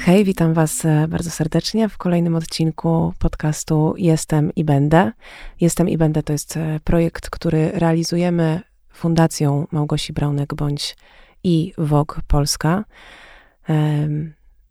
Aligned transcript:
Hej, 0.00 0.24
witam 0.24 0.54
Was 0.54 0.84
e, 0.84 1.08
bardzo 1.08 1.30
serdecznie 1.30 1.88
w 1.88 1.98
kolejnym 1.98 2.36
odcinku 2.36 3.12
podcastu 3.18 3.94
Jestem 3.98 4.54
i 4.54 4.64
Będę. 4.64 5.12
Jestem 5.60 5.88
i 5.88 5.98
Będę 5.98 6.22
to 6.22 6.32
jest 6.32 6.56
e, 6.56 6.80
projekt, 6.84 7.30
który 7.30 7.70
realizujemy 7.70 8.60
Fundacją 8.92 9.66
Małgosi 9.72 10.12
Braunek 10.12 10.54
bądź 10.54 10.96
i 11.44 11.72
WOG 11.78 12.20
Polska. 12.28 12.84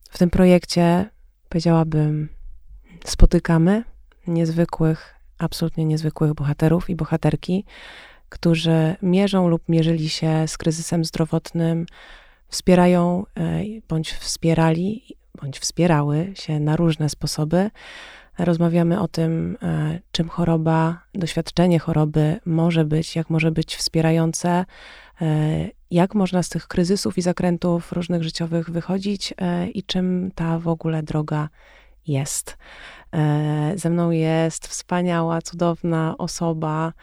W 0.10 0.18
tym 0.18 0.30
projekcie 0.30 1.10
powiedziałabym, 1.50 2.30
spotykamy 3.06 3.84
niezwykłych, 4.28 5.16
absolutnie 5.38 5.86
niezwykłych 5.86 6.34
bohaterów 6.34 6.90
i 6.90 6.96
bohaterki, 6.96 7.66
którzy 8.30 8.96
mierzą 9.02 9.48
lub 9.48 9.70
mierzyli 9.70 10.10
się 10.10 10.48
z 10.48 10.58
kryzysem 10.58 11.06
zdrowotnym, 11.06 11.86
wspierają 12.54 13.26
e, 13.38 13.64
bądź 13.90 14.14
wspierali, 14.14 15.16
bądź 15.42 15.60
wspierały 15.60 16.32
się 16.36 16.60
na 16.60 16.76
różne 16.76 17.10
sposoby. 17.10 17.70
Rozmawiamy 18.40 19.00
o 19.00 19.08
tym, 19.08 19.58
e, 19.64 20.00
czym 20.12 20.30
choroba, 20.30 21.04
doświadczenie 21.14 21.80
choroby 21.80 22.40
może 22.46 22.86
być, 22.86 23.16
jak 23.16 23.30
może 23.30 23.52
być 23.52 23.76
wspierające, 23.76 24.66
e, 25.22 25.26
jak 25.92 26.16
można 26.16 26.44
z 26.44 26.50
tych 26.50 26.68
kryzysów 26.68 27.18
i 27.18 27.22
zakrętów 27.22 27.92
różnych 27.92 28.24
życiowych 28.24 28.70
wychodzić 28.70 29.34
i 29.74 29.84
czym 29.84 30.32
ta 30.36 30.60
w 30.60 30.68
ogóle 30.68 31.04
droga 31.04 31.50
jest. 32.08 32.58
Ze 33.76 33.90
mną 33.90 34.12
jest 34.12 34.68
wspaniała, 34.68 35.42
cudowna 35.42 36.16
osoba, 36.18 36.94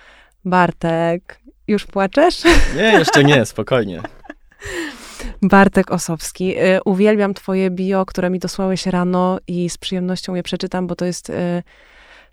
Bartek. 0.45 1.41
Już 1.69 1.87
płaczesz? 1.87 2.45
Nie, 2.77 2.83
jeszcze 2.83 3.25
nie, 3.25 3.47
spokojnie. 3.47 4.03
Bartek 5.43 5.91
Osowski. 5.91 6.59
Y, 6.59 6.81
uwielbiam 6.85 7.35
twoje 7.35 7.71
bio, 7.71 8.07
które 8.07 8.31
mi 8.31 8.39
dosłałeś 8.39 8.87
rano 8.87 9.39
i 9.47 9.71
z 9.71 9.79
przyjemnością 9.79 10.35
je 10.35 10.43
przeczytam, 10.43 10.87
bo 10.87 10.97
to 10.97 11.05
jest 11.05 11.31
y, 11.31 11.63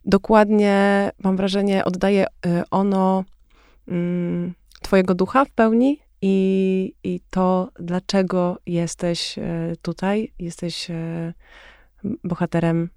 dokładnie, 0.06 1.10
mam 1.24 1.38
wrażenie, 1.38 1.86
oddaje 1.86 2.26
y, 2.26 2.64
ono 2.72 3.24
mm, 3.88 4.54
twojego 4.82 5.16
ducha 5.16 5.46
w 5.46 5.52
pełni 5.52 6.00
i, 6.22 6.94
i 7.04 7.20
to, 7.30 7.70
dlaczego 7.80 8.58
jesteś 8.66 9.36
tutaj. 9.82 10.34
Jesteś 10.40 10.88
bohaterem 12.24 12.90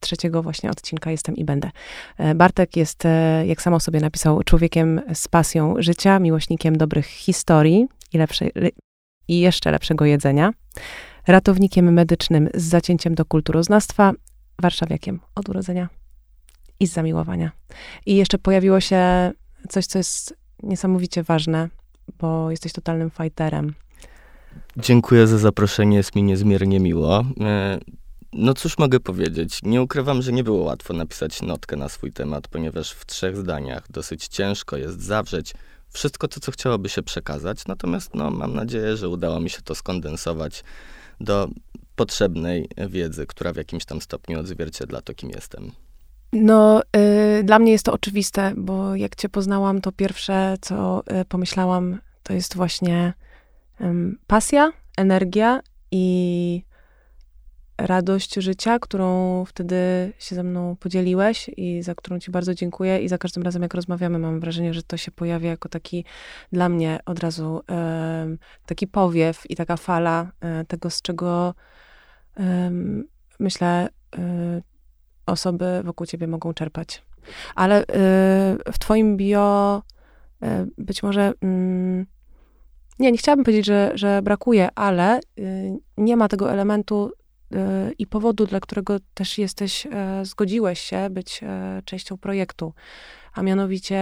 trzeciego 0.00 0.42
właśnie 0.42 0.70
odcinka 0.70 1.10
Jestem 1.10 1.36
i 1.36 1.44
Będę. 1.44 1.70
Bartek 2.34 2.76
jest, 2.76 3.02
jak 3.46 3.62
samo 3.62 3.80
sobie 3.80 4.00
napisał, 4.00 4.42
człowiekiem 4.42 5.00
z 5.14 5.28
pasją 5.28 5.74
życia, 5.78 6.18
miłośnikiem 6.18 6.78
dobrych 6.78 7.06
historii 7.06 7.86
i 8.12 8.18
lepszej, 8.18 8.52
i 9.28 9.40
jeszcze 9.40 9.70
lepszego 9.70 10.04
jedzenia, 10.04 10.52
ratownikiem 11.26 11.92
medycznym 11.92 12.48
z 12.54 12.62
zacięciem 12.62 13.14
do 13.14 13.24
kulturoznawstwa, 13.24 14.12
warszawiakiem 14.62 15.20
od 15.34 15.48
urodzenia 15.48 15.88
i 16.80 16.86
z 16.86 16.92
zamiłowania. 16.92 17.52
I 18.06 18.16
jeszcze 18.16 18.38
pojawiło 18.38 18.80
się 18.80 19.32
coś, 19.68 19.86
co 19.86 19.98
jest 19.98 20.36
niesamowicie 20.62 21.22
ważne, 21.22 21.68
bo 22.18 22.50
jesteś 22.50 22.72
totalnym 22.72 23.10
fighterem. 23.10 23.74
Dziękuję 24.76 25.26
za 25.26 25.38
zaproszenie, 25.38 25.96
jest 25.96 26.16
mi 26.16 26.22
niezmiernie 26.22 26.80
miło. 26.80 27.24
E, 27.40 27.78
no 28.32 28.54
cóż 28.54 28.78
mogę 28.78 29.00
powiedzieć? 29.00 29.60
Nie 29.62 29.82
ukrywam, 29.82 30.22
że 30.22 30.32
nie 30.32 30.44
było 30.44 30.64
łatwo 30.64 30.94
napisać 30.94 31.42
notkę 31.42 31.76
na 31.76 31.88
swój 31.88 32.12
temat, 32.12 32.48
ponieważ 32.48 32.92
w 32.92 33.06
trzech 33.06 33.36
zdaniach 33.36 33.90
dosyć 33.90 34.28
ciężko 34.28 34.76
jest 34.76 35.02
zawrzeć 35.02 35.54
wszystko 35.94 36.28
to, 36.28 36.40
co 36.40 36.52
chciałoby 36.52 36.88
się 36.88 37.02
przekazać. 37.02 37.66
Natomiast 37.66 38.14
no, 38.14 38.30
mam 38.30 38.54
nadzieję, 38.54 38.96
że 38.96 39.08
udało 39.08 39.40
mi 39.40 39.50
się 39.50 39.62
to 39.62 39.74
skondensować 39.74 40.64
do 41.20 41.48
potrzebnej 41.96 42.68
wiedzy, 42.88 43.26
która 43.26 43.52
w 43.52 43.56
jakimś 43.56 43.84
tam 43.84 44.00
stopniu 44.00 44.40
odzwierciedla 44.40 45.00
to, 45.00 45.14
kim 45.14 45.30
jestem. 45.30 45.70
No, 46.32 46.82
y, 47.40 47.44
dla 47.44 47.58
mnie 47.58 47.72
jest 47.72 47.84
to 47.84 47.92
oczywiste, 47.92 48.52
bo 48.56 48.96
jak 48.96 49.16
cię 49.16 49.28
poznałam, 49.28 49.80
to 49.80 49.92
pierwsze, 49.92 50.56
co 50.60 51.02
y, 51.20 51.24
pomyślałam, 51.24 51.98
to 52.22 52.32
jest 52.32 52.56
właśnie 52.56 53.14
y, 53.80 53.84
pasja, 54.26 54.72
energia 54.96 55.60
i 55.90 56.62
radość 57.78 58.34
życia, 58.34 58.78
którą 58.78 59.44
wtedy 59.44 60.12
się 60.18 60.34
ze 60.34 60.42
mną 60.42 60.76
podzieliłeś 60.76 61.50
i 61.56 61.82
za 61.82 61.94
którą 61.94 62.18
ci 62.18 62.30
bardzo 62.30 62.54
dziękuję. 62.54 63.00
I 63.02 63.08
za 63.08 63.18
każdym 63.18 63.42
razem, 63.42 63.62
jak 63.62 63.74
rozmawiamy, 63.74 64.18
mam 64.18 64.40
wrażenie, 64.40 64.74
że 64.74 64.82
to 64.82 64.96
się 64.96 65.10
pojawia 65.10 65.50
jako 65.50 65.68
taki 65.68 66.04
dla 66.52 66.68
mnie 66.68 66.98
od 67.06 67.18
razu 67.18 67.60
e, 67.70 68.36
taki 68.66 68.86
powiew 68.86 69.50
i 69.50 69.56
taka 69.56 69.76
fala 69.76 70.32
e, 70.40 70.64
tego, 70.64 70.90
z 70.90 71.02
czego 71.02 71.54
e, 72.40 72.70
myślę, 73.40 73.88
osoby 75.26 75.82
wokół 75.84 76.06
ciebie 76.06 76.26
mogą 76.26 76.54
czerpać. 76.54 77.02
Ale 77.54 77.80
e, 77.80 77.84
w 78.72 78.78
twoim 78.78 79.16
bio 79.16 79.82
e, 80.42 80.66
być 80.78 81.02
może. 81.02 81.32
Mm, 81.42 82.06
nie, 82.98 83.12
nie 83.12 83.18
chciałabym 83.18 83.44
powiedzieć, 83.44 83.66
że, 83.66 83.92
że 83.94 84.22
brakuje, 84.22 84.68
ale 84.74 85.20
y, 85.38 85.78
nie 85.96 86.16
ma 86.16 86.28
tego 86.28 86.52
elementu 86.52 87.10
E, 87.10 87.23
i 87.98 88.06
powodu, 88.06 88.46
dla 88.46 88.60
którego 88.60 88.96
też 89.14 89.38
jesteś, 89.38 89.86
e, 89.86 90.24
zgodziłeś 90.24 90.80
się 90.80 91.10
być 91.10 91.40
e, 91.42 91.82
częścią 91.84 92.18
projektu, 92.18 92.74
a 93.32 93.42
mianowicie 93.42 93.96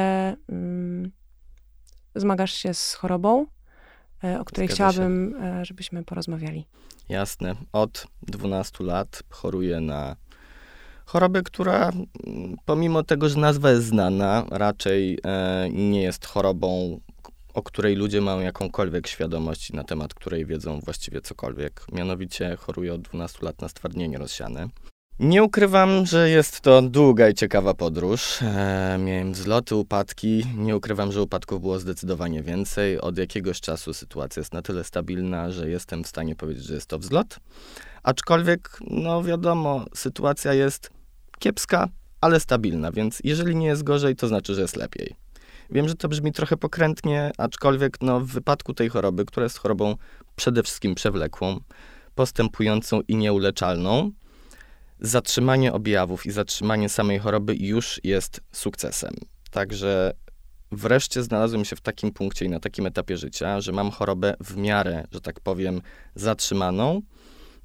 mm, 0.48 1.10
zmagasz 2.14 2.54
się 2.54 2.74
z 2.74 2.94
chorobą, 2.94 3.46
o 4.40 4.44
której 4.44 4.68
Zgadza 4.68 4.74
chciałabym, 4.74 5.34
się. 5.40 5.64
żebyśmy 5.64 6.04
porozmawiali. 6.04 6.66
Jasne. 7.08 7.54
Od 7.72 8.06
12 8.22 8.84
lat 8.84 9.22
choruję 9.30 9.80
na 9.80 10.16
chorobę, 11.06 11.42
która 11.42 11.88
mm, 12.26 12.56
pomimo 12.64 13.02
tego, 13.02 13.28
że 13.28 13.38
nazwa 13.38 13.70
jest 13.70 13.86
znana, 13.86 14.44
raczej 14.50 15.19
nie 15.72 16.02
jest 16.02 16.26
chorobą 16.26 17.00
o 17.54 17.62
której 17.62 17.96
ludzie 17.96 18.20
mają 18.20 18.40
jakąkolwiek 18.40 19.06
świadomość 19.06 19.72
na 19.72 19.84
temat 19.84 20.14
której 20.14 20.46
wiedzą 20.46 20.80
właściwie 20.80 21.20
cokolwiek. 21.20 21.84
Mianowicie 21.92 22.56
choruję 22.56 22.94
od 22.94 23.02
12 23.02 23.38
lat 23.42 23.60
na 23.60 23.68
stwardnienie 23.68 24.18
rozsiane. 24.18 24.68
Nie 25.18 25.42
ukrywam, 25.42 26.06
że 26.06 26.30
jest 26.30 26.60
to 26.60 26.82
długa 26.82 27.28
i 27.28 27.34
ciekawa 27.34 27.74
podróż. 27.74 28.42
E, 28.42 28.98
miałem 29.00 29.32
wzloty, 29.32 29.76
upadki. 29.76 30.44
Nie 30.56 30.76
ukrywam, 30.76 31.12
że 31.12 31.22
upadków 31.22 31.60
było 31.60 31.78
zdecydowanie 31.78 32.42
więcej. 32.42 33.00
Od 33.00 33.18
jakiegoś 33.18 33.60
czasu 33.60 33.94
sytuacja 33.94 34.40
jest 34.40 34.52
na 34.52 34.62
tyle 34.62 34.84
stabilna, 34.84 35.50
że 35.50 35.70
jestem 35.70 36.04
w 36.04 36.08
stanie 36.08 36.36
powiedzieć, 36.36 36.64
że 36.64 36.74
jest 36.74 36.86
to 36.86 36.98
wzlot. 36.98 37.36
Aczkolwiek, 38.02 38.78
no 38.90 39.22
wiadomo, 39.22 39.84
sytuacja 39.94 40.54
jest 40.54 40.90
kiepska, 41.38 41.88
ale 42.20 42.40
stabilna, 42.40 42.92
więc 42.92 43.20
jeżeli 43.24 43.56
nie 43.56 43.66
jest 43.66 43.82
gorzej, 43.82 44.16
to 44.16 44.28
znaczy, 44.28 44.54
że 44.54 44.60
jest 44.62 44.76
lepiej. 44.76 45.22
Wiem, 45.72 45.88
że 45.88 45.94
to 45.94 46.09
brzmi 46.09 46.33
trochę 46.33 46.56
pokrętnie, 46.56 47.31
aczkolwiek 47.38 47.97
no, 48.00 48.21
w 48.21 48.27
wypadku 48.27 48.75
tej 48.75 48.88
choroby, 48.88 49.25
która 49.25 49.44
jest 49.44 49.59
chorobą 49.59 49.97
przede 50.37 50.62
wszystkim 50.62 50.94
przewlekłą, 50.94 51.60
postępującą 52.15 53.00
i 53.09 53.16
nieuleczalną, 53.16 54.11
zatrzymanie 55.00 55.72
objawów 55.72 56.27
i 56.27 56.31
zatrzymanie 56.31 56.88
samej 56.88 57.19
choroby 57.19 57.56
już 57.56 58.00
jest 58.05 58.41
sukcesem. 58.53 59.15
Także 59.50 60.12
wreszcie 60.72 61.22
znalazłem 61.22 61.65
się 61.65 61.77
w 61.77 61.81
takim 61.81 62.12
punkcie 62.12 62.44
i 62.44 62.49
na 62.49 62.61
takim 62.61 62.87
etapie 62.87 63.16
życia, 63.16 63.61
że 63.61 63.72
mam 63.72 63.91
chorobę 63.91 64.34
w 64.41 64.56
miarę, 64.56 65.05
że 65.12 65.21
tak 65.21 65.41
powiem, 65.41 65.81
zatrzymaną. 66.15 67.03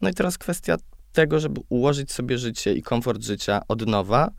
No 0.01 0.09
i 0.09 0.13
teraz 0.13 0.37
kwestia 0.37 0.77
tego, 1.11 1.39
żeby 1.39 1.61
ułożyć 1.69 2.11
sobie 2.11 2.37
życie 2.37 2.73
i 2.73 2.81
komfort 2.81 3.23
życia 3.23 3.61
od 3.67 3.87
nowa, 3.87 4.31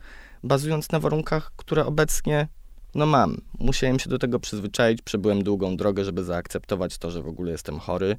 bazując 0.43 0.93
na 0.93 1.01
warunkach, 1.01 1.53
które 1.57 1.87
obecnie 1.87 2.49
no 2.94 3.06
mam. 3.06 3.37
Musiałem 3.59 3.99
się 3.99 4.10
do 4.10 4.19
tego 4.19 4.41
przyzwyczaić, 4.41 5.03
przebyłem 5.03 5.44
długą 5.44 5.76
drogę, 5.76 6.04
żeby 6.04 6.25
zaakceptować 6.25 6.99
to, 6.99 7.10
że 7.10 7.22
w 7.22 7.28
ogóle 7.28 7.53
jestem 7.53 7.78
chory. 7.78 8.16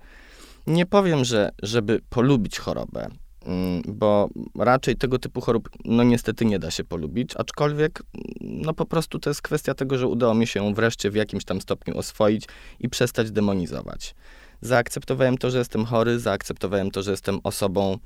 Nie 0.67 0.85
powiem, 0.85 1.25
że 1.25 1.51
żeby 1.63 2.01
polubić 2.09 2.59
chorobę, 2.59 3.07
mm, 3.45 3.81
bo 3.87 4.29
raczej 4.55 4.95
tego 4.95 5.19
typu 5.19 5.41
chorób, 5.41 5.69
no 5.85 6.03
niestety 6.03 6.45
nie 6.45 6.59
da 6.59 6.71
się 6.71 6.83
polubić, 6.83 7.35
aczkolwiek, 7.35 8.03
no 8.41 8.73
po 8.73 8.85
prostu 8.85 9.19
to 9.19 9.29
jest 9.29 9.41
kwestia 9.41 9.73
tego, 9.73 9.97
że 9.97 10.07
udało 10.07 10.33
mi 10.33 10.47
się 10.47 10.73
wreszcie 10.73 11.11
w 11.11 11.15
jakimś 11.15 11.45
tam 11.45 11.61
stopniu 11.61 11.97
oswoić 11.97 12.45
i 12.79 12.89
przestać 12.89 13.31
demonizować. 13.31 14.15
Zaakceptowałem 14.61 15.37
to, 15.37 15.51
że 15.51 15.57
jestem 15.57 15.85
chory, 15.85 16.19
zaakceptowałem 16.19 16.91
to, 16.91 17.03
że 17.03 17.11
jestem 17.11 17.39
osobą, 17.43 17.97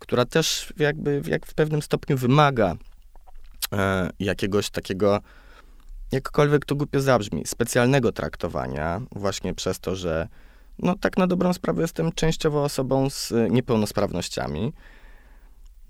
która 0.00 0.24
też 0.24 0.72
jakby 0.78 1.22
jak 1.26 1.46
w 1.46 1.54
pewnym 1.54 1.82
stopniu 1.82 2.16
wymaga 2.16 2.76
e, 3.72 4.10
jakiegoś 4.18 4.70
takiego 4.70 5.20
jakkolwiek 6.12 6.64
to 6.64 6.76
głupio 6.76 7.00
zabrzmi, 7.00 7.42
specjalnego 7.46 8.12
traktowania, 8.12 9.00
właśnie 9.12 9.54
przez 9.54 9.80
to, 9.80 9.96
że 9.96 10.28
no 10.78 10.94
tak 11.00 11.18
na 11.18 11.26
dobrą 11.26 11.52
sprawę 11.52 11.82
jestem 11.82 12.12
częściowo 12.12 12.64
osobą 12.64 13.10
z 13.10 13.32
niepełnosprawnościami. 13.50 14.72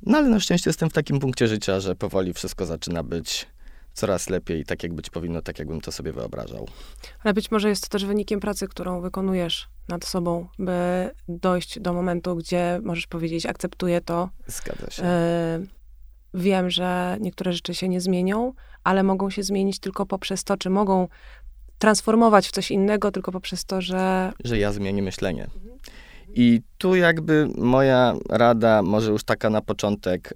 No 0.07 0.19
ale 0.19 0.29
na 0.29 0.41
szczęście 0.41 0.71
jestem 0.71 0.91
w 0.91 0.93
takim 0.93 1.21
punkcie 1.21 1.49
życia, 1.49 1.81
że 1.81 1.97
powoli 1.97 2.33
wszystko 2.33 2.67
zaczyna 2.67 3.03
być 3.03 3.47
coraz 3.93 4.31
lepiej, 4.31 4.65
tak 4.65 4.83
jak 4.83 4.95
być 4.95 5.11
powinno, 5.11 5.43
tak 5.43 5.59
jakbym 5.59 5.81
to 5.81 5.93
sobie 5.93 6.13
wyobrażał. 6.13 6.69
Ale 7.25 7.35
być 7.35 7.51
może 7.51 7.69
jest 7.69 7.83
to 7.83 7.89
też 7.89 8.05
wynikiem 8.05 8.41
pracy, 8.41 8.69
którą 8.69 9.01
wykonujesz 9.01 9.69
nad 9.89 10.05
sobą, 10.05 10.49
by 10.59 11.11
dojść 11.29 11.81
do 11.81 11.93
momentu, 11.93 12.37
gdzie 12.37 12.81
możesz 12.83 13.07
powiedzieć, 13.07 13.47
akceptuję 13.47 14.01
to. 14.01 14.29
Zgadza 14.47 14.91
się. 14.91 15.05
Y, 15.05 15.67
wiem, 16.35 16.71
że 16.71 17.17
niektóre 17.21 17.53
rzeczy 17.53 17.75
się 17.75 17.89
nie 17.89 18.01
zmienią, 18.01 18.53
ale 18.85 19.03
mogą 19.03 19.31
się 19.31 19.43
zmienić 19.43 19.79
tylko 19.79 20.07
poprzez 20.07 20.45
to, 20.45 20.57
czy 20.57 20.71
mogą 20.71 21.09
transformować 21.79 22.49
w 22.49 22.51
coś 22.51 22.71
innego, 22.71 23.11
tylko 23.13 23.33
poprzez 23.33 23.65
to, 23.65 23.81
że. 23.81 24.33
Że 24.45 24.59
ja 24.59 24.73
zmienię 24.73 25.03
myślenie. 25.03 25.47
I 26.35 26.61
tu 26.79 26.95
jakby 26.95 27.49
moja 27.59 28.15
rada, 28.29 28.83
może 28.83 29.11
już 29.11 29.25
taka 29.25 29.51
na 29.51 29.61
początek, 29.61 30.31
y, 30.31 30.35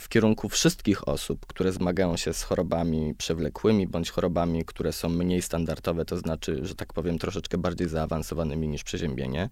w 0.00 0.08
kierunku 0.08 0.48
wszystkich 0.48 1.08
osób, 1.08 1.46
które 1.46 1.72
zmagają 1.72 2.16
się 2.16 2.32
z 2.32 2.42
chorobami 2.42 3.14
przewlekłymi 3.14 3.86
bądź 3.86 4.10
chorobami, 4.10 4.64
które 4.64 4.92
są 4.92 5.08
mniej 5.08 5.42
standardowe, 5.42 6.04
to 6.04 6.16
znaczy, 6.16 6.58
że 6.62 6.74
tak 6.74 6.92
powiem, 6.92 7.18
troszeczkę 7.18 7.58
bardziej 7.58 7.88
zaawansowanymi 7.88 8.68
niż 8.68 8.84
przeziębienie. 8.84 9.50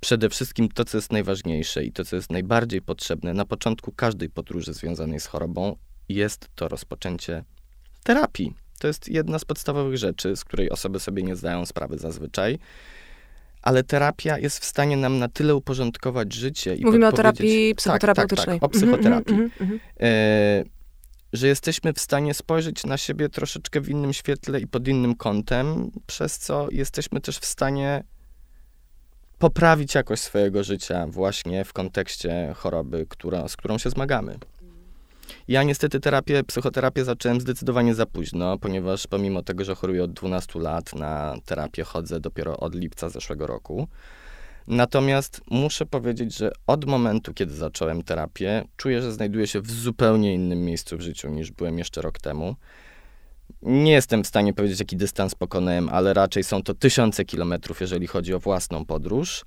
Przede 0.00 0.28
wszystkim 0.28 0.68
to, 0.68 0.84
co 0.84 0.98
jest 0.98 1.12
najważniejsze 1.12 1.84
i 1.84 1.92
to, 1.92 2.04
co 2.04 2.16
jest 2.16 2.30
najbardziej 2.30 2.82
potrzebne 2.82 3.34
na 3.34 3.44
początku 3.44 3.92
każdej 3.92 4.30
podróży 4.30 4.74
związanej 4.74 5.20
z 5.20 5.26
chorobą, 5.26 5.76
jest 6.08 6.48
to 6.54 6.68
rozpoczęcie 6.68 7.44
terapii. 8.02 8.54
To 8.78 8.86
jest 8.86 9.08
jedna 9.08 9.38
z 9.38 9.44
podstawowych 9.44 9.98
rzeczy, 9.98 10.36
z 10.36 10.44
której 10.44 10.70
osoby 10.70 11.00
sobie 11.00 11.22
nie 11.22 11.36
zdają 11.36 11.66
sprawy 11.66 11.98
zazwyczaj 11.98 12.58
ale 13.62 13.84
terapia 13.84 14.38
jest 14.38 14.58
w 14.58 14.64
stanie 14.64 14.96
nam 14.96 15.18
na 15.18 15.28
tyle 15.28 15.54
uporządkować 15.54 16.32
życie. 16.32 16.74
I 16.74 16.84
Mówimy 16.84 17.06
o 17.06 17.12
terapii 17.12 17.74
psychoterapeutycznej. 17.74 18.60
Tak, 18.60 18.70
tak, 18.70 18.70
tak, 18.70 18.70
o 18.70 18.78
psychoterapii. 18.78 19.34
Mm, 19.34 19.50
mm, 19.60 19.70
mm, 19.70 19.80
e, 20.00 20.64
że 21.32 21.48
jesteśmy 21.48 21.92
w 21.92 22.00
stanie 22.00 22.34
spojrzeć 22.34 22.86
na 22.86 22.96
siebie 22.96 23.28
troszeczkę 23.28 23.80
w 23.80 23.88
innym 23.88 24.12
świetle 24.12 24.60
i 24.60 24.66
pod 24.66 24.88
innym 24.88 25.14
kątem, 25.14 25.90
przez 26.06 26.38
co 26.38 26.68
jesteśmy 26.70 27.20
też 27.20 27.38
w 27.38 27.46
stanie 27.46 28.04
poprawić 29.38 29.94
jakość 29.94 30.22
swojego 30.22 30.64
życia 30.64 31.06
właśnie 31.06 31.64
w 31.64 31.72
kontekście 31.72 32.52
choroby, 32.56 33.06
która, 33.08 33.48
z 33.48 33.56
którą 33.56 33.78
się 33.78 33.90
zmagamy. 33.90 34.38
Ja 35.48 35.62
niestety 35.62 36.00
terapię, 36.00 36.44
psychoterapię 36.44 37.04
zacząłem 37.04 37.40
zdecydowanie 37.40 37.94
za 37.94 38.06
późno, 38.06 38.58
ponieważ 38.58 39.06
pomimo 39.06 39.42
tego, 39.42 39.64
że 39.64 39.74
choruję 39.74 40.04
od 40.04 40.12
12 40.12 40.58
lat, 40.58 40.94
na 40.94 41.36
terapię 41.44 41.84
chodzę 41.84 42.20
dopiero 42.20 42.56
od 42.56 42.74
lipca 42.74 43.08
zeszłego 43.08 43.46
roku. 43.46 43.88
Natomiast 44.66 45.40
muszę 45.50 45.86
powiedzieć, 45.86 46.36
że 46.36 46.52
od 46.66 46.84
momentu, 46.84 47.34
kiedy 47.34 47.54
zacząłem 47.54 48.02
terapię, 48.02 48.64
czuję, 48.76 49.02
że 49.02 49.12
znajduję 49.12 49.46
się 49.46 49.60
w 49.60 49.70
zupełnie 49.70 50.34
innym 50.34 50.64
miejscu 50.64 50.96
w 50.96 51.00
życiu 51.00 51.30
niż 51.30 51.50
byłem 51.50 51.78
jeszcze 51.78 52.02
rok 52.02 52.18
temu. 52.18 52.56
Nie 53.62 53.92
jestem 53.92 54.24
w 54.24 54.26
stanie 54.26 54.54
powiedzieć, 54.54 54.80
jaki 54.80 54.96
dystans 54.96 55.34
pokonałem, 55.34 55.88
ale 55.88 56.14
raczej 56.14 56.44
są 56.44 56.62
to 56.62 56.74
tysiące 56.74 57.24
kilometrów, 57.24 57.80
jeżeli 57.80 58.06
chodzi 58.06 58.34
o 58.34 58.38
własną 58.38 58.84
podróż. 58.84 59.44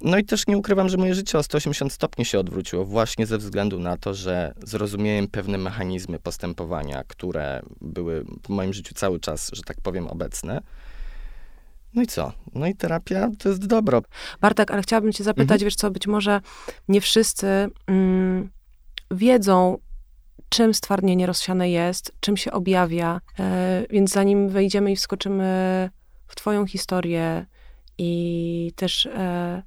No 0.00 0.18
i 0.18 0.24
też 0.24 0.46
nie 0.46 0.58
ukrywam, 0.58 0.88
że 0.88 0.96
moje 0.96 1.14
życie 1.14 1.38
o 1.38 1.42
180 1.42 1.92
stopni 1.92 2.24
się 2.24 2.38
odwróciło 2.38 2.84
właśnie 2.84 3.26
ze 3.26 3.38
względu 3.38 3.78
na 3.78 3.96
to, 3.96 4.14
że 4.14 4.54
zrozumiałem 4.62 5.28
pewne 5.28 5.58
mechanizmy 5.58 6.18
postępowania, 6.18 7.04
które 7.06 7.62
były 7.80 8.24
w 8.46 8.48
moim 8.48 8.72
życiu 8.72 8.94
cały 8.94 9.20
czas, 9.20 9.50
że 9.52 9.62
tak 9.62 9.80
powiem, 9.80 10.08
obecne. 10.08 10.62
No 11.94 12.02
i 12.02 12.06
co? 12.06 12.32
No 12.54 12.66
i 12.66 12.74
terapia 12.74 13.30
to 13.38 13.48
jest 13.48 13.66
dobro. 13.66 14.02
Bartek, 14.40 14.70
ale 14.70 14.82
chciałabym 14.82 15.12
cię 15.12 15.24
zapytać, 15.24 15.54
mhm. 15.54 15.64
wiesz 15.64 15.74
co, 15.74 15.90
być 15.90 16.06
może 16.06 16.40
nie 16.88 17.00
wszyscy 17.00 17.46
mm, 17.86 18.50
wiedzą, 19.10 19.78
czym 20.48 20.74
stwardnienie 20.74 21.26
rozsiane 21.26 21.70
jest, 21.70 22.12
czym 22.20 22.36
się 22.36 22.52
objawia, 22.52 23.20
e, 23.38 23.84
więc 23.90 24.10
zanim 24.10 24.48
wejdziemy 24.48 24.92
i 24.92 24.96
wskoczymy 24.96 25.90
w 26.26 26.36
twoją 26.36 26.66
historię 26.66 27.46
i 27.98 28.72
też 28.76 29.06
e, 29.06 29.62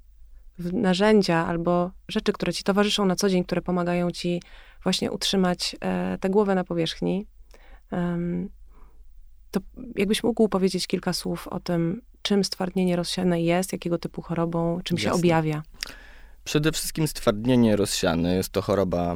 narzędzia 0.59 1.45
albo 1.47 1.91
rzeczy, 2.07 2.33
które 2.33 2.53
ci 2.53 2.63
towarzyszą 2.63 3.05
na 3.05 3.15
co 3.15 3.29
dzień, 3.29 3.43
które 3.43 3.61
pomagają 3.61 4.11
ci 4.11 4.41
właśnie 4.83 5.11
utrzymać 5.11 5.75
e, 5.81 6.17
tę 6.17 6.29
głowę 6.29 6.55
na 6.55 6.63
powierzchni, 6.63 7.27
to 9.51 9.59
jakbyś 9.95 10.23
mógł 10.23 10.49
powiedzieć 10.49 10.87
kilka 10.87 11.13
słów 11.13 11.47
o 11.47 11.59
tym, 11.59 12.01
czym 12.21 12.43
stwardnienie 12.43 12.95
rozsiane 12.95 13.41
jest, 13.41 13.73
jakiego 13.73 13.97
typu 13.97 14.21
chorobą, 14.21 14.81
czym 14.83 14.97
Jasne. 14.97 15.09
się 15.09 15.15
objawia? 15.15 15.63
Przede 16.43 16.71
wszystkim 16.71 17.07
stwardnienie 17.07 17.75
rozsiane 17.75 18.35
jest 18.35 18.49
to 18.49 18.61
choroba 18.61 19.15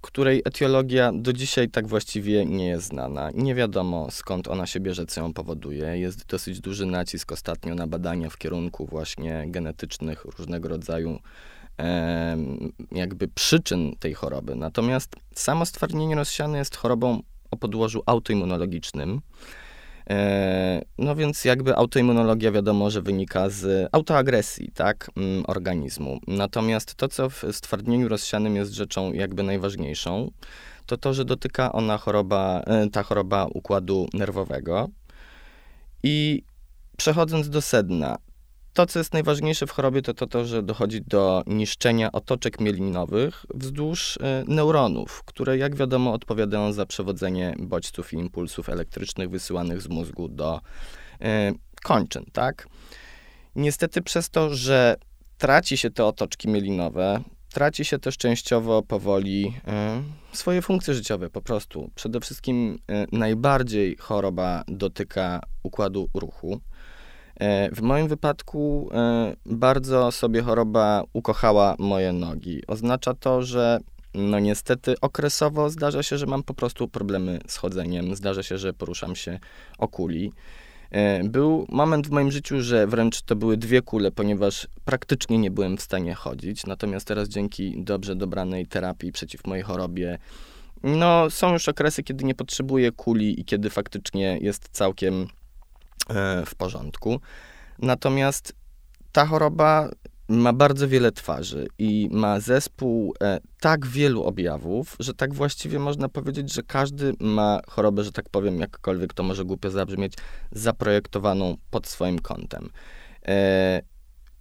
której 0.00 0.42
etiologia 0.44 1.12
do 1.14 1.32
dzisiaj 1.32 1.68
tak 1.68 1.86
właściwie 1.86 2.46
nie 2.46 2.66
jest 2.66 2.86
znana. 2.86 3.30
Nie 3.34 3.54
wiadomo 3.54 4.10
skąd 4.10 4.48
ona 4.48 4.66
się 4.66 4.80
bierze, 4.80 5.06
co 5.06 5.20
ją 5.20 5.32
powoduje. 5.32 5.98
Jest 5.98 6.26
dosyć 6.26 6.60
duży 6.60 6.86
nacisk 6.86 7.32
ostatnio 7.32 7.74
na 7.74 7.86
badania 7.86 8.30
w 8.30 8.38
kierunku 8.38 8.86
właśnie 8.86 9.44
genetycznych 9.46 10.24
różnego 10.24 10.68
rodzaju 10.68 11.18
jakby 12.92 13.28
przyczyn 13.28 13.96
tej 13.98 14.14
choroby. 14.14 14.54
Natomiast 14.54 15.16
samo 15.34 15.66
stwardnienie 15.66 16.14
rozsiane 16.14 16.58
jest 16.58 16.76
chorobą 16.76 17.22
o 17.50 17.56
podłożu 17.56 18.02
autoimmunologicznym. 18.06 19.20
E, 20.10 20.82
no 20.98 21.14
więc 21.16 21.44
jakby 21.44 21.76
autoimmunologia 21.76 22.52
wiadomo, 22.52 22.90
że 22.90 23.02
wynika 23.02 23.50
z 23.50 23.88
autoagresji, 23.92 24.70
tak, 24.74 25.10
mm, 25.16 25.44
organizmu. 25.46 26.20
Natomiast 26.26 26.94
to, 26.94 27.08
co 27.08 27.30
w 27.30 27.44
stwardnieniu 27.52 28.08
rozsianym 28.08 28.56
jest 28.56 28.72
rzeczą 28.72 29.12
jakby 29.12 29.42
najważniejszą, 29.42 30.30
to 30.86 30.96
to, 30.96 31.14
że 31.14 31.24
dotyka 31.24 31.72
ona 31.72 31.98
choroba, 31.98 32.62
e, 32.66 32.90
ta 32.90 33.02
choroba 33.02 33.46
układu 33.54 34.08
nerwowego. 34.14 34.88
I 36.02 36.42
przechodząc 36.96 37.48
do 37.48 37.62
sedna, 37.62 38.16
to, 38.78 38.86
co 38.86 38.98
jest 38.98 39.12
najważniejsze 39.12 39.66
w 39.66 39.70
chorobie, 39.70 40.02
to 40.02 40.14
to, 40.14 40.26
to 40.26 40.44
że 40.44 40.62
dochodzi 40.62 41.02
do 41.02 41.42
niszczenia 41.46 42.12
otoczek 42.12 42.60
mielinowych 42.60 43.46
wzdłuż 43.54 44.16
y, 44.16 44.20
neuronów, 44.46 45.22
które, 45.24 45.58
jak 45.58 45.76
wiadomo, 45.76 46.12
odpowiadają 46.12 46.72
za 46.72 46.86
przewodzenie 46.86 47.54
bodźców 47.58 48.12
i 48.12 48.16
impulsów 48.16 48.68
elektrycznych 48.68 49.30
wysyłanych 49.30 49.82
z 49.82 49.88
mózgu 49.88 50.28
do 50.28 50.60
y, 50.60 51.24
kończyn, 51.82 52.24
tak? 52.32 52.68
Niestety 53.56 54.02
przez 54.02 54.30
to, 54.30 54.54
że 54.54 54.96
traci 55.38 55.76
się 55.76 55.90
te 55.90 56.04
otoczki 56.04 56.48
mielinowe, 56.48 57.20
traci 57.52 57.84
się 57.84 57.98
też 57.98 58.16
częściowo 58.16 58.82
powoli 58.82 59.54
y, 60.32 60.36
swoje 60.36 60.62
funkcje 60.62 60.94
życiowe 60.94 61.30
po 61.30 61.42
prostu. 61.42 61.90
Przede 61.94 62.20
wszystkim 62.20 62.78
najbardziej 63.12 63.96
choroba 63.96 64.62
dotyka 64.68 65.40
układu 65.62 66.08
ruchu. 66.14 66.60
E, 67.38 67.74
w 67.74 67.82
moim 67.82 68.08
wypadku 68.08 68.88
e, 68.92 69.36
bardzo 69.46 70.12
sobie 70.12 70.42
choroba 70.42 71.02
ukochała 71.12 71.76
moje 71.78 72.12
nogi. 72.12 72.62
Oznacza 72.66 73.14
to, 73.14 73.42
że 73.42 73.78
no 74.14 74.38
niestety 74.38 74.94
okresowo 75.00 75.70
zdarza 75.70 76.02
się, 76.02 76.18
że 76.18 76.26
mam 76.26 76.42
po 76.42 76.54
prostu 76.54 76.88
problemy 76.88 77.38
z 77.46 77.56
chodzeniem, 77.56 78.16
zdarza 78.16 78.42
się, 78.42 78.58
że 78.58 78.72
poruszam 78.72 79.16
się 79.16 79.38
o 79.78 79.88
kuli. 79.88 80.32
E, 80.90 81.24
był 81.24 81.66
moment 81.68 82.08
w 82.08 82.10
moim 82.10 82.30
życiu, 82.30 82.60
że 82.60 82.86
wręcz 82.86 83.22
to 83.22 83.36
były 83.36 83.56
dwie 83.56 83.82
kule, 83.82 84.10
ponieważ 84.10 84.68
praktycznie 84.84 85.38
nie 85.38 85.50
byłem 85.50 85.76
w 85.76 85.82
stanie 85.82 86.14
chodzić. 86.14 86.66
Natomiast 86.66 87.06
teraz 87.06 87.28
dzięki 87.28 87.74
dobrze 87.84 88.16
dobranej 88.16 88.66
terapii 88.66 89.12
przeciw 89.12 89.46
mojej 89.46 89.64
chorobie, 89.64 90.18
no 90.82 91.30
są 91.30 91.52
już 91.52 91.68
okresy, 91.68 92.02
kiedy 92.02 92.24
nie 92.24 92.34
potrzebuję 92.34 92.92
kuli 92.92 93.40
i 93.40 93.44
kiedy 93.44 93.70
faktycznie 93.70 94.38
jest 94.40 94.68
całkiem 94.72 95.26
w 96.46 96.54
porządku. 96.54 97.20
Natomiast 97.78 98.52
ta 99.12 99.26
choroba 99.26 99.90
ma 100.28 100.52
bardzo 100.52 100.88
wiele 100.88 101.12
twarzy 101.12 101.66
i 101.78 102.08
ma 102.12 102.40
zespół 102.40 103.14
e, 103.22 103.38
tak 103.60 103.86
wielu 103.86 104.24
objawów, 104.24 104.96
że 105.00 105.14
tak 105.14 105.34
właściwie 105.34 105.78
można 105.78 106.08
powiedzieć, 106.08 106.52
że 106.52 106.62
każdy 106.62 107.12
ma 107.20 107.60
chorobę, 107.68 108.04
że 108.04 108.12
tak 108.12 108.28
powiem, 108.28 108.60
jakkolwiek 108.60 109.14
to 109.14 109.22
może 109.22 109.44
głupio 109.44 109.70
zabrzmieć, 109.70 110.14
zaprojektowaną 110.52 111.56
pod 111.70 111.86
swoim 111.86 112.18
kątem. 112.18 112.70
E, 113.28 113.82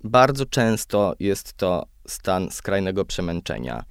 bardzo 0.04 0.46
często 0.46 1.16
jest 1.20 1.54
to 1.54 1.86
stan 2.08 2.52
skrajnego 2.52 3.06
przemęczenia. 3.06 3.84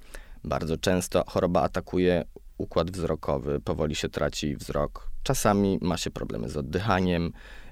Bardzo 0.43 0.77
często 0.77 1.23
choroba 1.27 1.61
atakuje 1.61 2.23
układ 2.57 2.91
wzrokowy, 2.91 3.59
powoli 3.61 3.95
się 3.95 4.09
traci 4.09 4.55
wzrok. 4.55 5.11
Czasami 5.23 5.79
ma 5.81 5.97
się 5.97 6.11
problemy 6.11 6.49
z 6.49 6.57
oddychaniem, 6.57 7.31
E, 7.31 7.66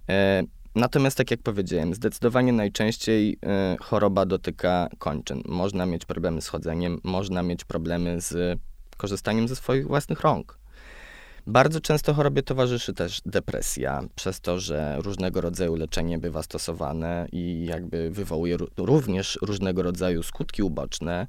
natomiast, 0.75 1.17
tak 1.17 1.31
jak 1.31 1.41
powiedziałem, 1.41 1.93
zdecydowanie 1.93 2.53
najczęściej 2.53 3.37
e, 3.43 3.77
choroba 3.81 4.25
dotyka 4.25 4.87
kończyn. 4.97 5.41
Można 5.45 5.85
mieć 5.85 6.05
problemy 6.05 6.41
z 6.41 6.47
chodzeniem, 6.47 6.99
można 7.03 7.43
mieć 7.43 7.65
problemy 7.65 8.21
z 8.21 8.59
korzystaniem 8.97 9.47
ze 9.47 9.55
swoich 9.55 9.87
własnych 9.87 10.21
rąk. 10.21 10.59
Bardzo 11.47 11.81
często 11.81 12.13
chorobie 12.13 12.43
towarzyszy 12.43 12.93
też 12.93 13.21
depresja, 13.25 14.03
przez 14.15 14.41
to, 14.41 14.59
że 14.59 14.97
różnego 14.99 15.41
rodzaju 15.41 15.75
leczenie 15.75 16.17
bywa 16.17 16.43
stosowane 16.43 17.27
i 17.31 17.65
jakby 17.65 18.11
wywołuje 18.11 18.57
również 18.77 19.39
różnego 19.41 19.83
rodzaju 19.83 20.23
skutki 20.23 20.63
uboczne. 20.63 21.27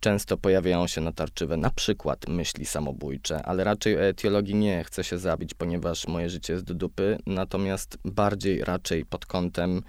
Często 0.00 0.36
pojawiają 0.36 0.86
się 0.86 1.00
natarczywe, 1.00 1.56
na 1.56 1.70
przykład 1.70 2.28
myśli 2.28 2.66
samobójcze, 2.66 3.42
ale 3.42 3.64
raczej 3.64 3.96
o 3.96 4.02
etiologii 4.02 4.54
nie 4.54 4.84
chcę 4.84 5.04
się 5.04 5.18
zabić, 5.18 5.54
ponieważ 5.54 6.06
moje 6.06 6.30
życie 6.30 6.52
jest 6.52 6.64
do 6.64 6.74
dupy, 6.74 7.18
natomiast 7.26 7.98
bardziej 8.04 8.64
raczej 8.64 9.04
pod 9.04 9.26
kątem, 9.26 9.82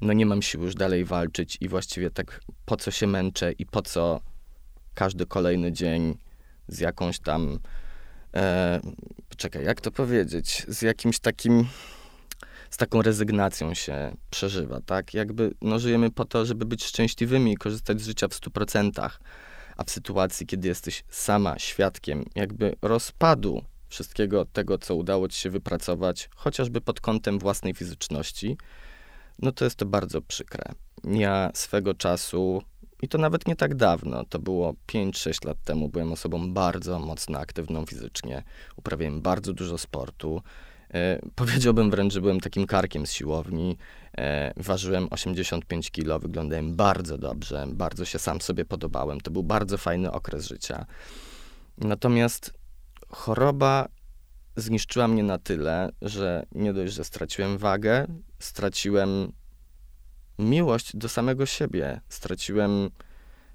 no 0.00 0.12
nie 0.12 0.26
mam 0.26 0.42
sił 0.42 0.62
już 0.62 0.74
dalej 0.74 1.04
walczyć 1.04 1.58
i 1.60 1.68
właściwie 1.68 2.10
tak 2.10 2.40
po 2.66 2.76
co 2.76 2.90
się 2.90 3.06
męczę 3.06 3.52
i 3.52 3.66
po 3.66 3.82
co 3.82 4.20
każdy 4.94 5.26
kolejny 5.26 5.72
dzień 5.72 6.18
z 6.68 6.78
jakąś 6.78 7.18
tam, 7.18 7.58
e, 8.34 8.80
czekaj, 9.36 9.64
jak 9.64 9.80
to 9.80 9.90
powiedzieć, 9.90 10.66
z 10.68 10.82
jakimś 10.82 11.18
takim 11.18 11.68
z 12.70 12.76
taką 12.76 13.02
rezygnacją 13.02 13.74
się 13.74 14.16
przeżywa, 14.30 14.80
tak? 14.80 15.14
Jakby 15.14 15.54
no, 15.62 15.78
żyjemy 15.78 16.10
po 16.10 16.24
to, 16.24 16.46
żeby 16.46 16.66
być 16.66 16.84
szczęśliwymi 16.84 17.52
i 17.52 17.56
korzystać 17.56 18.00
z 18.00 18.06
życia 18.06 18.28
w 18.28 18.32
100%, 18.32 19.10
a 19.76 19.84
w 19.84 19.90
sytuacji, 19.90 20.46
kiedy 20.46 20.68
jesteś 20.68 21.04
sama 21.08 21.58
świadkiem 21.58 22.24
jakby 22.34 22.74
rozpadu 22.82 23.62
wszystkiego 23.88 24.44
tego, 24.44 24.78
co 24.78 24.94
udało 24.94 25.28
ci 25.28 25.40
się 25.40 25.50
wypracować, 25.50 26.30
chociażby 26.36 26.80
pod 26.80 27.00
kątem 27.00 27.38
własnej 27.38 27.74
fizyczności, 27.74 28.56
no 29.38 29.52
to 29.52 29.64
jest 29.64 29.76
to 29.76 29.86
bardzo 29.86 30.22
przykre. 30.22 30.72
Ja 31.04 31.50
swego 31.54 31.94
czasu, 31.94 32.62
i 33.02 33.08
to 33.08 33.18
nawet 33.18 33.46
nie 33.46 33.56
tak 33.56 33.74
dawno, 33.74 34.24
to 34.24 34.38
było 34.38 34.74
5-6 34.86 35.46
lat 35.46 35.56
temu, 35.64 35.88
byłem 35.88 36.12
osobą 36.12 36.52
bardzo 36.52 36.98
mocno 36.98 37.38
aktywną 37.38 37.86
fizycznie, 37.86 38.42
uprawiałem 38.76 39.22
bardzo 39.22 39.52
dużo 39.52 39.78
sportu, 39.78 40.42
powiedziałbym 41.34 41.90
wręcz, 41.90 42.12
że 42.12 42.20
byłem 42.20 42.40
takim 42.40 42.66
karkiem 42.66 43.06
z 43.06 43.12
siłowni. 43.12 43.78
E, 44.18 44.52
ważyłem 44.56 45.08
85 45.10 45.90
kg, 45.90 46.22
wyglądałem 46.22 46.76
bardzo 46.76 47.18
dobrze, 47.18 47.66
bardzo 47.72 48.04
się 48.04 48.18
sam 48.18 48.40
sobie 48.40 48.64
podobałem. 48.64 49.20
To 49.20 49.30
był 49.30 49.42
bardzo 49.42 49.78
fajny 49.78 50.12
okres 50.12 50.46
życia. 50.46 50.86
Natomiast 51.78 52.54
choroba 53.08 53.88
zniszczyła 54.56 55.08
mnie 55.08 55.22
na 55.22 55.38
tyle, 55.38 55.90
że 56.02 56.46
nie 56.52 56.72
dość, 56.72 56.92
że 56.94 57.04
straciłem 57.04 57.58
wagę, 57.58 58.06
straciłem 58.38 59.32
miłość 60.38 60.96
do 60.96 61.08
samego 61.08 61.46
siebie, 61.46 62.00
straciłem 62.08 62.90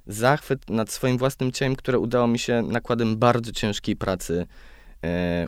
zachwyt 0.07 0.69
nad 0.69 0.91
swoim 0.91 1.17
własnym 1.17 1.51
ciałem, 1.51 1.75
które 1.75 1.99
udało 1.99 2.27
mi 2.27 2.39
się 2.39 2.61
nakładem 2.61 3.17
bardzo 3.17 3.51
ciężkiej 3.51 3.95
pracy 3.95 4.45
E, 4.45 4.47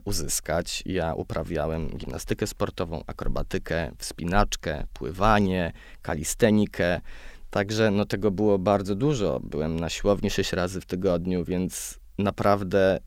uzyskać. 0.06 0.84
Ja 0.86 1.14
uprawiałem 1.14 1.88
gimnastykę 1.88 2.48
sportową, 2.48 3.04
akrobatykę, 3.08 3.92
wspinaczkę, 3.98 4.84
pływanie, 4.94 5.72
kalistenikę. 6.02 7.02
Także 7.50 7.92
no, 7.92 8.06
tego 8.06 8.32
było 8.32 8.60
bardzo 8.60 8.96
dużo. 8.96 9.40
Byłem 9.44 9.80
na 9.80 9.90
siłowni 9.90 10.30
sześć 10.30 10.54
razy 10.54 10.82
w 10.82 10.86
tygodniu, 10.86 11.44
więc 11.44 12.00
naprawdę, 12.18 13.00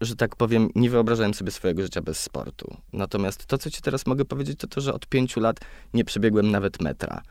że 0.00 0.16
tak 0.16 0.36
powiem, 0.36 0.70
nie 0.74 0.90
wyobrażałem 0.90 1.34
sobie 1.34 1.50
swojego 1.50 1.82
życia 1.82 2.02
bez 2.02 2.20
sportu. 2.20 2.76
Natomiast 2.92 3.46
to, 3.46 3.58
co 3.58 3.70
ci 3.70 3.82
teraz 3.82 4.06
mogę 4.06 4.24
powiedzieć, 4.24 4.58
to 4.58 4.66
to, 4.66 4.80
że 4.80 4.94
od 4.94 5.06
pięciu 5.06 5.40
lat 5.40 5.60
nie 5.94 6.04
przebiegłem 6.04 6.50
nawet 6.50 6.80
metra. 6.80 7.22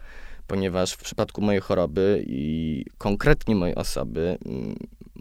Ponieważ 0.48 0.94
w 0.94 1.04
przypadku 1.04 1.42
mojej 1.42 1.62
choroby 1.62 2.24
i 2.28 2.86
konkretnie 2.98 3.56
mojej 3.56 3.76
osoby, 3.76 4.38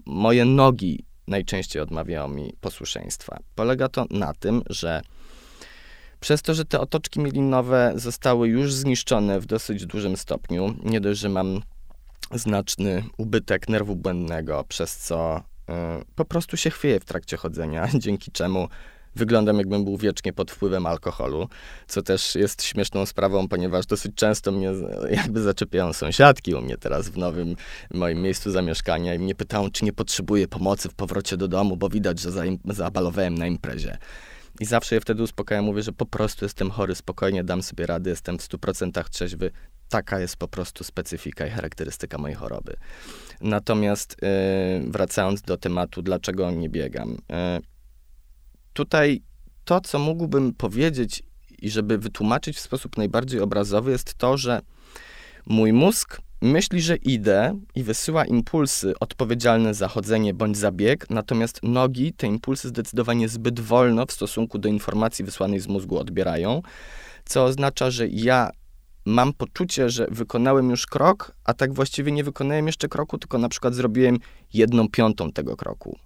moje 0.05 0.45
nogi 0.45 1.08
najczęściej 1.29 1.81
odmawiają 1.81 2.27
mi 2.27 2.53
posłuszeństwa. 2.61 3.39
Polega 3.55 3.89
to 3.89 4.05
na 4.09 4.33
tym, 4.33 4.61
że 4.69 5.01
przez 6.19 6.41
to, 6.41 6.53
że 6.53 6.65
te 6.65 6.79
otoczki 6.79 7.19
mielinowe 7.19 7.93
zostały 7.95 8.47
już 8.47 8.73
zniszczone 8.73 9.39
w 9.39 9.45
dosyć 9.45 9.85
dużym 9.85 10.17
stopniu, 10.17 10.75
nie 10.83 11.01
dość, 11.01 11.19
że 11.19 11.29
mam 11.29 11.61
znaczny 12.33 13.03
ubytek 13.17 13.69
nerwu 13.69 13.95
błędnego, 13.95 14.65
przez 14.67 14.97
co 14.97 15.37
y, 15.37 15.73
po 16.15 16.25
prostu 16.25 16.57
się 16.57 16.69
chwieję 16.69 16.99
w 16.99 17.05
trakcie 17.05 17.37
chodzenia, 17.37 17.87
dzięki 18.03 18.31
czemu 18.31 18.67
wyglądam 19.15 19.57
jakbym 19.57 19.83
był 19.83 19.97
wiecznie 19.97 20.33
pod 20.33 20.51
wpływem 20.51 20.85
alkoholu, 20.85 21.49
co 21.87 22.01
też 22.01 22.35
jest 22.35 22.63
śmieszną 22.63 23.05
sprawą, 23.05 23.47
ponieważ 23.47 23.85
dosyć 23.85 24.15
często 24.15 24.51
mnie 24.51 24.71
jakby 25.11 25.41
zaczepiają 25.41 25.93
sąsiadki 25.93 26.53
u 26.53 26.61
mnie 26.61 26.77
teraz 26.77 27.09
w 27.09 27.17
nowym 27.17 27.55
moim 27.93 28.21
miejscu 28.21 28.51
zamieszkania 28.51 29.15
i 29.15 29.19
mnie 29.19 29.35
pytają, 29.35 29.71
czy 29.71 29.85
nie 29.85 29.93
potrzebuję 29.93 30.47
pomocy 30.47 30.89
w 30.89 30.93
powrocie 30.93 31.37
do 31.37 31.47
domu, 31.47 31.77
bo 31.77 31.89
widać, 31.89 32.19
że 32.19 32.31
zabalowałem 32.65 33.37
na 33.37 33.47
imprezie. 33.47 33.97
I 34.59 34.65
zawsze 34.65 34.95
je 34.95 35.01
wtedy 35.01 35.23
uspokajam, 35.23 35.65
mówię, 35.65 35.81
że 35.81 35.91
po 35.91 36.05
prostu 36.05 36.45
jestem 36.45 36.71
chory, 36.71 36.95
spokojnie 36.95 37.43
dam 37.43 37.63
sobie 37.63 37.85
rady, 37.85 38.09
jestem 38.09 38.37
w 38.37 38.41
100% 38.41 39.09
trzeźwy. 39.09 39.51
Taka 39.89 40.19
jest 40.19 40.37
po 40.37 40.47
prostu 40.47 40.83
specyfika 40.83 41.47
i 41.47 41.49
charakterystyka 41.49 42.17
mojej 42.17 42.35
choroby. 42.35 42.75
Natomiast 43.41 44.17
yy, 44.21 44.91
wracając 44.91 45.41
do 45.41 45.57
tematu, 45.57 46.01
dlaczego 46.01 46.51
nie 46.51 46.69
biegam. 46.69 47.09
Yy, 47.09 47.61
tutaj 48.73 49.21
to, 49.65 49.81
co 49.81 49.99
mógłbym 49.99 50.53
powiedzieć 50.53 51.23
i 51.61 51.69
żeby 51.69 51.97
wytłumaczyć 51.97 52.57
w 52.57 52.59
sposób 52.59 52.97
najbardziej 52.97 53.39
obrazowy, 53.41 53.91
jest 53.91 54.13
to, 54.13 54.37
że 54.37 54.61
mój 55.45 55.73
mózg 55.73 56.21
myśli, 56.41 56.81
że 56.81 56.95
idę 56.95 57.59
i 57.75 57.83
wysyła 57.83 58.25
impulsy 58.25 58.93
odpowiedzialne 58.99 59.73
za 59.73 59.87
chodzenie 59.87 60.33
bądź 60.33 60.57
za 60.57 60.71
bieg, 60.71 61.09
natomiast 61.09 61.59
nogi 61.63 62.13
te 62.13 62.27
impulsy 62.27 62.67
zdecydowanie 62.67 63.29
zbyt 63.29 63.59
wolno 63.59 64.05
w 64.05 64.11
stosunku 64.11 64.59
do 64.59 64.69
informacji 64.69 65.25
wysłanej 65.25 65.59
z 65.59 65.67
mózgu 65.67 65.97
odbierają, 65.97 66.61
co 67.25 67.45
oznacza, 67.45 67.91
że 67.91 68.07
ja 68.07 68.49
mam 69.05 69.33
poczucie, 69.33 69.89
że 69.89 70.07
wykonałem 70.11 70.69
już 70.69 70.87
krok, 70.87 71.35
a 71.43 71.53
tak 71.53 71.73
właściwie 71.73 72.11
nie 72.11 72.23
wykonałem 72.23 72.67
jeszcze 72.67 72.87
kroku, 72.87 73.17
tylko 73.17 73.37
na 73.37 73.49
przykład 73.49 73.75
zrobiłem 73.75 74.17
jedną 74.53 74.89
piątą 74.89 75.31
tego 75.31 75.57
kroku. 75.57 75.97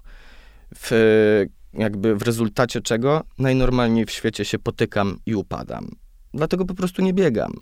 W 0.75 1.45
jakby 1.73 2.15
w 2.15 2.21
rezultacie 2.21 2.81
czego 2.81 3.23
najnormalniej 3.39 4.05
w 4.05 4.11
świecie 4.11 4.45
się 4.45 4.59
potykam 4.59 5.19
i 5.25 5.35
upadam. 5.35 5.89
Dlatego 6.33 6.65
po 6.65 6.73
prostu 6.73 7.01
nie 7.01 7.13
biegam. 7.13 7.53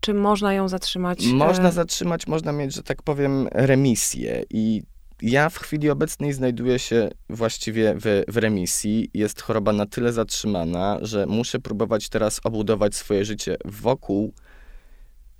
Czy 0.00 0.14
można 0.14 0.54
ją 0.54 0.68
zatrzymać? 0.68 1.26
Można 1.26 1.68
e, 1.68 1.72
zatrzymać, 1.72 2.26
można 2.26 2.52
mieć, 2.52 2.74
że 2.74 2.82
tak 2.82 3.02
powiem, 3.02 3.48
remisję. 3.52 4.42
I 4.50 4.82
ja 5.22 5.48
w 5.48 5.58
chwili 5.58 5.90
obecnej 5.90 6.32
znajduję 6.32 6.78
się 6.78 7.10
właściwie 7.30 7.94
w, 7.96 8.24
w 8.28 8.36
remisji. 8.36 9.10
Jest 9.14 9.42
choroba 9.42 9.72
na 9.72 9.86
tyle 9.86 10.12
zatrzymana, 10.12 10.98
że 11.02 11.26
muszę 11.26 11.58
próbować 11.58 12.08
teraz 12.08 12.40
obudować 12.44 12.94
swoje 12.94 13.24
życie 13.24 13.56
wokół 13.64 14.34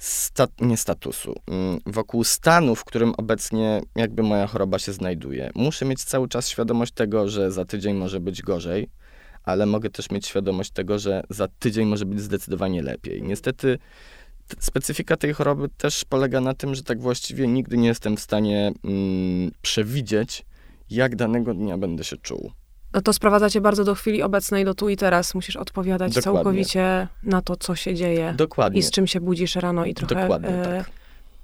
sta 0.05 0.47
nie 0.61 0.77
statusu, 0.77 1.35
mm, 1.47 1.81
wokół 1.87 2.25
stanu, 2.25 2.75
w 2.75 2.85
którym 2.85 3.15
obecnie 3.17 3.81
jakby 3.97 4.23
moja 4.23 4.47
choroba 4.47 4.79
się 4.79 4.93
znajduje. 4.93 5.51
Muszę 5.55 5.85
mieć 5.85 6.05
cały 6.05 6.29
czas 6.29 6.49
świadomość 6.49 6.93
tego, 6.93 7.29
że 7.29 7.53
za 7.53 7.65
tydzień 7.65 7.97
może 7.97 8.21
być 8.21 8.43
gorzej, 8.43 8.89
ale 9.45 9.67
mogę 9.67 9.91
też 9.91 10.11
mieć 10.11 10.27
świadomość 10.27 10.71
tego, 10.71 10.99
że 10.99 11.23
za 11.31 11.49
tydzień 11.49 11.89
może 11.89 12.07
być 12.07 12.21
zdecydowanie 12.21 12.83
lepiej. 12.83 13.23
Niestety 13.23 13.79
specyfika 14.59 15.17
tej 15.17 15.33
choroby 15.33 15.69
też 15.69 16.05
polega 16.05 16.41
na 16.41 16.55
tym, 16.55 16.75
że 16.75 16.83
tak 16.83 17.01
właściwie 17.01 17.49
nigdy 17.49 17.77
nie 17.77 17.89
jestem 17.89 18.17
w 18.17 18.21
stanie 18.21 18.73
mm, 18.85 19.51
przewidzieć, 19.63 20.45
jak 20.91 21.17
danego 21.17 21.55
dnia 21.55 21.79
będę 21.79 22.05
się 22.05 22.17
czuł. 22.17 22.53
No 22.95 23.03
to 23.03 23.13
sprowadza 23.13 23.51
cię 23.51 23.61
bardzo 23.61 23.85
do 23.85 23.95
chwili 23.95 24.23
obecnej, 24.23 24.65
do 24.65 24.75
tu 24.75 24.89
i 24.89 24.97
teraz. 24.97 25.35
Musisz 25.35 25.57
odpowiadać 25.57 26.15
Dokładnie. 26.15 26.43
całkowicie 26.43 27.09
na 27.23 27.43
to, 27.43 27.57
co 27.57 27.75
się 27.75 27.95
dzieje. 27.95 28.35
Dokładnie. 28.37 28.79
I 28.79 28.83
z 28.83 28.91
czym 28.91 29.07
się 29.07 29.21
budzisz 29.21 29.57
rano 29.57 29.85
i 29.85 29.95
trochę 29.95 30.15
Dokładnie, 30.15 30.49
e, 30.49 30.79
tak. 30.79 30.91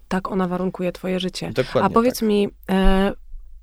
tak 0.08 0.30
ona 0.30 0.48
warunkuje 0.48 0.92
twoje 0.92 1.20
życie. 1.20 1.52
Dokładnie 1.52 1.90
A 1.90 1.90
powiedz 1.90 2.20
tak. 2.20 2.28
mi, 2.28 2.48
e, 2.70 3.12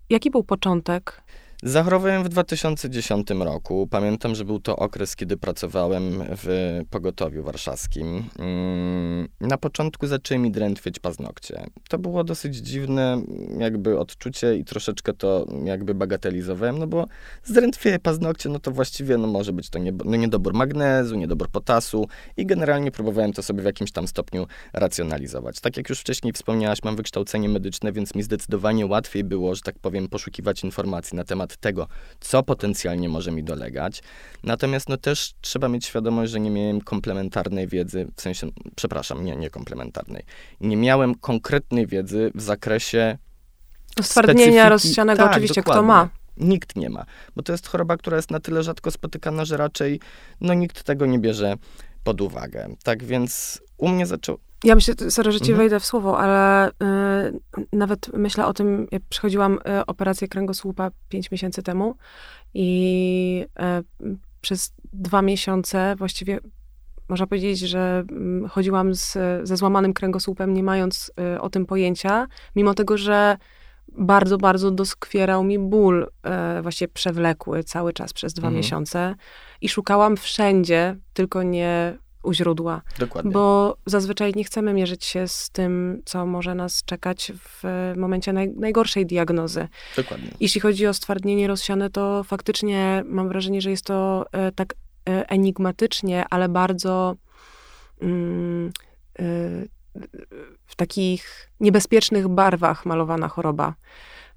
jaki 0.09 0.31
był 0.31 0.43
początek 0.43 1.21
Zachorowałem 1.63 2.23
w 2.23 2.29
2010 2.29 3.29
roku. 3.29 3.87
Pamiętam, 3.91 4.35
że 4.35 4.45
był 4.45 4.59
to 4.59 4.75
okres, 4.75 5.15
kiedy 5.15 5.37
pracowałem 5.37 6.23
w 6.37 6.79
pogotowiu 6.89 7.43
warszawskim. 7.43 8.23
Mm, 8.39 9.27
na 9.41 9.57
początku 9.57 10.07
zaczęły 10.07 10.39
mi 10.39 10.51
drętwieć 10.51 10.99
paznokcie. 10.99 11.65
To 11.89 11.97
było 11.97 12.23
dosyć 12.23 12.55
dziwne 12.55 13.21
jakby 13.59 13.99
odczucie 13.99 14.55
i 14.55 14.65
troszeczkę 14.65 15.13
to 15.13 15.45
jakby 15.63 15.93
bagatelizowałem, 15.95 16.79
no 16.79 16.87
bo 16.87 17.05
zdrętwieje 17.43 17.99
paznokcie, 17.99 18.49
no 18.49 18.59
to 18.59 18.71
właściwie 18.71 19.17
no 19.17 19.27
może 19.27 19.53
być 19.53 19.69
to 19.69 19.79
nie, 19.79 19.93
no 20.05 20.15
niedobór 20.15 20.53
magnezu, 20.53 21.15
niedobór 21.15 21.49
potasu 21.49 22.07
i 22.37 22.45
generalnie 22.45 22.91
próbowałem 22.91 23.33
to 23.33 23.43
sobie 23.43 23.61
w 23.61 23.65
jakimś 23.65 23.91
tam 23.91 24.07
stopniu 24.07 24.47
racjonalizować. 24.73 25.59
Tak 25.59 25.77
jak 25.77 25.89
już 25.89 25.99
wcześniej 25.99 26.33
wspomniałaś, 26.33 26.83
mam 26.83 26.95
wykształcenie 26.95 27.49
medyczne, 27.49 27.91
więc 27.91 28.15
mi 28.15 28.23
zdecydowanie 28.23 28.85
łatwiej 28.85 29.23
było, 29.23 29.55
że 29.55 29.61
tak 29.61 29.79
powiem, 29.79 30.07
poszukiwać 30.07 30.63
informacji 30.63 31.15
na 31.15 31.23
temat 31.23 31.46
temat 31.47 31.57
tego, 31.57 31.87
co 32.19 32.43
potencjalnie 32.43 33.09
może 33.09 33.31
mi 33.31 33.43
dolegać. 33.43 34.03
Natomiast 34.43 34.89
no 34.89 34.97
też 34.97 35.33
trzeba 35.41 35.69
mieć 35.69 35.85
świadomość, 35.85 36.31
że 36.31 36.39
nie 36.39 36.51
miałem 36.51 36.81
komplementarnej 36.81 37.67
wiedzy, 37.67 38.07
w 38.15 38.21
sensie, 38.21 38.47
przepraszam, 38.75 39.25
nie, 39.25 39.35
nie 39.35 39.49
komplementarnej. 39.49 40.23
Nie 40.61 40.77
miałem 40.77 41.15
konkretnej 41.15 41.87
wiedzy 41.87 42.31
w 42.35 42.41
zakresie 42.41 43.17
Stwardnienia 44.01 44.69
rozsianego 44.69 45.23
tak, 45.23 45.31
oczywiście, 45.31 45.61
dokładnie. 45.61 45.79
kto 45.79 45.87
ma. 45.87 46.09
Nikt 46.37 46.75
nie 46.75 46.89
ma, 46.89 47.05
bo 47.35 47.43
to 47.43 47.51
jest 47.51 47.67
choroba, 47.67 47.97
która 47.97 48.17
jest 48.17 48.31
na 48.31 48.39
tyle 48.39 48.63
rzadko 48.63 48.91
spotykana, 48.91 49.45
że 49.45 49.57
raczej 49.57 49.99
no, 50.41 50.53
nikt 50.53 50.83
tego 50.83 51.05
nie 51.05 51.19
bierze 51.19 51.55
pod 52.03 52.21
uwagę. 52.21 52.75
Tak 52.83 53.03
więc 53.03 53.61
u 53.77 53.89
mnie 53.89 54.05
zaczął. 54.05 54.37
Ja 54.63 54.75
myślę, 54.75 54.93
sorry, 55.11 55.31
że 55.31 55.39
ci 55.39 55.51
Mhm. 55.51 55.57
wejdę 55.57 55.79
w 55.79 55.85
słowo, 55.85 56.19
ale 56.19 56.69
y, 56.69 56.73
nawet 57.73 58.13
myślę 58.13 58.45
o 58.45 58.53
tym, 58.53 58.87
jak 58.91 59.01
przechodziłam 59.09 59.53
y, 59.53 59.85
operację 59.85 60.27
kręgosłupa 60.27 60.91
5 61.09 61.31
miesięcy 61.31 61.63
temu 61.63 61.95
i 62.53 63.45
y, 64.03 64.17
przez 64.41 64.73
dwa 64.93 65.21
miesiące 65.21 65.95
właściwie 65.97 66.39
można 67.09 67.27
powiedzieć, 67.27 67.59
że 67.59 68.03
mm, 68.11 68.49
chodziłam 68.49 68.95
z, 68.95 69.17
ze 69.43 69.57
złamanym 69.57 69.93
kręgosłupem, 69.93 70.53
nie 70.53 70.63
mając 70.63 71.11
y, 71.35 71.41
o 71.41 71.49
tym 71.49 71.65
pojęcia, 71.65 72.27
mimo 72.55 72.73
tego, 72.73 72.97
że 72.97 73.37
bardzo, 73.97 74.37
bardzo 74.37 74.71
doskwierał 74.71 75.43
mi 75.43 75.59
ból, 75.59 76.07
e, 76.23 76.61
właściwie 76.61 76.87
przewlekły 76.89 77.63
cały 77.63 77.93
czas 77.93 78.13
przez 78.13 78.33
dwa 78.33 78.47
Mhm. 78.47 78.57
miesiące 78.57 79.15
i 79.61 79.69
szukałam 79.69 80.17
wszędzie, 80.17 80.95
tylko 81.13 81.43
nie 81.43 81.97
u 82.27 82.33
źródła. 82.33 82.81
Dokładnie. 82.99 83.31
Bo 83.31 83.77
zazwyczaj 83.85 84.33
nie 84.35 84.43
chcemy 84.43 84.73
mierzyć 84.73 85.05
się 85.05 85.27
z 85.27 85.49
tym, 85.49 86.01
co 86.05 86.25
może 86.25 86.55
nas 86.55 86.83
czekać 86.85 87.31
w 87.39 87.63
momencie 87.97 88.33
naj, 88.33 88.49
najgorszej 88.49 89.05
diagnozy. 89.05 89.67
Dokładnie. 89.95 90.29
Jeśli 90.39 90.61
chodzi 90.61 90.87
o 90.87 90.93
stwardnienie 90.93 91.47
rozsiane, 91.47 91.89
to 91.89 92.23
faktycznie 92.23 93.03
mam 93.05 93.27
wrażenie, 93.27 93.61
że 93.61 93.71
jest 93.71 93.85
to 93.85 94.25
e, 94.31 94.51
tak 94.51 94.73
e, 95.09 95.29
enigmatycznie, 95.29 96.25
ale 96.29 96.49
bardzo 96.49 97.15
mm, 98.01 98.71
e, 99.19 99.23
w 100.65 100.75
takich 100.75 101.49
niebezpiecznych 101.59 102.27
barwach 102.27 102.85
malowana 102.85 103.27
choroba, 103.27 103.73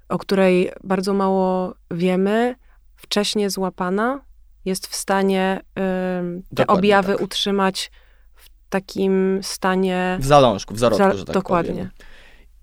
o 0.09 0.17
której 0.17 0.71
bardzo 0.83 1.13
mało 1.13 1.75
wiemy, 1.91 2.55
wcześnie 2.95 3.49
złapana, 3.49 4.21
jest 4.65 4.87
w 4.87 4.95
stanie 4.95 5.59
em, 5.75 6.41
te 6.43 6.47
Dokładnie 6.55 6.79
objawy 6.79 7.13
tak. 7.13 7.21
utrzymać 7.21 7.91
w 8.35 8.49
takim 8.69 9.39
stanie. 9.43 10.17
W 10.19 10.25
zalążku, 10.25 10.73
w 10.73 10.79
zarodku, 10.79 11.03
Za- 11.03 11.17
że 11.17 11.25
tak 11.25 11.33
dokładnie. 11.33 11.71
powiem. 11.73 11.89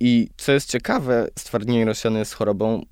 I 0.00 0.28
co 0.36 0.52
jest 0.52 0.70
ciekawe, 0.70 1.28
stwardnienie 1.38 1.84
rozsiane 1.84 2.18
jest 2.18 2.32
chorobą, 2.34 2.82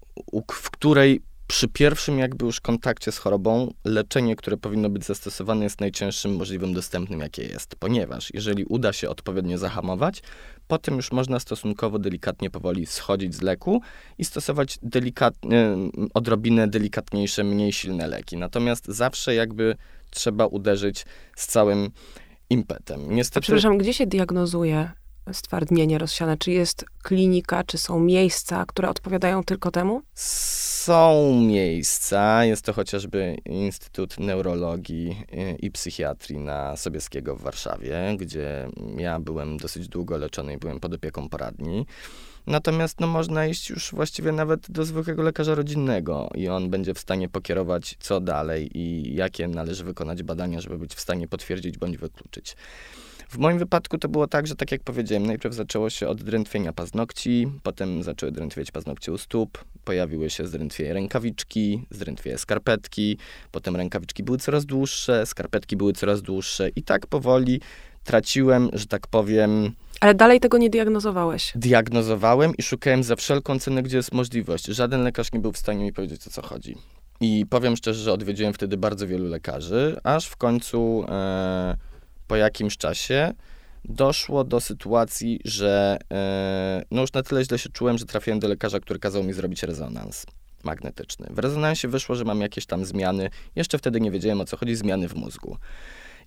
w 0.53 0.71
której 0.71 1.23
przy 1.47 1.69
pierwszym 1.69 2.19
jakby 2.19 2.45
już 2.47 2.61
kontakcie 2.61 3.13
z 3.13 3.19
chorobą, 3.19 3.75
leczenie, 3.85 4.37
które 4.37 4.57
powinno 4.57 4.91
być 4.91 5.05
zastosowane 5.05 5.65
jest 5.65 5.81
najcięższym 5.81 6.37
możliwym 6.37 6.75
dostępnym, 6.75 7.21
jakie 7.21 7.43
jest. 7.43 7.77
Ponieważ 7.77 8.35
jeżeli 8.35 8.65
uda 8.65 8.93
się 8.93 9.09
odpowiednio 9.09 9.59
zahamować, 9.59 10.23
potem 10.69 10.97
już 10.97 11.13
można 11.13 11.41
stosunkowo 11.41 11.99
delikatnie, 11.99 12.51
powoli 12.51 12.87
schodzić 12.87 13.35
z 13.35 13.43
leku 13.43 13.81
i 14.19 14.25
stosować 14.25 14.79
delikatnie, 14.83 15.77
odrobinę 16.15 16.69
delikatniejsze, 16.69 17.45
mniej 17.45 17.73
silne 17.73 18.07
leki. 18.07 18.37
Natomiast 18.37 18.87
zawsze 18.87 19.35
jakby 19.35 19.77
trzeba 20.11 20.47
uderzyć 20.47 21.07
z 21.37 21.47
całym 21.47 21.91
impetem. 22.51 23.01
A 23.11 23.13
Niestety, 23.13 23.41
przepraszam, 23.41 23.79
gdzie 23.79 23.95
się 23.95 24.07
diagnozuje 24.07 24.91
stwardnienie 25.33 25.99
rozsiane? 25.99 26.37
Czy 26.37 26.51
jest 26.51 26.85
klinika, 27.03 27.65
czy 27.65 27.79
są 27.79 28.01
miejsca, 28.01 28.65
które 28.67 28.89
odpowiadają 28.89 29.45
tylko 29.45 29.71
temu? 29.71 30.03
Są 30.15 31.41
miejsca, 31.41 32.45
jest 32.45 32.65
to 32.65 32.73
chociażby 32.73 33.37
Instytut 33.45 34.19
Neurologii 34.19 35.27
y, 35.33 35.57
i 35.63 35.71
Psychiatrii 35.71 36.39
na 36.39 36.77
Sobieskiego 36.77 37.37
w 37.37 37.43
Warszawie, 37.43 38.17
gdzie 38.19 38.69
ja 38.97 39.21
byłem 39.21 39.57
dosyć 39.57 39.89
długo 39.89 40.17
leczony 40.17 40.55
i 40.55 40.59
byłem 40.59 40.81
pod 40.81 40.95
opieką 40.95 41.29
poradni. 41.29 41.87
Natomiast 42.47 43.01
no, 43.01 43.07
można 43.07 43.47
iść 43.47 43.71
już 43.71 43.91
właściwie 43.93 44.33
nawet 44.33 44.71
do 44.71 44.85
zwykłego 44.85 45.23
lekarza 45.23 45.55
rodzinnego 45.55 46.31
i 46.35 46.49
on 46.49 46.71
będzie 46.71 46.95
w 46.95 46.99
stanie 46.99 47.29
pokierować 47.29 47.97
co 48.01 48.21
dalej 48.21 48.79
i 48.79 49.15
jakie 49.15 49.49
należy 49.49 49.85
wykonać 49.85 50.23
badania, 50.23 50.61
żeby 50.61 50.79
być 50.79 50.95
w 50.95 51.01
stanie 51.01 51.29
potwierdzić 51.29 51.79
bądź 51.79 51.97
wykluczyć. 51.99 52.57
W 53.29 53.39
moim 53.39 53.59
wypadku 53.59 53.99
to 53.99 54.09
było 54.09 54.27
tak, 54.27 54.47
że 54.47 54.55
tak 54.57 54.73
jak 54.73 54.83
powiedziałem, 54.83 55.27
najpierw 55.27 55.55
zaczęło 55.55 55.91
się 55.91 56.09
od 56.09 56.23
drętwienia 56.23 56.73
paznokci, 56.73 57.47
potem 57.63 58.03
zaczęły 58.03 58.33
drętwieć 58.33 58.71
paznokcie 58.71 59.13
u 59.13 59.19
stóp, 59.19 59.65
pojawiły 59.85 60.31
się 60.31 60.47
zdrętwieje 60.47 60.93
rękawiczki, 60.95 61.87
zdrętwieje 61.91 62.39
skarpetki, 62.39 63.19
potem 63.53 63.77
rękawiczki 63.77 64.23
były 64.23 64.39
coraz 64.39 64.67
dłuższe, 64.67 65.27
skarpetki 65.27 65.77
były 65.77 65.93
coraz 65.93 66.23
dłuższe 66.23 66.69
i 66.69 66.83
tak 66.83 67.07
powoli 67.07 67.61
traciłem, 68.05 68.71
że 68.73 68.87
tak 68.87 69.07
powiem, 69.07 69.73
Ale 70.01 70.15
dalej 70.15 70.41
tego 70.41 70.59
nie 70.59 70.71
diagnozowałeś. 70.71 71.53
diagnozowałem 71.55 72.53
i 72.59 72.63
szukałem 72.63 73.03
za 73.03 73.17
wszelką 73.17 73.59
cenę, 73.59 73.83
gdzie 73.83 73.97
jest 73.97 74.13
możliwość. 74.13 74.65
Żaden 74.65 75.03
lekarz 75.03 75.33
nie 75.33 75.41
był 75.41 75.53
w 75.53 75.59
stanie 75.59 75.85
mi 75.85 75.93
powiedzieć, 75.93 76.27
o 76.27 76.31
co 76.31 76.43
chodzi. 76.43 76.77
I 77.21 77.47
powiem 77.51 77.77
szczerze, 77.77 78.03
że 78.03 78.13
odwiedziłem 78.13 78.53
wtedy 78.53 78.77
bardzo 78.77 79.07
wielu 79.07 79.25
lekarzy, 79.29 79.97
aż 80.05 80.27
w 80.27 80.37
końcu 80.37 81.05
e, 81.09 81.77
po 82.27 82.37
jakimś 82.37 82.77
czasie 82.77 83.33
doszło 83.85 84.45
do 84.45 84.61
sytuacji, 84.61 85.41
że 85.45 85.99
e, 86.13 86.83
no 86.91 87.01
już 87.01 87.13
na 87.13 87.23
tyle 87.23 87.45
źle 87.45 87.59
się 87.59 87.69
czułem, 87.69 87.99
że 87.99 88.07
trafiłem 88.07 88.41
do 88.41 88.49
lekarza, 88.49 88.81
który 88.81 88.99
kazał 88.99 89.25
mi 89.25 89.33
zrobić 89.33 89.63
rezonans 89.63 90.27
magnetyczny. 90.65 91.27
W 91.31 91.39
rezonansie 91.39 91.89
wyszło, 91.89 92.15
że 92.15 92.25
mam 92.25 92.41
jakieś 92.41 92.67
tam 92.67 92.85
zmiany. 92.85 93.31
Jeszcze 93.57 93.79
wtedy 93.79 94.01
nie 94.01 94.11
wiedziałem, 94.11 94.41
o 94.41 94.45
co 94.45 94.57
chodzi, 94.57 94.77
zmiany 94.77 95.09
w 95.09 95.15
mózgu. 95.15 95.57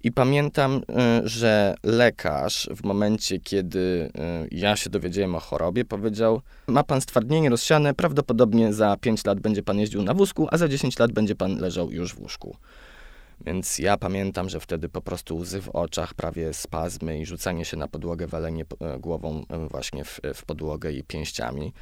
I 0.03 0.11
pamiętam, 0.11 0.81
y, 1.23 1.27
że 1.27 1.75
lekarz 1.83 2.69
w 2.75 2.83
momencie, 2.83 3.39
kiedy 3.39 4.11
y, 4.45 4.47
ja 4.51 4.75
się 4.75 4.89
dowiedziałem 4.89 5.35
o 5.35 5.39
chorobie, 5.39 5.85
powiedział: 5.85 6.41
Ma 6.67 6.83
pan 6.83 7.01
stwardnienie 7.01 7.49
rozsiane, 7.49 7.93
prawdopodobnie 7.93 8.73
za 8.73 8.97
5 8.97 9.25
lat 9.25 9.39
będzie 9.39 9.63
pan 9.63 9.79
jeździł 9.79 10.03
na 10.03 10.13
wózku, 10.13 10.47
a 10.51 10.57
za 10.57 10.67
10 10.67 10.99
lat 10.99 11.11
będzie 11.11 11.35
pan 11.35 11.57
leżał 11.57 11.91
już 11.91 12.13
w 12.13 12.19
łóżku. 12.19 12.57
Więc 13.45 13.79
ja 13.79 13.97
pamiętam, 13.97 14.49
że 14.49 14.59
wtedy 14.59 14.89
po 14.89 15.01
prostu 15.01 15.37
łzy 15.37 15.61
w 15.61 15.69
oczach, 15.69 16.13
prawie 16.13 16.53
spazmy 16.53 17.19
i 17.19 17.25
rzucanie 17.25 17.65
się 17.65 17.77
na 17.77 17.87
podłogę, 17.87 18.27
walenie 18.27 18.65
e, 18.79 18.99
głową 18.99 19.43
e, 19.49 19.67
właśnie 19.67 20.03
w, 20.05 20.19
w 20.33 20.45
podłogę 20.45 20.91
i 20.91 21.03
pięściami. 21.03 21.73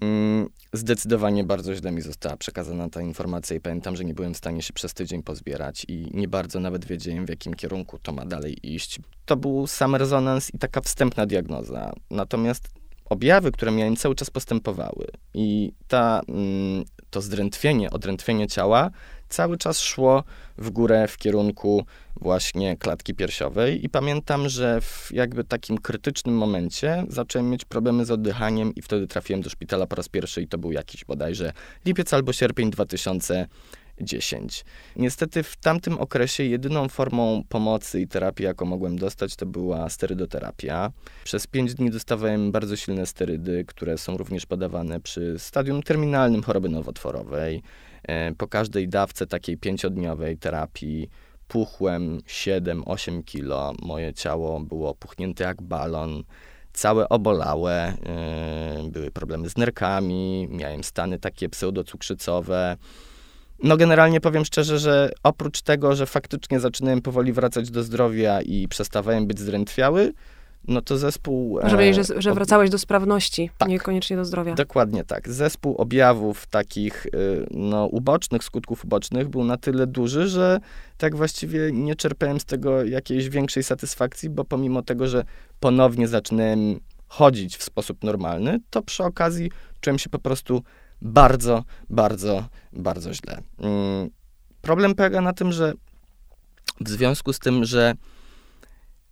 Mm, 0.00 0.48
Zdecydowanie 0.72 1.44
bardzo 1.44 1.74
źle 1.74 1.92
mi 1.92 2.02
została 2.02 2.36
przekazana 2.36 2.88
ta 2.88 3.02
informacja 3.02 3.56
i 3.56 3.60
pamiętam, 3.60 3.96
że 3.96 4.04
nie 4.04 4.14
byłem 4.14 4.34
w 4.34 4.36
stanie 4.36 4.62
się 4.62 4.72
przez 4.72 4.94
tydzień 4.94 5.22
pozbierać 5.22 5.84
i 5.88 6.06
nie 6.14 6.28
bardzo 6.28 6.60
nawet 6.60 6.84
wiedziałem, 6.84 7.26
w 7.26 7.28
jakim 7.28 7.54
kierunku 7.54 7.98
to 7.98 8.12
ma 8.12 8.26
dalej 8.26 8.74
iść. 8.74 9.00
To 9.24 9.36
był 9.36 9.66
sam 9.66 9.96
rezonans 9.96 10.54
i 10.54 10.58
taka 10.58 10.80
wstępna 10.80 11.26
diagnoza. 11.26 11.92
Natomiast 12.10 12.68
objawy, 13.04 13.52
które 13.52 13.72
miałem, 13.72 13.96
cały 13.96 14.14
czas 14.14 14.30
postępowały 14.30 15.06
i 15.34 15.72
ta, 15.88 16.20
mm, 16.28 16.84
to 17.10 17.22
zdrętwienie, 17.22 17.90
odrętwienie 17.90 18.46
ciała 18.46 18.90
cały 19.32 19.58
czas 19.58 19.80
szło 19.80 20.24
w 20.58 20.70
górę 20.70 21.08
w 21.08 21.16
kierunku 21.16 21.84
właśnie 22.20 22.76
klatki 22.76 23.14
piersiowej 23.14 23.84
i 23.84 23.88
pamiętam, 23.88 24.48
że 24.48 24.80
w 24.80 25.08
jakby 25.12 25.44
takim 25.44 25.78
krytycznym 25.78 26.34
momencie 26.34 27.04
zacząłem 27.08 27.50
mieć 27.50 27.64
problemy 27.64 28.04
z 28.04 28.10
oddychaniem 28.10 28.74
i 28.74 28.82
wtedy 28.82 29.06
trafiłem 29.06 29.42
do 29.42 29.50
szpitala 29.50 29.86
po 29.86 29.96
raz 29.96 30.08
pierwszy 30.08 30.42
i 30.42 30.48
to 30.48 30.58
był 30.58 30.72
jakiś 30.72 31.04
bodajże 31.04 31.52
lipiec 31.86 32.14
albo 32.14 32.32
sierpień 32.32 32.70
2010. 32.70 34.64
Niestety 34.96 35.42
w 35.42 35.56
tamtym 35.56 35.98
okresie 35.98 36.44
jedyną 36.44 36.88
formą 36.88 37.44
pomocy 37.48 38.00
i 38.00 38.08
terapii, 38.08 38.44
jaką 38.44 38.66
mogłem 38.66 38.98
dostać, 38.98 39.36
to 39.36 39.46
była 39.46 39.88
sterydoterapia. 39.88 40.92
Przez 41.24 41.46
pięć 41.46 41.74
dni 41.74 41.90
dostawałem 41.90 42.52
bardzo 42.52 42.76
silne 42.76 43.06
sterydy, 43.06 43.64
które 43.64 43.98
są 43.98 44.16
również 44.16 44.46
podawane 44.46 45.00
przy 45.00 45.38
stadium 45.38 45.82
terminalnym 45.82 46.42
choroby 46.42 46.68
nowotworowej. 46.68 47.62
E, 48.08 48.32
Po 48.34 48.48
każdej 48.48 48.88
dawce 48.88 49.26
takiej 49.26 49.58
pięciodniowej 49.58 50.38
terapii 50.38 51.08
puchłem 51.48 52.18
7-8 52.18 53.24
kilo. 53.24 53.72
Moje 53.82 54.14
ciało 54.14 54.60
było 54.60 54.94
puchnięte 54.94 55.44
jak 55.44 55.62
balon, 55.62 56.24
całe 56.72 57.08
obolałe, 57.08 57.92
yy, 58.82 58.90
były 58.90 59.10
problemy 59.10 59.48
z 59.48 59.56
nerkami, 59.56 60.48
miałem 60.50 60.84
stany 60.84 61.18
takie 61.18 61.48
pseudocukrzycowe. 61.48 62.76
No 63.62 63.76
generalnie 63.76 64.20
powiem 64.20 64.44
szczerze, 64.44 64.78
że 64.78 65.10
oprócz 65.22 65.62
tego, 65.62 65.96
że 65.96 66.06
faktycznie 66.06 66.60
zaczynałem 66.60 67.02
powoli 67.02 67.32
wracać 67.32 67.70
do 67.70 67.82
zdrowia 67.82 68.42
i 68.42 68.68
przestawałem 68.68 69.26
być 69.26 69.40
zdrętwiały, 69.40 70.12
no 70.68 70.82
to 70.82 70.98
zespół... 70.98 71.58
Może 71.62 71.76
powiedzieć, 71.76 71.98
e, 71.98 72.04
że, 72.04 72.22
że 72.22 72.34
wracałeś 72.34 72.70
do 72.70 72.78
sprawności, 72.78 73.50
Tak. 73.58 73.68
niekoniecznie 73.68 74.16
do 74.16 74.24
zdrowia. 74.24 74.54
Dokładnie 74.54 75.04
tak. 75.04 75.28
Zespół 75.28 75.76
objawów 75.76 76.46
takich 76.46 77.06
y, 77.06 77.10
no, 77.50 77.86
ubocznych, 77.86 78.44
skutków 78.44 78.84
ubocznych 78.84 79.28
był 79.28 79.44
na 79.44 79.56
tyle 79.56 79.86
duży, 79.86 80.28
że 80.28 80.60
tak 80.98 81.16
właściwie 81.16 81.72
nie 81.72 81.96
czerpałem 81.96 82.40
z 82.40 82.44
tego 82.44 82.84
jakiejś 82.84 83.28
większej 83.28 83.62
satysfakcji, 83.62 84.30
bo 84.30 84.44
pomimo 84.44 84.82
tego, 84.82 85.06
że 85.06 85.24
ponownie 85.60 86.08
zaczynałem 86.08 86.80
chodzić 87.08 87.56
w 87.56 87.62
sposób 87.62 88.04
normalny, 88.04 88.60
to 88.70 88.82
przy 88.82 89.04
okazji 89.04 89.50
czułem 89.80 89.98
się 89.98 90.10
po 90.10 90.18
prostu 90.18 90.62
bardzo, 91.02 91.64
bardzo, 91.90 92.44
bardzo 92.72 93.14
źle. 93.14 93.42
Mm, 93.58 94.10
Problem 94.62 94.94
polega 94.94 95.20
na 95.20 95.32
tym, 95.32 95.52
że 95.52 95.72
w 96.80 96.88
związku 96.88 97.32
z 97.32 97.38
tym, 97.38 97.64
że 97.64 97.94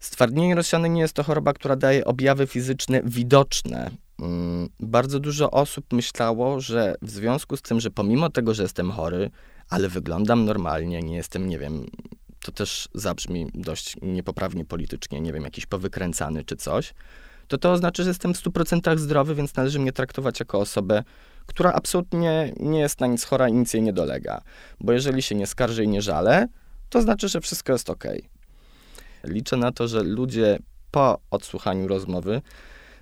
stwardnienie 0.01 0.55
rozsiane 0.55 0.89
nie 0.89 1.01
jest 1.01 1.15
to 1.15 1.23
choroba, 1.23 1.53
która 1.53 1.77
daje 1.77 2.05
objawy 2.05 2.47
fizyczne 2.47 3.01
widoczne. 3.05 3.91
Mm, 4.21 4.69
Bardzo 4.81 5.21
dużo 5.21 5.51
osób 5.51 5.93
myślało, 5.93 6.61
że 6.61 6.95
w 7.03 7.11
związku 7.11 7.57
z 7.57 7.63
tym, 7.63 7.81
że 7.81 7.91
pomimo 7.91 8.31
tego, 8.31 8.55
że 8.55 8.63
jestem 8.63 8.91
chory, 8.91 9.31
ale 9.69 9.89
wyglądam 9.89 10.45
normalnie, 10.45 11.03
nie 11.03 11.17
jestem, 11.17 11.49
nie 11.49 11.59
wiem, 11.59 11.87
to 12.41 12.53
też 12.53 12.89
zabrzmi 12.95 13.47
dość 13.55 13.97
niepoprawnie 14.03 14.65
politycznie, 14.65 15.21
nie 15.21 15.33
wiem, 15.33 15.45
jakiś 15.45 15.67
powykręcany 15.67 16.45
czy 16.45 16.57
coś, 16.57 16.95
to 17.49 17.59
to 17.59 17.73
oznacza, 17.73 18.03
że 18.03 18.09
jestem 18.11 18.35
w 18.35 18.43
100% 18.43 18.99
zdrowy, 18.99 19.35
więc 19.35 19.57
należy 19.57 19.79
mnie 19.79 19.93
traktować 19.93 20.41
jako 20.41 20.59
osobę, 20.59 21.05
która 21.47 21.73
absolutnie 21.73 22.53
nie 22.61 22.81
jest 22.81 23.01
na 23.01 23.07
nic 23.07 23.25
chora 23.25 23.49
i 23.49 23.53
nic 23.53 23.75
jej 23.75 23.83
nie 23.83 23.93
dolega. 23.93 24.41
Bo 24.81 24.93
jeżeli 24.93 25.23
się 25.23 25.35
nie 25.35 25.47
skarży 25.47 25.85
i 25.85 25.89
nie 25.89 26.03
żale, 26.03 26.47
to 26.89 27.03
znaczy, 27.03 27.29
że 27.29 27.41
wszystko 27.41 27.73
jest 27.73 27.91
ok. 27.91 28.05
Liczę 29.25 29.57
na 29.57 29.73
to, 29.73 29.89
że 29.89 30.03
ludzie 30.03 30.59
po 30.91 31.19
odsłuchaniu 31.31 31.89
rozmowy 31.89 32.43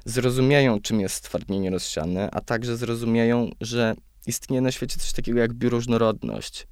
zrozumieją, 0.05 0.81
czym 0.81 1.01
jest 1.01 1.15
stwardnienie 1.15 1.71
rozsiane, 1.71 2.29
a 2.33 2.41
także 2.41 2.77
zrozumieją, 2.77 3.51
że 3.61 3.95
istnieje 4.27 4.61
na 4.61 4.73
świecie 4.73 5.01
coś 5.01 5.13
takiego 5.13 5.39
jak 5.39 5.53
bioróżnorodność, 5.53 6.67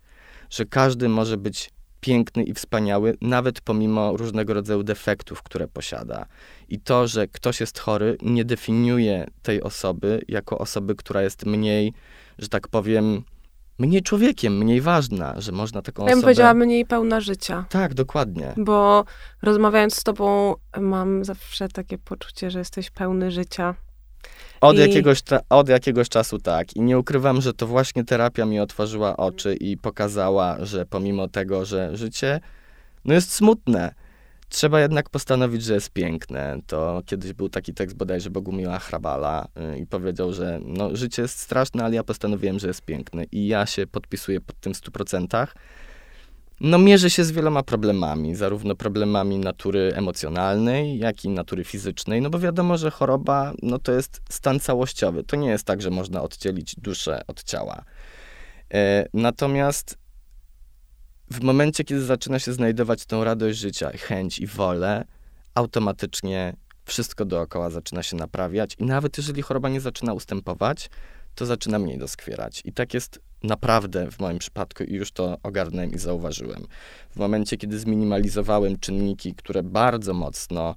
że 0.51 0.65
każdy 0.65 1.09
może 1.09 1.37
być 1.37 1.71
piękny 2.01 2.45
i 2.45 2.55
wspaniały, 2.55 3.17
nawet 3.21 3.61
pomimo 3.61 4.17
różnego 4.17 4.55
rodzaju 4.55 4.83
defektów, 4.83 5.43
które 5.43 5.69
posiada. 5.69 6.27
I 6.69 6.81
to, 6.81 7.07
że 7.07 7.29
ktoś 7.29 7.61
jest 7.61 7.79
chory, 7.79 8.17
nie 8.23 8.45
definiuje 8.45 9.27
tej 9.43 9.63
osoby 9.63 10.23
jako 10.29 10.59
osoby, 10.59 10.95
która 10.95 11.23
jest 11.23 11.47
mniej, 11.47 11.93
że 12.39 12.49
tak 12.49 12.69
powiem, 12.69 13.23
mniej 13.79 14.03
człowiekiem, 14.03 14.59
mniej 14.59 14.81
ważna, 14.81 15.41
że 15.41 15.53
można 15.53 15.83
taką 15.83 16.03
osobę... 16.03 16.11
Ja 16.11 16.17
bym 16.17 16.23
powiedziała 16.23 16.55
mniej 16.55 16.87
pełna 16.87 17.21
życia. 17.21 17.65
Tak, 17.69 17.95
dokładnie. 17.95 18.53
Bo 18.57 19.05
rozmawiając 19.43 19.95
z 19.95 20.03
tobą 20.05 20.55
mam 20.81 21.25
zawsze 21.25 21.69
takie 21.69 21.99
poczucie, 21.99 22.51
że 22.51 22.59
jesteś 22.59 22.91
pełny 22.91 23.31
życia. 23.31 23.75
Od, 24.61 24.77
I- 24.77 24.81
jakiegoś, 24.81 25.23
od 25.51 25.69
jakiegoś 25.69 26.09
czasu 26.09 26.39
tak. 26.39 26.77
I 26.77 26.81
nie 26.81 26.99
ukrywam, 26.99 27.41
że 27.41 27.53
to 27.53 27.67
właśnie 27.67 28.05
terapia 28.05 28.45
mi 28.45 28.61
otworzyła 28.61 29.17
oczy 29.17 29.55
i 29.55 29.77
pokazała, 29.77 30.57
że 30.65 30.87
pomimo 30.87 31.29
tego, 31.29 31.65
że 31.65 31.97
życie 31.97 32.41
no 33.05 33.15
jest 33.15 33.33
smutne, 33.33 33.95
trzeba 34.49 34.81
jednak 34.81 35.11
postanowić, 35.11 35.63
że 35.63 35.75
jest 35.75 35.91
piękne. 35.91 36.59
To 36.67 37.03
kiedyś 37.07 37.33
był 37.33 37.49
taki 37.49 37.75
tekst 37.75 37.97
bodajże 37.97 38.31
Bogumiła 38.31 38.79
Hrabala 38.79 39.49
y, 39.75 39.79
i 39.79 39.87
powiedział, 39.87 40.33
że 40.33 40.61
no, 40.63 40.97
życie 40.97 41.23
jest 41.23 41.39
straszne, 41.39 41.85
ale 41.85 41.95
ja 41.95 42.05
postanowiłem, 42.05 42.59
że 42.59 42.67
jest 42.69 42.83
piękne. 42.83 43.25
I 43.33 43.47
ja 43.47 43.67
się 43.67 43.87
podpisuję 43.87 44.41
pod 44.41 44.61
tym 44.61 44.75
w 44.75 44.77
100%. 44.77 45.47
No 46.61 46.79
mierzy 46.79 47.11
się 47.11 47.25
z 47.25 47.33
wieloma 47.33 47.63
problemami, 47.63 48.35
zarówno 48.35 48.75
problemami 48.75 49.39
natury 49.39 49.93
emocjonalnej, 49.95 50.99
jak 50.99 51.25
i 51.25 51.29
natury 51.29 51.65
fizycznej, 51.65 52.23
no 52.23 52.31
bo 52.31 52.39
wiadomo, 52.39 52.77
że 52.77 52.91
choroba, 52.91 53.53
no 53.63 53.79
to 53.79 53.93
jest 53.93 54.21
stan 54.29 54.61
całościowy. 54.61 55.25
To 55.25 55.37
nie 55.37 55.49
jest 55.49 55.65
tak, 55.65 55.83
że 55.83 55.91
można 55.91 56.23
oddzielić 56.23 56.75
duszę 56.77 57.21
od 57.27 57.43
ciała. 57.43 57.85
E, 58.75 59.07
natomiast 59.15 59.99
w 61.31 61.43
momencie, 61.43 61.85
kiedy 61.85 62.05
zaczyna 62.05 62.39
się 62.39 62.53
znajdować 62.53 63.07
tą 63.07 63.25
radość 63.25 63.59
życia, 63.59 63.91
chęć 63.91 64.39
i 64.39 64.47
wolę, 64.47 65.05
automatycznie 65.55 66.57
wszystko 66.85 67.25
dookoła 67.25 67.71
zaczyna 67.71 68.03
się 68.03 68.17
naprawiać 68.17 68.77
i 68.79 68.85
nawet 68.85 69.17
jeżeli 69.17 69.43
choroba 69.43 69.69
nie 69.69 69.81
zaczyna 69.81 70.12
ustępować, 70.12 70.91
to 71.35 71.47
zaczyna 71.47 71.79
mniej 71.79 71.99
doskwierać. 71.99 72.62
I 72.65 72.73
tak 72.73 72.95
jest 72.95 73.21
naprawdę 73.43 74.11
w 74.11 74.21
moim 74.21 74.39
przypadku 74.39 74.85
i 74.85 74.95
już 74.95 75.12
to 75.12 75.37
ogarnąłem 75.43 75.93
i 75.93 75.99
zauważyłem. 75.99 76.67
W 77.11 77.17
momencie, 77.17 77.57
kiedy 77.57 77.79
zminimalizowałem 77.79 78.79
czynniki, 78.79 79.35
które 79.35 79.62
bardzo 79.62 80.15
mocno 80.15 80.75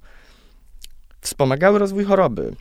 wspomagały 1.20 1.78
rozwój 1.78 2.04
choroby, 2.04 2.56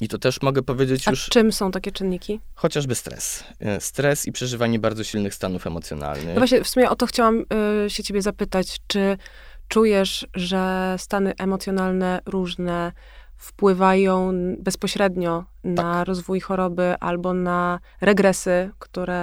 i 0.00 0.08
to 0.08 0.18
też 0.18 0.42
mogę 0.42 0.62
powiedzieć 0.62 1.08
A 1.08 1.10
już 1.10 1.28
czym 1.28 1.52
są 1.52 1.70
takie 1.70 1.92
czynniki? 1.92 2.40
chociażby 2.54 2.94
stres. 2.94 3.44
E, 3.60 3.80
Stres 3.80 4.26
i 4.26 4.32
przeżywanie 4.32 4.78
bardzo 4.78 5.04
silnych 5.04 5.34
stanów 5.34 5.66
emocjonalnych. 5.66 6.26
No 6.34 6.40
właśnie, 6.40 6.64
w 6.64 6.68
sumie 6.68 6.90
o 6.90 6.96
to 6.96 7.06
chciałam 7.06 7.44
y, 7.86 7.90
się 7.90 8.02
ciebie 8.02 8.22
zapytać. 8.22 8.76
Czy 8.86 9.16
czujesz, 9.68 10.26
że 10.34 10.94
stany 10.98 11.32
emocjonalne 11.38 12.20
różne 12.26 12.92
wpływają 13.42 14.32
bezpośrednio 14.58 15.44
na 15.64 15.82
Tak. 15.82 16.06
rozwój 16.08 16.40
choroby 16.40 16.94
albo 17.00 17.34
na 17.34 17.80
regresy, 18.00 18.70
które 18.78 19.20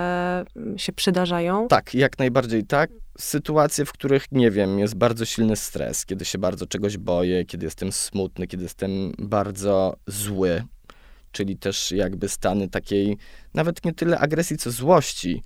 mm, 0.56 0.78
się 0.78 0.94
przydarzają? 0.94 1.68
Tak, 1.68 1.94
jak 1.94 2.20
najbardziej 2.20 2.64
tak. 2.64 2.90
Sytuacje, 3.18 3.86
w 3.86 3.92
których, 3.92 4.26
nie 4.32 4.52
wiem, 4.52 4.80
jest 4.80 4.96
bardzo 4.96 5.26
silny 5.26 5.56
stres, 5.56 6.06
kiedy 6.06 6.26
się 6.26 6.38
bardzo 6.38 6.66
czegoś 6.66 6.98
boję, 6.98 7.46
kiedy 7.46 7.66
jestem 7.66 7.92
smutny, 7.92 8.48
kiedy 8.48 8.64
jestem 8.64 9.12
bardzo 9.20 9.96
zły, 10.08 10.64
czyli 11.32 11.58
też 11.58 11.92
jakby 11.92 12.30
stany 12.30 12.70
takiej, 12.70 13.18
nawet 13.54 13.86
nie 13.86 13.94
tyle 13.94 14.20
agresji, 14.20 14.58
co 14.58 14.72
złości. 14.72 15.44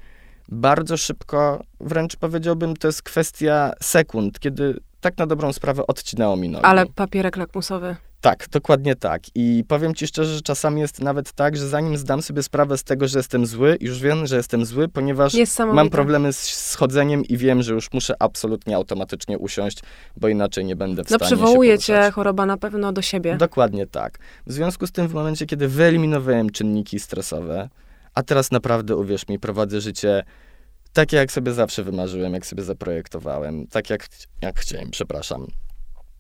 Bardzo 0.49 0.97
szybko, 0.97 1.63
wręcz 1.79 2.15
powiedziałbym, 2.15 2.75
to 2.75 2.87
jest 2.87 3.01
kwestia 3.01 3.71
sekund, 3.81 4.39
kiedy 4.39 4.79
tak 5.01 5.17
na 5.17 5.27
dobrą 5.27 5.53
sprawę 5.53 5.87
odcinało 5.87 6.35
mi 6.37 6.49
nogi. 6.49 6.65
Ale 6.65 6.85
papierek 6.85 7.37
lakmusowy. 7.37 7.95
Tak, 8.23 8.47
dokładnie 8.51 8.95
tak. 8.95 9.21
I 9.35 9.63
powiem 9.67 9.95
ci 9.95 10.07
szczerze, 10.07 10.35
że 10.35 10.41
czasami 10.41 10.81
jest 10.81 11.01
nawet 11.01 11.31
tak, 11.31 11.57
że 11.57 11.67
zanim 11.67 11.97
zdam 11.97 12.21
sobie 12.21 12.43
sprawę 12.43 12.77
z 12.77 12.83
tego, 12.83 13.07
że 13.07 13.19
jestem 13.19 13.45
zły, 13.45 13.77
już 13.81 13.99
wiem, 13.99 14.27
że 14.27 14.37
jestem 14.37 14.65
zły, 14.65 14.87
ponieważ 14.87 15.33
mam 15.73 15.89
problemy 15.89 16.33
z 16.33 16.39
z 16.73 16.75
chodzeniem 16.75 17.25
i 17.25 17.37
wiem, 17.37 17.63
że 17.63 17.73
już 17.73 17.93
muszę 17.93 18.13
absolutnie 18.19 18.75
automatycznie 18.75 19.37
usiąść, 19.37 19.79
bo 20.17 20.27
inaczej 20.27 20.65
nie 20.65 20.75
będę 20.75 21.03
w 21.03 21.09
No 21.09 21.17
stanie 21.17 21.29
się 21.29 21.35
przywołuje 21.35 21.79
cię 21.79 22.11
choroba 22.11 22.45
na 22.45 22.57
pewno 22.57 22.93
do 22.93 23.01
siebie. 23.01 23.35
Dokładnie 23.37 23.87
tak. 23.87 24.19
W 24.47 24.51
związku 24.53 24.87
z 24.87 24.91
tym 24.91 25.07
w 25.07 25.13
momencie, 25.13 25.45
kiedy 25.45 25.67
wyeliminowałem 25.67 26.49
czynniki 26.49 26.99
stresowe, 26.99 27.69
a 28.13 28.23
teraz 28.23 28.51
naprawdę, 28.51 28.95
uwierz 28.95 29.27
mi, 29.27 29.39
prowadzę 29.39 29.81
życie 29.81 30.23
takie, 30.93 31.17
jak 31.17 31.31
sobie 31.31 31.53
zawsze 31.53 31.83
wymarzyłem, 31.83 32.33
jak 32.33 32.45
sobie 32.45 32.63
zaprojektowałem, 32.63 33.67
tak 33.67 33.89
jak, 33.89 34.07
jak 34.41 34.59
chciałem, 34.59 34.91
przepraszam. 34.91 35.47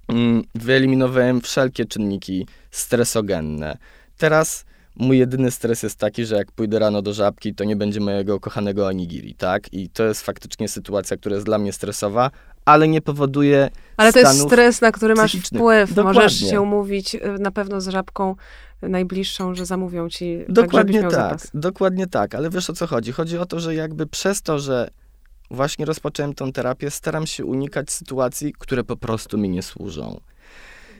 Mm, 0.07 0.43
Wyeliminowałem 0.55 1.41
wszelkie 1.41 1.85
czynniki 1.85 2.47
stresogenne. 2.71 3.77
Teraz 4.17 4.65
mój 4.95 5.17
jedyny 5.17 5.51
stres 5.51 5.83
jest 5.83 5.99
taki, 5.99 6.25
że 6.25 6.35
jak 6.35 6.51
pójdę 6.51 6.79
rano 6.79 7.01
do 7.01 7.13
żabki, 7.13 7.55
to 7.55 7.63
nie 7.63 7.75
będzie 7.75 7.99
mojego 7.99 8.39
kochanego 8.39 8.87
onigiri, 8.87 9.35
tak? 9.35 9.73
I 9.73 9.89
to 9.89 10.03
jest 10.03 10.21
faktycznie 10.21 10.67
sytuacja, 10.67 11.17
która 11.17 11.35
jest 11.35 11.45
dla 11.45 11.57
mnie 11.57 11.73
stresowa, 11.73 12.31
ale 12.65 12.87
nie 12.87 13.01
powoduje 13.01 13.69
Ale 13.97 14.13
to 14.13 14.19
jest 14.19 14.41
stres, 14.41 14.81
na 14.81 14.91
który 14.91 15.15
masz 15.15 15.35
wpływ. 15.35 15.89
Możesz 15.89 15.95
Dokładnie. 15.95 16.49
się 16.49 16.61
umówić 16.61 17.15
y, 17.15 17.19
na 17.39 17.51
pewno 17.51 17.81
z 17.81 17.87
żabką 17.87 18.35
najbliższą, 18.81 19.55
że 19.55 19.65
zamówią 19.65 20.09
ci 20.09 20.37
tak, 20.45 20.51
Dokładnie 20.51 21.01
tak, 21.01 21.11
zapas. 21.11 21.51
dokładnie 21.53 22.07
tak, 22.07 22.35
ale 22.35 22.49
wiesz 22.49 22.69
o 22.69 22.73
co 22.73 22.87
chodzi? 22.87 23.11
Chodzi 23.11 23.37
o 23.37 23.45
to, 23.45 23.59
że 23.59 23.75
jakby 23.75 24.07
przez 24.07 24.41
to, 24.41 24.59
że 24.59 24.89
właśnie 25.53 25.85
rozpocząłem 25.85 26.33
tą 26.33 26.51
terapię, 26.51 26.91
staram 26.91 27.27
się 27.27 27.45
unikać 27.45 27.91
sytuacji, 27.91 28.53
które 28.59 28.83
po 28.83 28.97
prostu 28.97 29.37
mi 29.37 29.49
nie 29.49 29.63
służą. 29.63 30.19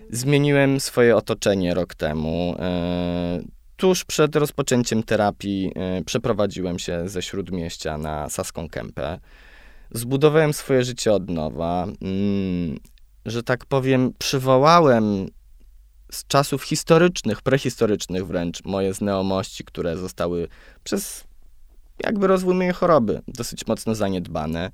Zmieniłem 0.10 0.80
swoje 0.80 1.16
otoczenie 1.16 1.74
rok 1.74 1.96
temu. 1.96 2.56
E, 2.60 3.42
tuż 3.78 4.06
przed 4.06 4.36
rozpoczęciem 4.36 5.04
terapii 5.04 5.72
e, 5.76 6.04
przeprowadziłem 6.04 6.80
się 6.80 7.10
ze 7.10 7.22
Śródmieścia 7.22 7.98
na 7.98 8.30
Saską 8.30 8.70
Kępę. 8.70 9.20
Zbudowałem 9.92 10.54
swoje 10.54 10.84
życie 10.84 11.14
od 11.14 11.30
nowa. 11.30 11.88
Mm, 12.02 12.80
że 13.26 13.44
tak 13.44 13.66
powiem, 13.66 14.14
przywołałem 14.20 15.28
z 16.12 16.28
czasów 16.28 16.64
historycznych, 16.64 17.42
prehistorycznych 17.42 18.28
wręcz, 18.28 18.64
moje 18.66 18.94
znajomości, 18.94 19.64
które 19.64 19.98
zostały 19.98 20.48
przez 20.84 21.24
jakby 22.00 22.28
rozwój 22.28 22.56
mojej 22.56 22.74
choroby 22.74 23.22
dosyć 23.28 23.68
mocno 23.68 23.96
zaniedbane. 23.96 24.72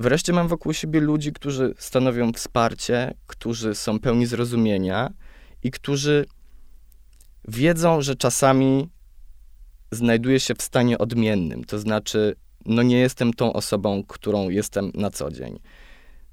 Wreszcie 0.00 0.32
mam 0.32 0.48
wokół 0.48 0.72
siebie 0.72 1.00
ludzi, 1.00 1.32
którzy 1.32 1.74
stanowią 1.78 2.32
wsparcie, 2.32 3.14
którzy 3.26 3.74
są 3.74 3.98
pełni 3.98 4.26
zrozumienia 4.26 5.12
i 5.62 5.70
którzy 5.70 6.24
wiedzą, 7.48 8.02
że 8.02 8.16
czasami 8.16 8.88
znajduję 9.92 10.40
się 10.40 10.54
w 10.54 10.62
stanie 10.62 10.98
odmiennym. 10.98 11.64
To 11.64 11.78
znaczy, 11.78 12.34
no 12.66 12.82
nie 12.82 12.98
jestem 12.98 13.32
tą 13.32 13.52
osobą, 13.52 14.02
którą 14.08 14.48
jestem 14.48 14.90
na 14.94 15.10
co 15.10 15.30
dzień. 15.30 15.58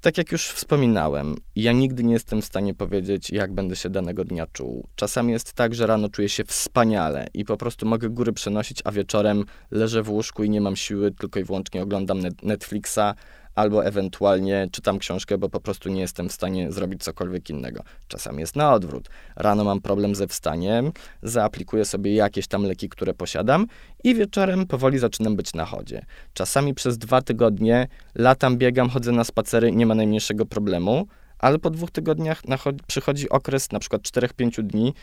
Tak 0.00 0.18
jak 0.18 0.32
już 0.32 0.48
wspominałem, 0.48 1.36
ja 1.56 1.72
nigdy 1.72 2.04
nie 2.04 2.12
jestem 2.12 2.42
w 2.42 2.44
stanie 2.44 2.74
powiedzieć, 2.74 3.30
jak 3.30 3.52
będę 3.54 3.76
się 3.76 3.90
danego 3.90 4.24
dnia 4.24 4.46
czuł. 4.46 4.86
Czasami 4.96 5.32
jest 5.32 5.52
tak, 5.52 5.74
że 5.74 5.86
rano 5.86 6.08
czuję 6.08 6.28
się 6.28 6.44
wspaniale 6.44 7.26
i 7.34 7.44
po 7.44 7.56
prostu 7.56 7.86
mogę 7.86 8.08
góry 8.08 8.32
przenosić, 8.32 8.82
a 8.84 8.92
wieczorem 8.92 9.44
leżę 9.70 10.02
w 10.02 10.10
łóżku 10.10 10.44
i 10.44 10.50
nie 10.50 10.60
mam 10.60 10.76
siły, 10.76 11.12
tylko 11.12 11.40
i 11.40 11.44
wyłącznie 11.44 11.82
oglądam 11.82 12.20
net- 12.20 12.42
Netflixa 12.42 13.14
albo 13.56 13.84
ewentualnie 13.84 14.68
czytam 14.72 14.98
książkę, 14.98 15.38
bo 15.38 15.48
po 15.48 15.60
prostu 15.60 15.88
nie 15.88 16.00
jestem 16.00 16.28
w 16.28 16.32
stanie 16.32 16.72
zrobić 16.72 17.02
cokolwiek 17.02 17.50
innego. 17.50 17.82
Czasami 18.08 18.40
jest 18.40 18.56
na 18.56 18.72
odwrót. 18.72 19.08
Rano 19.36 19.64
mam 19.64 19.80
problem 19.80 20.14
ze 20.14 20.26
wstaniem, 20.26 20.92
zaaplikuję 21.22 21.84
sobie 21.84 22.14
jakieś 22.14 22.46
tam 22.46 22.62
leki, 22.62 22.88
które 22.88 23.14
posiadam 23.14 23.66
i 24.04 24.14
wieczorem 24.14 24.66
powoli 24.66 24.98
zaczynam 24.98 25.36
być 25.36 25.54
na 25.54 25.64
chodzie. 25.64 26.04
Czasami 26.34 26.74
przez 26.74 26.98
dwa 26.98 27.22
tygodnie 27.22 27.88
latam, 28.14 28.56
biegam, 28.56 28.88
chodzę 28.88 29.12
na 29.12 29.24
spacery, 29.24 29.72
nie 29.72 29.86
ma 29.86 29.94
najmniejszego 29.94 30.46
problemu, 30.46 31.06
ale 31.38 31.58
po 31.58 31.70
dwóch 31.70 31.90
tygodniach 31.90 32.42
przychodzi 32.86 33.28
okres 33.28 33.72
na 33.72 33.78
przykład 33.78 34.02
4-5 34.02 34.62
dni, 34.62 34.94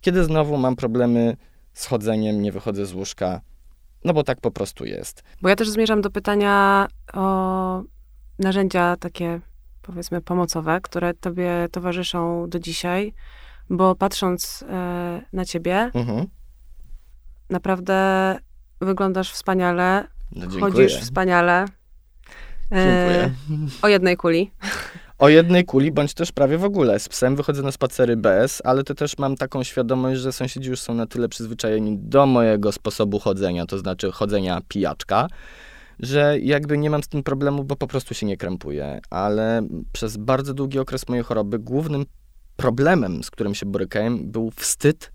kiedy 0.00 0.24
znowu 0.24 0.56
mam 0.56 0.76
problemy 0.76 1.36
z 1.72 1.86
chodzeniem, 1.86 2.42
nie 2.42 2.52
wychodzę 2.52 2.86
z 2.86 2.94
łóżka, 2.94 3.40
no 4.04 4.12
bo 4.12 4.22
tak 4.22 4.40
po 4.40 4.50
prostu 4.50 4.84
jest. 4.84 5.22
Bo 5.42 5.48
ja 5.48 5.56
też 5.56 5.70
zmierzam 5.70 6.00
do 6.00 6.10
pytania 6.10 6.88
o 7.12 7.82
narzędzia 8.42 8.96
takie, 8.96 9.40
powiedzmy, 9.82 10.20
pomocowe, 10.20 10.80
które 10.80 11.14
tobie 11.14 11.68
towarzyszą 11.72 12.48
do 12.48 12.58
dzisiaj, 12.58 13.14
bo 13.70 13.94
patrząc 13.94 14.64
e, 14.68 15.22
na 15.32 15.44
ciebie, 15.44 15.90
Mhm. 15.94 16.26
naprawdę 17.50 18.38
wyglądasz 18.80 19.32
wspaniale, 19.32 20.06
No, 20.36 20.60
chodzisz 20.60 20.96
wspaniale. 21.00 21.64
E, 22.72 22.76
Dziękuję. 22.76 23.34
o 23.82 23.88
jednej 23.88 24.16
kuli. 24.16 24.50
O 25.18 25.28
jednej 25.28 25.64
kuli, 25.64 25.92
bądź 25.92 26.14
też 26.14 26.32
prawie 26.32 26.58
w 26.58 26.64
ogóle. 26.64 26.98
Z 26.98 27.08
psem 27.08 27.36
wychodzę 27.36 27.62
na 27.62 27.72
spacery 27.72 28.16
bez, 28.16 28.62
ale 28.64 28.84
to 28.84 28.94
też 28.94 29.18
mam 29.18 29.36
taką 29.36 29.62
świadomość, 29.62 30.20
że 30.20 30.32
sąsiedzi 30.32 30.70
już 30.70 30.80
są 30.80 30.94
na 30.94 31.06
tyle 31.06 31.28
przyzwyczajeni 31.28 31.98
do 31.98 32.26
mojego 32.26 32.72
sposobu 32.72 33.18
chodzenia, 33.18 33.66
to 33.66 33.78
znaczy 33.78 34.12
chodzenia 34.12 34.60
pijaczka, 34.68 35.28
że 36.02 36.38
jakby 36.38 36.78
nie 36.78 36.90
mam 36.90 37.02
z 37.02 37.08
tym 37.08 37.22
problemu, 37.22 37.64
bo 37.64 37.76
po 37.76 37.86
prostu 37.86 38.14
się 38.14 38.26
nie 38.26 38.36
krępuję. 38.36 39.00
Ale 39.10 39.62
przez 39.92 40.16
bardzo 40.16 40.54
długi 40.54 40.78
okres 40.78 41.08
mojej 41.08 41.24
choroby 41.24 41.58
głównym 41.58 42.04
problemem, 42.56 43.24
z 43.24 43.30
którym 43.30 43.54
się 43.54 43.66
borykałem, 43.66 44.30
był 44.30 44.50
wstyd 44.50 45.12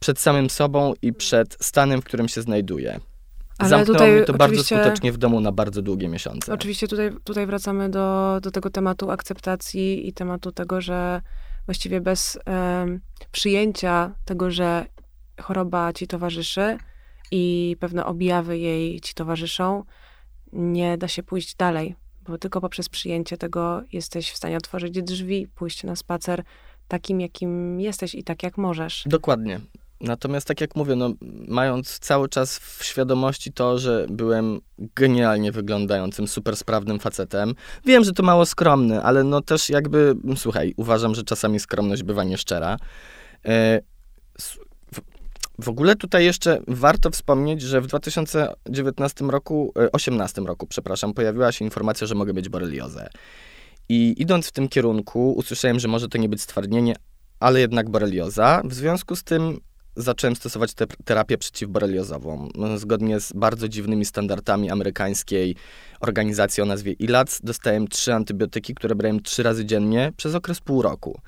przed 0.00 0.18
samym 0.18 0.50
sobą 0.50 0.94
i 1.02 1.12
przed 1.12 1.56
stanem, 1.60 2.02
w 2.02 2.04
którym 2.04 2.28
się 2.28 2.42
znajduję. 2.42 3.00
Ale 3.58 3.68
Zamknęło 3.68 3.98
tutaj 3.98 4.12
mnie 4.12 4.24
to 4.24 4.34
bardzo 4.34 4.64
skutecznie 4.64 5.12
w 5.12 5.16
domu 5.16 5.40
na 5.40 5.52
bardzo 5.52 5.82
długie 5.82 6.08
miesiące. 6.08 6.52
Oczywiście 6.52 6.88
tutaj, 6.88 7.12
tutaj 7.24 7.46
wracamy 7.46 7.90
do, 7.90 8.38
do 8.42 8.50
tego 8.50 8.70
tematu 8.70 9.10
akceptacji 9.10 10.08
i 10.08 10.12
tematu 10.12 10.52
tego, 10.52 10.80
że 10.80 11.20
właściwie 11.66 12.00
bez 12.00 12.38
em, 12.44 13.00
przyjęcia 13.32 14.14
tego, 14.24 14.50
że 14.50 14.86
choroba 15.40 15.92
ci 15.92 16.06
towarzyszy 16.06 16.78
i 17.30 17.76
pewne 17.80 18.06
objawy 18.06 18.58
jej 18.58 19.00
ci 19.00 19.14
towarzyszą, 19.14 19.84
nie 20.52 20.98
da 20.98 21.08
się 21.08 21.22
pójść 21.22 21.54
dalej, 21.54 21.94
bo 22.28 22.38
tylko 22.38 22.60
poprzez 22.60 22.88
przyjęcie 22.88 23.36
tego 23.36 23.82
jesteś 23.92 24.30
w 24.30 24.36
stanie 24.36 24.56
otworzyć 24.56 25.02
drzwi, 25.02 25.48
pójść 25.54 25.84
na 25.84 25.96
spacer 25.96 26.42
takim, 26.88 27.20
jakim 27.20 27.80
jesteś 27.80 28.14
i 28.14 28.24
tak, 28.24 28.42
jak 28.42 28.58
możesz. 28.58 29.04
Dokładnie. 29.06 29.60
Natomiast 30.00 30.46
tak 30.48 30.60
jak 30.60 30.76
mówię, 30.76 30.96
no, 30.96 31.12
mając 31.48 31.98
cały 31.98 32.28
czas 32.28 32.58
w 32.58 32.84
świadomości 32.84 33.52
to, 33.52 33.78
że 33.78 34.06
byłem 34.10 34.60
genialnie 34.78 35.52
wyglądającym, 35.52 36.28
super 36.28 36.56
sprawnym 36.56 36.98
facetem, 36.98 37.54
wiem, 37.84 38.04
że 38.04 38.12
to 38.12 38.22
mało 38.22 38.46
skromny, 38.46 39.02
ale 39.02 39.24
no 39.24 39.40
też 39.40 39.70
jakby, 39.70 40.14
słuchaj, 40.36 40.74
uważam, 40.76 41.14
że 41.14 41.22
czasami 41.22 41.60
skromność 41.60 42.02
bywa 42.02 42.24
nieszczera. 42.24 42.76
W, 43.44 43.78
w 45.58 45.68
ogóle 45.68 45.96
tutaj 45.96 46.24
jeszcze 46.24 46.60
warto 46.68 47.10
wspomnieć, 47.10 47.62
że 47.62 47.80
w 47.80 47.86
2019 47.86 49.30
roku, 49.30 49.72
e, 49.78 49.92
18 49.92 50.46
roku, 50.46 50.66
przepraszam, 50.66 51.14
pojawiła 51.14 51.52
się 51.52 51.64
informacja, 51.64 52.06
że 52.06 52.14
mogę 52.14 52.32
mieć 52.32 52.48
boreliozę. 52.48 53.08
I 53.88 54.14
idąc 54.18 54.46
w 54.46 54.52
tym 54.52 54.68
kierunku, 54.68 55.32
usłyszałem, 55.32 55.80
że 55.80 55.88
może 55.88 56.08
to 56.08 56.18
nie 56.18 56.28
być 56.28 56.42
stwardnienie, 56.42 56.94
ale 57.40 57.60
jednak 57.60 57.90
borelioza. 57.90 58.62
W 58.64 58.74
związku 58.74 59.16
z 59.16 59.24
tym 59.24 59.60
zacząłem 59.96 60.36
stosować 60.36 60.74
te, 60.74 60.86
terapię 60.86 61.38
przeciwboreliozową. 61.38 62.48
No, 62.54 62.78
Zgodnie 62.78 63.20
z 63.20 63.32
bardzo 63.32 63.68
dziwnymi 63.68 64.04
standardami 64.04 64.70
amerykańskiej 64.70 65.56
organizacji 66.00 66.62
o 66.62 66.66
nazwie 66.66 66.92
ILAC 66.92 67.40
dostałem 67.42 67.88
trzy 67.88 68.14
antybiotyki, 68.14 68.74
które 68.74 68.94
brałem 68.94 69.22
trzy 69.22 69.42
razy 69.42 69.64
dziennie 69.64 70.12
przez 70.16 70.34
okres 70.34 70.60
pół 70.60 70.82
roku. 70.82 71.20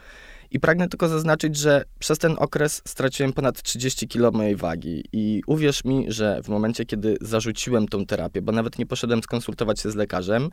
I 0.50 0.60
pragnę 0.60 0.88
tylko 0.88 1.08
zaznaczyć, 1.08 1.56
że 1.56 1.84
przez 1.98 2.18
ten 2.18 2.36
okres 2.38 2.82
straciłem 2.88 3.32
ponad 3.32 3.62
30 3.62 4.08
kg 4.08 4.36
mojej 4.36 4.56
wagi. 4.56 5.04
I 5.12 5.42
uwierz 5.46 5.84
mi, 5.84 6.04
że 6.08 6.40
w 6.42 6.48
momencie, 6.48 6.84
kiedy 6.84 7.16
zarzuciłem 7.20 7.88
tą 7.88 8.06
terapię, 8.06 8.42
bo 8.42 8.52
nawet 8.52 8.78
nie 8.78 8.86
poszedłem 8.86 9.22
skonsultować 9.22 9.80
się 9.80 9.90
z 9.90 9.94
lekarzem, 9.94 10.50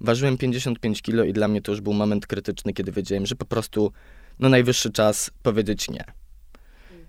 ważyłem 0.00 0.38
55 0.38 1.02
kg 1.02 1.28
i 1.28 1.32
dla 1.32 1.48
mnie 1.48 1.62
to 1.62 1.72
już 1.72 1.80
był 1.80 1.92
moment 1.92 2.26
krytyczny, 2.26 2.72
kiedy 2.72 2.92
wiedziałem, 2.92 3.26
że 3.26 3.34
po 3.34 3.44
prostu 3.44 3.92
no 4.38 4.48
najwyższy 4.48 4.90
czas 4.90 5.30
powiedzieć 5.42 5.90
nie. 5.90 6.04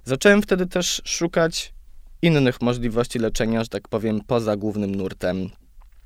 Zacząłem 0.06 0.42
wtedy 0.42 0.68
też 0.68 1.02
szukać 1.06 1.74
innych 2.22 2.62
możliwości 2.62 3.20
leczenia, 3.20 3.64
że 3.64 3.70
tak 3.70 3.88
powiem, 3.88 4.22
poza 4.28 4.56
głównym 4.56 4.96
nurtem 4.96 5.50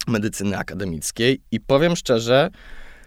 medycyny 0.08 0.58
akademickiej 0.58 1.42
i 1.52 1.60
powiem 1.60 1.96
szczerze, 1.96 2.50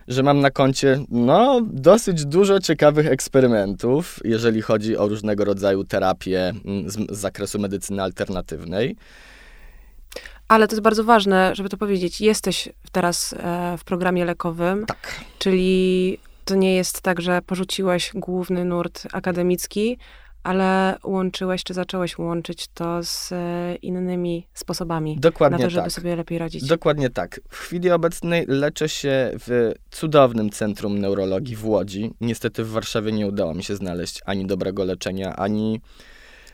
że 0.09 0.23
mam 0.23 0.41
na 0.41 0.51
koncie 0.51 1.05
no, 1.09 1.61
dosyć 1.73 2.25
dużo 2.25 2.61
ciekawych 2.61 3.07
eksperymentów, 3.07 4.19
jeżeli 4.25 4.63
chodzi 4.63 4.97
o 4.97 5.09
różnego 5.09 5.45
rodzaju 5.45 5.85
terapie 5.85 6.53
mm, 6.65 6.91
z, 6.91 6.97
z 6.97 7.19
zakresu 7.19 7.59
medycyny 7.59 8.03
alternatywnej. 8.03 8.97
Ale 10.49 10.69
to 10.69 10.75
jest 10.75 10.83
bardzo 10.83 11.05
ważne, 11.05 11.51
żeby 11.55 11.69
to 11.69 11.77
powiedzieć. 11.77 12.21
Jesteś 12.21 12.69
teraz 12.93 13.33
e, 13.33 13.77
w 13.79 13.85
programie 13.85 14.25
lekowym, 14.25 14.87
Tak. 14.87 15.21
czyli 15.39 16.19
to 16.45 16.55
nie 16.55 16.75
jest 16.75 17.01
tak, 17.01 17.21
że 17.21 17.43
porzuciłeś 17.43 18.11
główny 18.15 18.65
nurt 18.65 19.07
akademicki, 19.13 19.99
ale 20.43 20.99
łączyłeś, 21.05 21.65
czy 21.65 21.75
zacząłeś 21.75 22.19
łączyć 22.19 22.69
to 22.75 23.03
z 23.03 23.33
e, 23.33 23.75
innymi 23.75 24.47
sposobami 24.55 25.17
Dokładnie 25.21 25.59
na 25.59 25.65
to, 25.65 25.71
żeby 25.71 25.85
tak. 25.85 25.93
sobie 25.93 26.17
lepiej 26.17 26.39
radzić. 26.39 26.67
Dokładnie 26.67 27.11
tak. 27.11 27.41
W 27.49 27.59
chwili 27.59 27.91
obecnej 27.91 28.45
leczę 28.49 28.89
się 28.89 29.31
w 29.47 29.73
cudownym 29.91 30.51
centrum 30.51 30.99
neurologii 30.99 31.57
w 31.57 31.67
Łodzi. 31.67 32.11
Niestety 32.21 32.65
w 32.65 32.71
Warszawie 32.71 33.13
nie 33.13 33.27
udało 33.27 33.55
mi 33.55 33.65
się 33.65 33.77
znaleźć 33.77 34.21
ani 34.27 34.47
dobrego 34.47 34.85
leczenia, 34.85 35.37
ani 35.37 35.81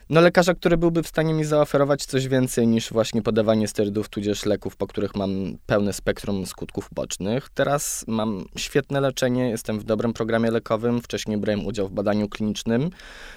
no, 0.09 0.21
lekarza, 0.21 0.53
który 0.53 0.77
byłby 0.77 1.03
w 1.03 1.07
stanie 1.07 1.33
mi 1.33 1.43
zaoferować 1.43 2.05
coś 2.05 2.27
więcej 2.27 2.67
niż 2.67 2.91
właśnie 2.91 3.21
podawanie 3.21 3.67
sterydów, 3.67 4.09
tudzież 4.09 4.45
leków, 4.45 4.75
po 4.75 4.87
których 4.87 5.15
mam 5.15 5.57
pełne 5.65 5.93
spektrum 5.93 6.45
skutków 6.45 6.89
bocznych. 6.91 7.49
Teraz 7.53 8.05
mam 8.07 8.45
świetne 8.57 9.01
leczenie, 9.01 9.49
jestem 9.49 9.79
w 9.79 9.83
dobrym 9.83 10.13
programie 10.13 10.51
lekowym. 10.51 11.01
Wcześniej 11.01 11.37
brałem 11.37 11.65
udział 11.65 11.87
w 11.87 11.91
badaniu 11.91 12.29
klinicznym, 12.29 12.89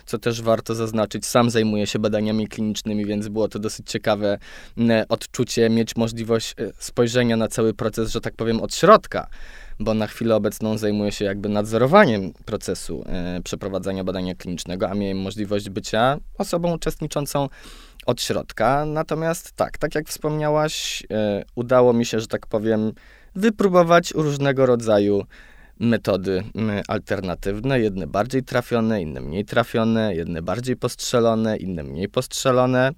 co 0.06 0.18
też 0.18 0.42
warto 0.42 0.74
zaznaczyć. 0.74 1.26
Sam 1.26 1.50
zajmuję 1.50 1.86
się 1.86 1.98
badaniami 1.98 2.48
klinicznymi, 2.48 3.06
więc 3.06 3.28
było 3.28 3.48
to 3.48 3.58
dosyć 3.58 3.90
ciekawe 3.90 4.38
m, 4.78 4.90
odczucie, 5.08 5.70
mieć 5.70 5.96
możliwość 5.96 6.54
e, 6.58 6.72
spojrzenia 6.78 7.36
na 7.36 7.48
cały 7.48 7.74
proces, 7.74 8.10
że 8.10 8.20
tak 8.20 8.34
powiem, 8.34 8.60
od 8.60 8.74
środka, 8.74 9.26
bo 9.80 9.94
na 9.94 10.06
chwilę 10.06 10.36
obecną 10.36 10.78
zajmuję 10.78 11.12
się 11.12 11.24
jakby 11.24 11.48
nadzorowaniem 11.48 12.32
procesu 12.32 13.04
e, 13.06 13.40
przeprowadzania 13.44 14.04
badania 14.04 14.34
klinicznego, 14.34 14.90
a 14.90 14.94
miałem 14.94 15.18
możliwość 15.20 15.70
bycia 15.70 16.18
osobą 16.38 16.74
uczestniczącą 16.74 17.48
od 18.06 18.22
środka. 18.22 18.84
Natomiast 18.84 19.52
tak, 19.52 19.78
tak 19.78 19.94
jak 19.94 20.08
wspomniałaś, 20.08 21.02
e, 21.10 21.44
udało 21.54 21.92
mi 21.92 22.06
się, 22.06 22.20
że 22.20 22.26
tak 22.26 22.46
powiem, 22.46 22.92
wypróbować 23.34 24.10
różnego 24.14 24.66
rodzaju 24.66 25.22
metody 25.80 26.42
alternatywne, 26.88 27.80
jedne 27.80 28.06
bardziej 28.06 28.42
trafione, 28.42 29.02
inne 29.02 29.20
mniej 29.20 29.44
trafione, 29.44 30.14
jedne 30.14 30.42
bardziej 30.42 30.76
postrzelone, 30.76 31.56
inne 31.56 31.82
mniej 31.82 32.08
postrzelone. 32.08 32.92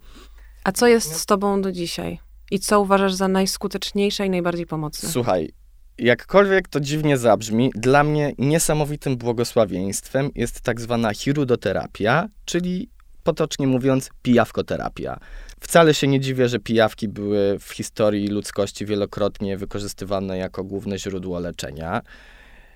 A 0.64 0.72
co 0.72 0.86
jest 0.86 1.14
z 1.14 1.26
tobą 1.26 1.62
do 1.62 1.72
dzisiaj? 1.72 2.18
I 2.50 2.58
co 2.58 2.80
uważasz 2.80 3.14
za 3.14 3.28
najskuteczniejsze 3.28 4.26
i 4.26 4.30
najbardziej 4.30 4.66
pomocne? 4.66 5.08
Słuchaj, 5.08 5.52
jakkolwiek 5.98 6.68
to 6.68 6.80
dziwnie 6.80 7.16
zabrzmi, 7.16 7.70
dla 7.74 8.04
mnie 8.04 8.32
niesamowitym 8.38 9.16
błogosławieństwem 9.16 10.30
jest 10.34 10.60
tak 10.60 10.80
zwana 10.80 11.14
hirudoterapia, 11.14 12.28
czyli 12.44 12.88
potocznie 13.22 13.66
mówiąc 13.66 14.10
pijawkoterapia. 14.22 15.18
Wcale 15.60 15.94
się 15.94 16.06
nie 16.06 16.20
dziwię, 16.20 16.48
że 16.48 16.58
pijawki 16.58 17.08
były 17.08 17.58
w 17.58 17.72
historii 17.72 18.28
ludzkości 18.28 18.86
wielokrotnie 18.86 19.56
wykorzystywane 19.56 20.38
jako 20.38 20.64
główne 20.64 20.98
źródło 20.98 21.40
leczenia. 21.40 22.02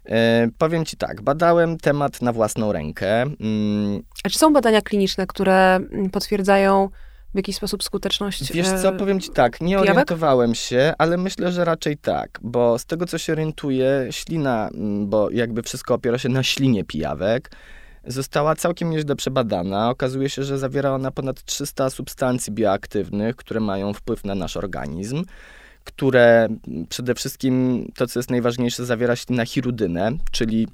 E, 0.04 0.48
powiem 0.58 0.84
ci 0.84 0.96
tak, 0.96 1.22
badałem 1.22 1.78
temat 1.78 2.22
na 2.22 2.32
własną 2.32 2.72
rękę. 2.72 3.22
Mm, 3.22 4.02
A 4.24 4.28
czy 4.28 4.38
są 4.38 4.52
badania 4.52 4.82
kliniczne, 4.82 5.26
które 5.26 5.74
mm, 5.74 6.10
potwierdzają 6.10 6.90
w 7.36 7.38
jakiś 7.38 7.56
sposób 7.56 7.84
skuteczność? 7.84 8.52
Wiesz 8.52 8.68
e, 8.68 8.82
co, 8.82 8.92
powiem 8.92 9.20
ci 9.20 9.30
tak, 9.30 9.60
nie 9.60 9.66
pijawek? 9.66 9.90
orientowałem 9.90 10.54
się, 10.54 10.94
ale 10.98 11.16
myślę, 11.16 11.52
że 11.52 11.64
raczej 11.64 11.96
tak, 11.96 12.38
bo 12.42 12.78
z 12.78 12.84
tego 12.84 13.06
co 13.06 13.18
się 13.18 13.32
orientuję, 13.32 14.06
ślina, 14.10 14.68
mm, 14.68 15.08
bo 15.08 15.30
jakby 15.30 15.62
wszystko 15.62 15.94
opiera 15.94 16.18
się 16.18 16.28
na 16.28 16.42
ślinie 16.42 16.84
pijawek, 16.84 17.50
została 18.06 18.54
całkiem 18.54 18.90
nieźle 18.90 19.16
przebadana. 19.16 19.90
Okazuje 19.90 20.28
się, 20.28 20.44
że 20.44 20.58
zawiera 20.58 20.94
ona 20.94 21.10
ponad 21.10 21.44
300 21.44 21.90
substancji 21.90 22.52
bioaktywnych, 22.52 23.36
które 23.36 23.60
mają 23.60 23.92
wpływ 23.92 24.24
na 24.24 24.34
nasz 24.34 24.56
organizm, 24.56 25.24
które 25.84 26.44
mm, 26.44 26.86
przede 26.88 27.14
wszystkim, 27.14 27.86
to 27.96 28.06
co 28.06 28.18
jest 28.18 28.30
najważniejsze, 28.30 28.84
zawiera 28.84 29.16
ślina 29.16 29.46
hirudynę, 29.46 30.12
czyli 30.32 30.68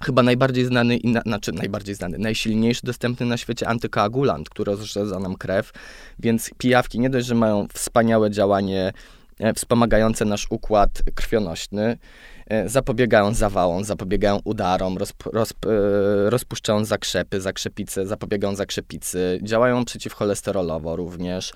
chyba 0.00 0.22
najbardziej 0.22 0.64
znany, 0.64 0.96
i 0.96 1.08
na, 1.08 1.20
znaczy 1.20 1.52
najbardziej 1.52 1.94
znany, 1.94 2.18
najsilniejszy 2.18 2.80
dostępny 2.84 3.26
na 3.26 3.36
świecie 3.36 3.68
antykoagulant, 3.68 4.50
który 4.50 4.72
rozrzedza 4.72 5.18
nam 5.18 5.34
krew, 5.36 5.72
więc 6.18 6.50
pijawki 6.58 7.00
nie 7.00 7.10
dość, 7.10 7.26
że 7.26 7.34
mają 7.34 7.66
wspaniałe 7.74 8.30
działanie 8.30 8.92
e, 9.38 9.54
wspomagające 9.54 10.24
nasz 10.24 10.46
układ 10.50 11.02
krwionośny, 11.14 11.98
e, 12.46 12.68
zapobiegają 12.68 13.34
zawałom, 13.34 13.84
zapobiegają 13.84 14.40
udarom, 14.44 14.98
rozp, 14.98 15.22
rozp, 15.32 15.66
e, 15.66 16.30
rozpuszczają 16.30 16.84
zakrzepy, 16.84 17.40
zakrzepice, 17.40 18.06
zapobiegają 18.06 18.54
zakrzepicy, 18.54 19.40
działają 19.42 19.84
przeciwcholesterolowo 19.84 20.96
również, 20.96 21.52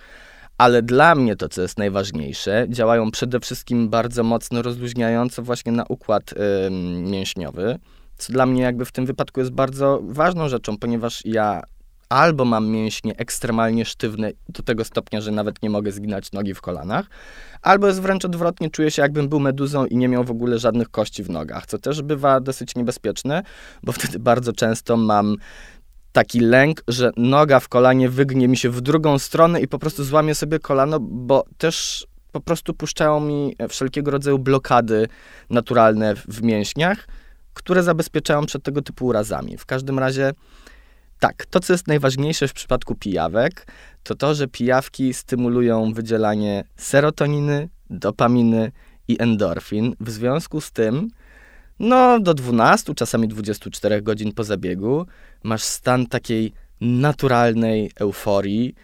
Ale 0.59 0.83
dla 0.83 1.15
mnie 1.15 1.37
to, 1.37 1.49
co 1.49 1.63
jest 1.63 1.79
najważniejsze, 1.79 2.67
działają 2.69 3.11
przede 3.11 3.41
wszystkim 3.41 3.89
bardzo 3.89 4.23
mocno 4.23 4.63
rozluźniająco 4.63 5.43
właśnie 5.43 5.73
na 5.73 5.85
układ 5.89 6.35
mięśniowy, 7.03 7.79
co 8.19 8.33
dla 8.33 8.47
mnie 8.47 8.63
jakby 8.63 8.85
w 8.85 8.93
tym 8.93 9.07
wypadku 9.07 9.41
jest 9.41 9.53
bardzo 9.53 10.01
ważną 10.03 10.49
rzeczą, 10.49 10.79
ponieważ 10.79 11.25
ja 11.25 11.63
albo 12.09 12.45
mam 12.45 12.69
mięśnie 12.69 13.17
ekstremalnie 13.17 13.85
sztywne 13.85 14.31
do 14.49 14.63
tego 14.63 14.85
stopnia, 14.85 15.21
że 15.21 15.31
nawet 15.31 15.63
nie 15.63 15.71
mogę 15.71 15.93
zginać 15.93 16.33
nogi 16.33 16.55
w 16.55 16.61
kolanach, 16.61 17.07
albo 17.63 17.87
jest 17.87 18.01
wręcz 18.01 18.25
odwrotnie, 18.25 18.71
czuję 18.71 18.91
się 18.91 19.03
jakbym 19.03 19.29
był 19.29 19.41
meduzą 19.41 19.87
i 19.87 19.97
nie 19.97 20.09
miał 20.09 20.25
w 20.25 20.31
ogóle 20.31 20.59
żadnych 20.59 20.89
kości 20.89 21.23
w 21.23 21.31
nogach, 21.31 21.67
co 21.67 21.79
też 21.79 22.03
bywa 22.03 22.41
dosyć 22.41 22.75
niebezpieczne, 22.75 23.43
bo 23.83 23.93
wtedy 23.93 24.19
bardzo 24.19 24.53
często 24.53 24.97
mam 24.97 25.37
taki 26.13 26.41
lęk, 26.41 26.83
że 26.89 27.11
noga 27.17 27.61
w 27.61 27.69
kolanie 27.69 28.09
wygnie 28.09 28.49
mi 28.49 28.57
się 28.57 28.71
w 28.71 28.81
drugą 28.81 29.19
stronę 29.19 29.61
i 29.61 29.69
po 29.69 29.79
prostu 29.79 30.05
złamię 30.05 30.35
sobie 30.35 30.59
kolano, 30.59 31.01
bo 31.01 31.45
też 31.59 32.07
po 32.33 32.41
prostu 32.41 32.75
puszczają 32.75 33.21
mi 33.21 33.57
wszelkiego 33.69 34.11
rodzaju 34.11 34.39
blokady 34.39 35.09
naturalne 35.51 36.15
w 36.15 36.43
mięśniach, 36.43 37.07
które 37.57 37.83
zabezpieczają 37.83 38.47
przed 38.47 38.63
tego 38.63 38.83
typu 38.83 39.07
urazami. 39.07 39.59
W 39.59 39.67
każdym 39.67 39.99
razie 39.99 40.33
tak, 41.19 41.47
to 41.47 41.61
co 41.61 41.73
jest 41.73 41.87
najważniejsze 41.87 42.49
w 42.49 42.53
przypadku 42.53 42.95
pijawek, 42.95 43.67
to 44.03 44.15
to, 44.15 44.35
że 44.35 44.49
pijawki 44.49 45.15
stymulują 45.15 45.93
wydzielanie 45.93 46.65
serotoniny, 46.77 47.69
dopaminy 47.91 48.73
i 49.09 49.23
endorfin. 49.23 49.95
W 50.01 50.11
związku 50.11 50.61
z 50.61 50.73
tym, 50.73 51.09
no 51.79 52.21
do 52.21 52.35
12, 52.35 52.95
czasami 52.95 53.29
24 53.29 54.03
godzin 54.03 54.33
po 54.33 54.45
zabiegu, 54.45 55.07
masz 55.43 55.63
stan 55.63 56.07
takiej 56.07 56.53
naturalnej 56.81 57.91
euforii, 58.01 58.75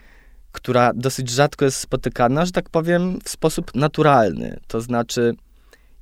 która 0.52 0.92
dosyć 0.94 1.30
rzadko 1.30 1.64
jest 1.64 1.78
spotykana, 1.78 2.46
że 2.46 2.52
tak 2.52 2.70
powiem, 2.70 3.18
w 3.24 3.28
sposób 3.28 3.74
naturalny. 3.74 4.60
To 4.66 4.80
znaczy, 4.80 5.34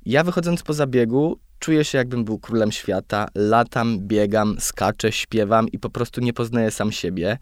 ja 0.05 0.23
wychodząc 0.23 0.63
po 0.63 0.73
zabiegu, 0.73 1.39
czuję 1.61 1.85
się 1.85 1.97
jakbym 1.97 2.23
był 2.23 2.39
królem 2.39 2.71
świata, 2.71 3.27
latam, 3.35 3.99
biegam, 3.99 4.55
skaczę, 4.59 5.11
śpiewam 5.11 5.69
i 5.69 5.79
po 5.79 5.89
prostu 5.89 6.21
nie 6.21 6.33
poznaję 6.33 6.71
sam 6.71 6.91
siebie. 6.91 7.37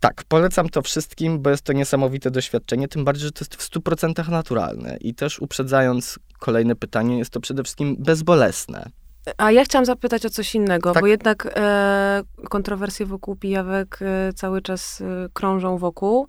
Tak, 0.00 0.24
polecam 0.28 0.68
to 0.68 0.82
wszystkim, 0.82 1.42
bo 1.42 1.50
jest 1.50 1.62
to 1.62 1.72
niesamowite 1.72 2.30
doświadczenie, 2.30 2.88
tym 2.88 3.04
bardziej, 3.04 3.24
że 3.24 3.32
to 3.32 3.44
jest 3.44 3.54
w 3.54 3.70
100% 3.70 4.28
naturalne. 4.28 4.96
I 5.00 5.14
też 5.14 5.38
uprzedzając 5.38 6.18
kolejne 6.38 6.76
pytanie, 6.76 7.18
jest 7.18 7.30
to 7.30 7.40
przede 7.40 7.62
wszystkim 7.62 7.96
bezbolesne. 7.98 8.90
A 9.36 9.52
ja 9.52 9.64
chciałam 9.64 9.86
zapytać 9.86 10.26
o 10.26 10.30
coś 10.30 10.54
innego, 10.54 10.92
tak. 10.92 11.02
bo 11.02 11.06
jednak 11.06 11.52
e, 11.56 12.22
kontrowersje 12.50 13.06
wokół 13.06 13.36
pijawek 13.36 13.98
e, 14.02 14.32
cały 14.32 14.62
czas 14.62 15.00
e, 15.00 15.28
krążą 15.32 15.78
wokół. 15.78 16.28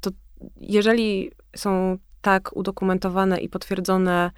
To 0.00 0.10
jeżeli 0.56 1.30
są 1.56 1.98
tak 2.20 2.56
udokumentowane 2.56 3.40
i 3.40 3.48
potwierdzone 3.48 4.30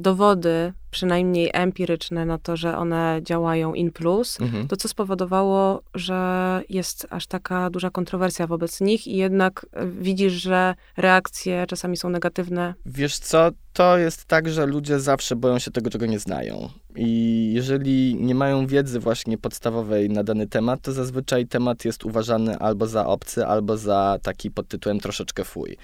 dowody, 0.00 0.72
przynajmniej 0.90 1.50
empiryczne, 1.52 2.26
na 2.26 2.38
to, 2.38 2.56
że 2.56 2.76
one 2.78 3.20
działają 3.22 3.74
in 3.74 3.92
plus, 3.92 4.40
mhm. 4.40 4.68
to 4.68 4.76
co 4.76 4.88
spowodowało, 4.88 5.82
że 5.94 6.62
jest 6.68 7.06
aż 7.10 7.26
taka 7.26 7.70
duża 7.70 7.90
kontrowersja 7.90 8.46
wobec 8.46 8.80
nich 8.80 9.06
i 9.06 9.16
jednak 9.16 9.66
widzisz, 10.00 10.32
że 10.32 10.74
reakcje 10.96 11.66
czasami 11.66 11.96
są 11.96 12.08
negatywne? 12.08 12.74
Wiesz 12.86 13.18
co, 13.18 13.50
to 13.72 13.98
jest 13.98 14.24
tak, 14.24 14.48
że 14.48 14.66
ludzie 14.66 15.00
zawsze 15.00 15.36
boją 15.36 15.58
się 15.58 15.70
tego, 15.70 15.90
czego 15.90 16.06
nie 16.06 16.18
znają. 16.18 16.68
I 16.96 17.50
jeżeli 17.54 18.14
nie 18.14 18.34
mają 18.34 18.66
wiedzy 18.66 19.00
właśnie 19.00 19.38
podstawowej 19.38 20.10
na 20.10 20.24
dany 20.24 20.46
temat, 20.46 20.80
to 20.82 20.92
zazwyczaj 20.92 21.46
temat 21.46 21.84
jest 21.84 22.04
uważany 22.04 22.58
albo 22.58 22.86
za 22.86 23.06
obcy, 23.06 23.46
albo 23.46 23.76
za 23.76 24.18
taki 24.22 24.50
pod 24.50 24.68
tytułem 24.68 25.00
troszeczkę 25.00 25.44
fuj. 25.44 25.76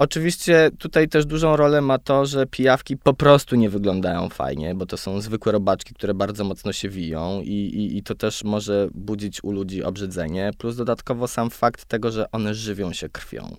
Oczywiście 0.00 0.70
tutaj 0.78 1.08
też 1.08 1.26
dużą 1.26 1.56
rolę 1.56 1.80
ma 1.80 1.98
to, 1.98 2.26
że 2.26 2.46
pijawki 2.46 2.96
po 2.96 3.14
prostu 3.14 3.56
nie 3.56 3.70
wyglądają 3.70 4.28
fajnie, 4.28 4.74
bo 4.74 4.86
to 4.86 4.96
są 4.96 5.20
zwykłe 5.20 5.52
robaczki, 5.52 5.94
które 5.94 6.14
bardzo 6.14 6.44
mocno 6.44 6.72
się 6.72 6.88
wiją 6.88 7.40
i, 7.42 7.52
i, 7.52 7.96
i 7.96 8.02
to 8.02 8.14
też 8.14 8.44
może 8.44 8.88
budzić 8.94 9.44
u 9.44 9.52
ludzi 9.52 9.84
obrzydzenie, 9.84 10.50
plus 10.58 10.76
dodatkowo 10.76 11.28
sam 11.28 11.50
fakt 11.50 11.84
tego, 11.84 12.10
że 12.10 12.30
one 12.30 12.54
żywią 12.54 12.92
się 12.92 13.08
krwią. 13.08 13.56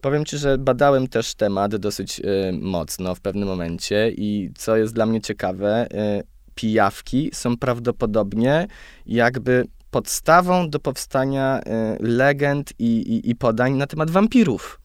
Powiem 0.00 0.24
ci, 0.24 0.38
że 0.38 0.58
badałem 0.58 1.08
też 1.08 1.34
temat 1.34 1.76
dosyć 1.76 2.20
y, 2.20 2.24
mocno 2.52 3.14
w 3.14 3.20
pewnym 3.20 3.48
momencie 3.48 4.10
i 4.16 4.50
co 4.58 4.76
jest 4.76 4.94
dla 4.94 5.06
mnie 5.06 5.20
ciekawe, 5.20 5.86
y, 6.20 6.22
pijawki 6.54 7.30
są 7.32 7.56
prawdopodobnie 7.56 8.66
jakby 9.06 9.64
podstawą 9.90 10.70
do 10.70 10.80
powstania 10.80 11.60
y, 11.60 11.62
legend 12.00 12.72
i, 12.78 12.84
i, 12.84 13.30
i 13.30 13.36
podań 13.36 13.72
na 13.72 13.86
temat 13.86 14.10
wampirów 14.10 14.83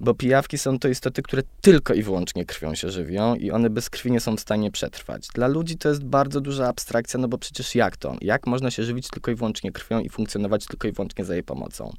bo 0.00 0.14
pijawki 0.14 0.58
są 0.58 0.78
to 0.78 0.88
istoty, 0.88 1.22
które 1.22 1.42
tylko 1.60 1.94
i 1.94 2.02
wyłącznie 2.02 2.44
krwią 2.44 2.74
się 2.74 2.90
żywią 2.90 3.34
i 3.34 3.50
one 3.50 3.70
bez 3.70 3.90
krwi 3.90 4.10
nie 4.10 4.20
są 4.20 4.36
w 4.36 4.40
stanie 4.40 4.70
przetrwać. 4.70 5.28
Dla 5.34 5.48
ludzi 5.48 5.76
to 5.76 5.88
jest 5.88 6.04
bardzo 6.04 6.40
duża 6.40 6.68
abstrakcja, 6.68 7.20
no 7.20 7.28
bo 7.28 7.38
przecież 7.38 7.74
jak 7.74 7.96
to? 7.96 8.16
Jak 8.20 8.46
można 8.46 8.70
się 8.70 8.84
żywić 8.84 9.08
tylko 9.08 9.30
i 9.30 9.34
wyłącznie 9.34 9.72
krwią 9.72 10.00
i 10.00 10.08
funkcjonować 10.08 10.66
tylko 10.66 10.88
i 10.88 10.92
wyłącznie 10.92 11.24
za 11.24 11.34
jej 11.34 11.42
pomocą? 11.42 11.92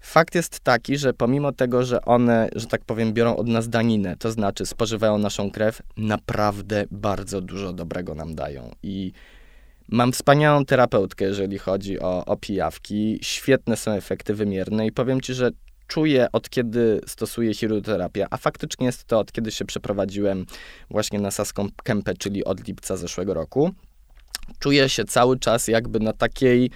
Fakt 0.00 0.34
jest 0.34 0.60
taki, 0.60 0.98
że 0.98 1.12
pomimo 1.12 1.52
tego, 1.52 1.84
że 1.84 2.04
one, 2.04 2.48
że 2.56 2.66
tak 2.66 2.84
powiem, 2.84 3.12
biorą 3.12 3.36
od 3.36 3.46
nas 3.46 3.68
daninę, 3.68 4.16
to 4.16 4.30
znaczy 4.30 4.66
spożywają 4.66 5.18
naszą 5.18 5.50
krew, 5.50 5.82
naprawdę 5.96 6.84
bardzo 6.90 7.40
dużo 7.40 7.72
dobrego 7.72 8.14
nam 8.14 8.34
dają. 8.34 8.70
I 8.82 9.12
mam 9.88 10.12
wspaniałą 10.12 10.64
terapeutkę, 10.64 11.24
jeżeli 11.24 11.58
chodzi 11.58 12.00
o, 12.00 12.24
o 12.24 12.36
pijawki. 12.36 13.18
Świetne 13.22 13.76
są 13.76 13.92
efekty 13.92 14.34
wymierne 14.34 14.86
i 14.86 14.92
powiem 14.92 15.20
ci, 15.20 15.34
że 15.34 15.50
czuję 15.86 16.28
od 16.32 16.50
kiedy 16.50 17.00
stosuję 17.06 17.54
chirurgoterapię, 17.54 18.26
a 18.30 18.36
faktycznie 18.36 18.86
jest 18.86 19.04
to 19.04 19.18
od 19.18 19.32
kiedy 19.32 19.50
się 19.50 19.64
przeprowadziłem 19.64 20.46
właśnie 20.90 21.20
na 21.20 21.30
Saską 21.30 21.68
Kępę, 21.84 22.14
czyli 22.14 22.44
od 22.44 22.66
lipca 22.66 22.96
zeszłego 22.96 23.34
roku. 23.34 23.70
Czuję 24.58 24.88
się 24.88 25.04
cały 25.04 25.38
czas 25.38 25.68
jakby 25.68 26.00
na 26.00 26.12
takiej 26.12 26.70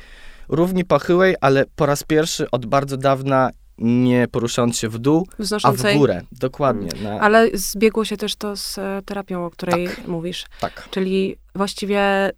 równi 0.48 0.84
pochyłej, 0.84 1.36
ale 1.40 1.64
po 1.76 1.86
raz 1.86 2.02
pierwszy 2.02 2.50
od 2.50 2.66
bardzo 2.66 2.96
dawna 2.96 3.50
nie 3.78 4.28
poruszając 4.28 4.78
się 4.78 4.88
w 4.88 4.98
dół, 4.98 5.28
Wznoszącej. 5.38 5.92
a 5.92 5.94
w 5.94 5.98
górę. 5.98 6.22
Dokładnie. 6.32 6.90
Mm. 6.92 7.04
Na... 7.04 7.20
Ale 7.20 7.48
zbiegło 7.54 8.04
się 8.04 8.16
też 8.16 8.36
to 8.36 8.56
z 8.56 8.78
e, 8.78 9.02
terapią, 9.04 9.46
o 9.46 9.50
której 9.50 9.88
tak, 9.88 10.06
mówisz. 10.08 10.46
Tak. 10.60 10.88
Czyli 10.90 11.36
właściwie, 11.54 12.30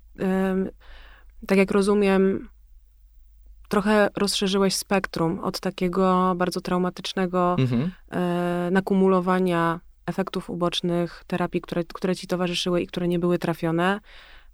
tak 1.47 1.59
jak 1.59 1.71
rozumiem, 1.71 2.49
trochę 3.71 4.09
rozszerzyłeś 4.17 4.77
spektrum 4.77 5.39
od 5.39 5.61
takiego 5.61 6.35
bardzo 6.37 6.61
traumatycznego 6.61 7.57
mhm. 7.59 7.91
e, 8.11 8.69
nakumulowania 8.73 9.81
efektów 10.07 10.51
ubocznych 10.51 11.25
terapii, 11.27 11.61
które, 11.61 11.85
które 11.85 12.17
ci 12.17 12.27
towarzyszyły 12.27 12.83
i 12.83 12.87
które 12.87 13.09
nie 13.09 13.19
były 13.19 13.39
trafione. 13.39 14.01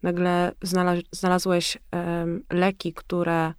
Nagle 0.02 0.52
znalaz, 0.62 0.98
znalazłeś 1.12 1.76
e, 1.76 2.26
leki, 2.50 2.92
które 2.92 3.52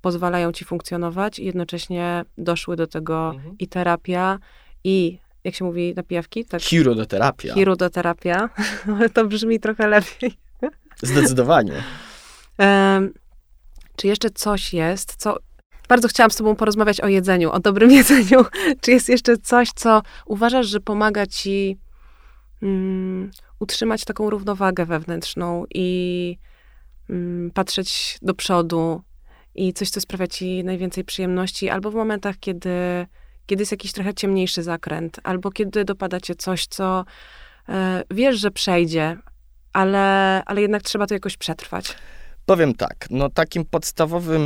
pozwalają 0.00 0.52
ci 0.52 0.64
funkcjonować 0.64 1.38
i 1.38 1.44
jednocześnie 1.44 2.24
doszły 2.38 2.76
do 2.76 2.86
tego 2.86 3.30
mhm. 3.34 3.54
i 3.58 3.68
terapia, 3.68 4.38
i 4.84 5.18
jak 5.44 5.54
się 5.54 5.64
mówi, 5.64 5.94
napijawki? 5.96 6.44
Tak. 6.44 6.62
Chirodoterapia. 6.62 7.54
Chirodoterapia, 7.54 8.48
ale 8.96 9.10
to 9.10 9.26
brzmi 9.26 9.60
trochę 9.60 9.88
lepiej. 9.88 10.38
Zdecydowanie. 11.02 11.82
Czy 13.96 14.06
jeszcze 14.06 14.30
coś 14.30 14.72
jest, 14.72 15.16
co. 15.16 15.36
Bardzo 15.88 16.08
chciałam 16.08 16.30
z 16.30 16.36
Tobą 16.36 16.56
porozmawiać 16.56 17.00
o 17.00 17.08
jedzeniu, 17.08 17.50
o 17.50 17.60
dobrym 17.60 17.90
jedzeniu. 18.00 18.44
Czy 18.80 18.90
jest 18.90 19.08
jeszcze 19.08 19.36
coś, 19.36 19.70
co 19.74 20.02
uważasz, 20.26 20.66
że 20.66 20.80
pomaga 20.80 21.26
Ci 21.26 21.78
mm, 22.62 23.30
utrzymać 23.60 24.04
taką 24.04 24.30
równowagę 24.30 24.86
wewnętrzną 24.86 25.64
i 25.74 26.38
mm, 27.10 27.50
patrzeć 27.50 28.18
do 28.22 28.34
przodu 28.34 29.02
i 29.54 29.72
coś, 29.72 29.90
co 29.90 30.00
sprawia 30.00 30.26
Ci 30.26 30.64
najwięcej 30.64 31.04
przyjemności, 31.04 31.68
albo 31.68 31.90
w 31.90 31.94
momentach, 31.94 32.36
kiedy, 32.40 33.06
kiedy 33.46 33.62
jest 33.62 33.72
jakiś 33.72 33.92
trochę 33.92 34.14
ciemniejszy 34.14 34.62
zakręt, 34.62 35.20
albo 35.22 35.50
kiedy 35.50 35.84
dopada 35.84 36.20
Cię 36.20 36.34
coś, 36.34 36.66
co 36.66 37.04
e, 37.68 38.02
wiesz, 38.10 38.38
że 38.38 38.50
przejdzie, 38.50 39.16
ale, 39.72 40.42
ale 40.46 40.60
jednak 40.60 40.82
trzeba 40.82 41.06
to 41.06 41.14
jakoś 41.14 41.36
przetrwać. 41.36 41.96
Powiem 42.46 42.74
tak, 42.74 43.06
no 43.10 43.30
takim 43.30 43.64
podstawowym 43.64 44.42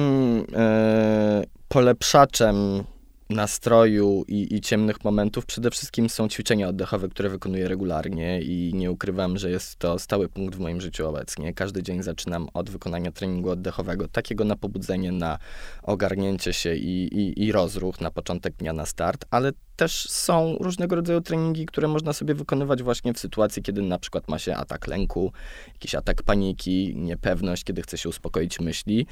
e, 0.56 1.44
polepszaczem 1.68 2.84
nastroju 3.30 4.24
i, 4.28 4.54
i, 4.54 4.60
ciemnych 4.60 5.04
momentów 5.04 5.46
przede 5.46 5.70
wszystkim 5.70 6.08
są 6.08 6.28
ćwiczenia 6.28 6.68
oddechowe, 6.68 7.08
które 7.08 7.28
wykonuję 7.28 7.68
regularnie 7.68 8.42
i 8.42 8.72
nie 8.74 8.90
ukrywam, 8.90 9.38
że 9.38 9.50
jest 9.50 9.76
to 9.76 9.98
stały 9.98 10.28
punkt 10.28 10.56
w 10.56 10.60
moim 10.60 10.80
życiu 10.80 11.08
obecnie. 11.08 11.54
Każdy 11.54 11.82
dzień 11.82 12.02
zaczynam 12.02 12.48
od 12.54 12.70
wykonania 12.70 13.12
treningu 13.12 13.50
oddechowego, 13.50 14.08
takiego 14.08 14.44
na 14.44 14.56
pobudzenie, 14.56 15.12
na 15.12 15.38
ogarnięcie 15.82 16.52
się 16.52 16.74
i, 16.74 17.14
i, 17.18 17.44
i 17.44 17.52
rozruch 17.52 18.00
na 18.00 18.10
początek 18.10 18.54
dnia, 18.54 18.72
na 18.72 18.86
start, 18.86 19.24
ale 19.30 19.52
też 19.76 20.10
są 20.10 20.56
różnego 20.60 20.96
rodzaju 20.96 21.20
treningi, 21.20 21.66
które 21.66 21.88
można 21.88 22.12
sobie 22.12 22.34
wykonywać 22.34 22.82
właśnie 22.82 23.14
w 23.14 23.18
sytuacji, 23.18 23.62
kiedy 23.62 23.82
na 23.82 23.98
przykład 23.98 24.28
ma 24.28 24.38
się 24.38 24.56
atak 24.56 24.86
lęku, 24.86 25.32
jakiś 25.72 25.94
atak 25.94 26.22
paniki, 26.22 26.92
niepewność, 26.96 27.64
kiedy 27.64 27.82
chce 27.82 27.98
się 27.98 28.08
uspokoić 28.08 28.60
myśli. 28.60 29.06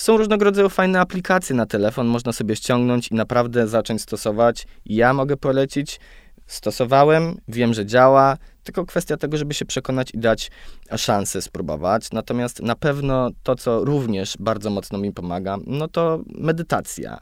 Są 0.00 0.16
różnego 0.16 0.44
rodzaju 0.44 0.68
fajne 0.68 1.00
aplikacje 1.00 1.56
na 1.56 1.66
telefon, 1.66 2.06
można 2.06 2.32
sobie 2.32 2.56
ściągnąć 2.56 3.08
i 3.08 3.14
naprawdę 3.14 3.68
zacząć 3.68 4.02
stosować. 4.02 4.66
Ja 4.86 5.14
mogę 5.14 5.36
polecić, 5.36 6.00
stosowałem, 6.46 7.36
wiem, 7.48 7.74
że 7.74 7.86
działa, 7.86 8.36
tylko 8.64 8.86
kwestia 8.86 9.16
tego, 9.16 9.36
żeby 9.36 9.54
się 9.54 9.64
przekonać 9.64 10.14
i 10.14 10.18
dać 10.18 10.50
szansę 10.96 11.42
spróbować. 11.42 12.12
Natomiast 12.12 12.62
na 12.62 12.76
pewno 12.76 13.30
to, 13.42 13.54
co 13.54 13.84
również 13.84 14.36
bardzo 14.38 14.70
mocno 14.70 14.98
mi 14.98 15.12
pomaga, 15.12 15.58
no 15.66 15.88
to 15.88 16.20
medytacja. 16.26 17.18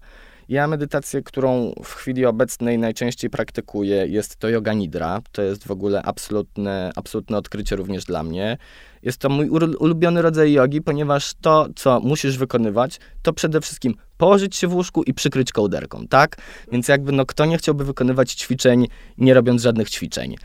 Ja 0.48 0.66
medytację, 0.66 1.22
którą 1.22 1.72
w 1.84 1.94
chwili 1.94 2.26
obecnej 2.26 2.78
najczęściej 2.78 3.30
praktykuję, 3.30 4.06
jest 4.06 4.36
to 4.36 4.48
yoga 4.48 4.72
nidra. 4.72 5.20
To 5.32 5.42
jest 5.42 5.66
w 5.66 5.70
ogóle 5.70 6.02
absolutne, 6.02 6.90
absolutne 6.96 7.36
odkrycie 7.38 7.76
również 7.76 8.04
dla 8.04 8.22
mnie. 8.22 8.58
Jest 9.02 9.18
to 9.18 9.28
mój 9.28 9.48
ulubiony 9.78 10.22
rodzaj 10.22 10.52
jogi, 10.52 10.82
ponieważ 10.82 11.34
to, 11.40 11.68
co 11.76 12.00
musisz 12.00 12.38
wykonywać, 12.38 13.00
to 13.22 13.32
przede 13.32 13.60
wszystkim 13.60 13.94
położyć 14.16 14.56
się 14.56 14.68
w 14.68 14.74
łóżku 14.74 15.02
i 15.02 15.14
przykryć 15.14 15.52
kołderką, 15.52 16.06
tak? 16.08 16.36
Więc 16.72 16.88
jakby, 16.88 17.12
no 17.12 17.26
kto 17.26 17.44
nie 17.44 17.58
chciałby 17.58 17.84
wykonywać 17.84 18.32
ćwiczeń, 18.32 18.86
nie 19.18 19.34
robiąc 19.34 19.62
żadnych 19.62 19.90
ćwiczeń 19.90 20.36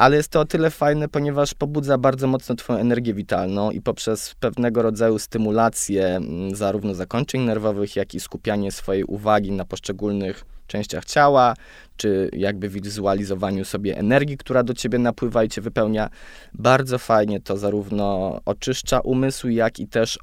ale 0.00 0.16
jest 0.16 0.28
to 0.28 0.40
o 0.40 0.44
tyle 0.44 0.70
fajne, 0.70 1.08
ponieważ 1.08 1.54
pobudza 1.54 1.98
bardzo 1.98 2.26
mocno 2.26 2.54
twoją 2.54 2.78
energię 2.78 3.14
witalną 3.14 3.70
i 3.70 3.80
poprzez 3.80 4.34
pewnego 4.34 4.82
rodzaju 4.82 5.18
stymulację 5.18 6.20
zarówno 6.52 6.94
zakończeń 6.94 7.40
nerwowych, 7.40 7.96
jak 7.96 8.14
i 8.14 8.20
skupianie 8.20 8.72
swojej 8.72 9.04
uwagi 9.04 9.52
na 9.52 9.64
poszczególnych 9.64 10.44
częściach 10.66 11.04
ciała, 11.04 11.54
czy 12.00 12.30
jakby 12.32 12.68
wizualizowaniu 12.68 13.64
sobie 13.64 13.98
energii, 13.98 14.36
która 14.36 14.62
do 14.62 14.74
ciebie 14.74 14.98
napływa 14.98 15.44
i 15.44 15.48
cię 15.48 15.60
wypełnia. 15.60 16.10
Bardzo 16.54 16.98
fajnie 16.98 17.40
to 17.40 17.56
zarówno 17.56 18.40
oczyszcza 18.44 19.00
umysł, 19.00 19.48
jak 19.48 19.78
i 19.78 19.88
też 19.88 20.18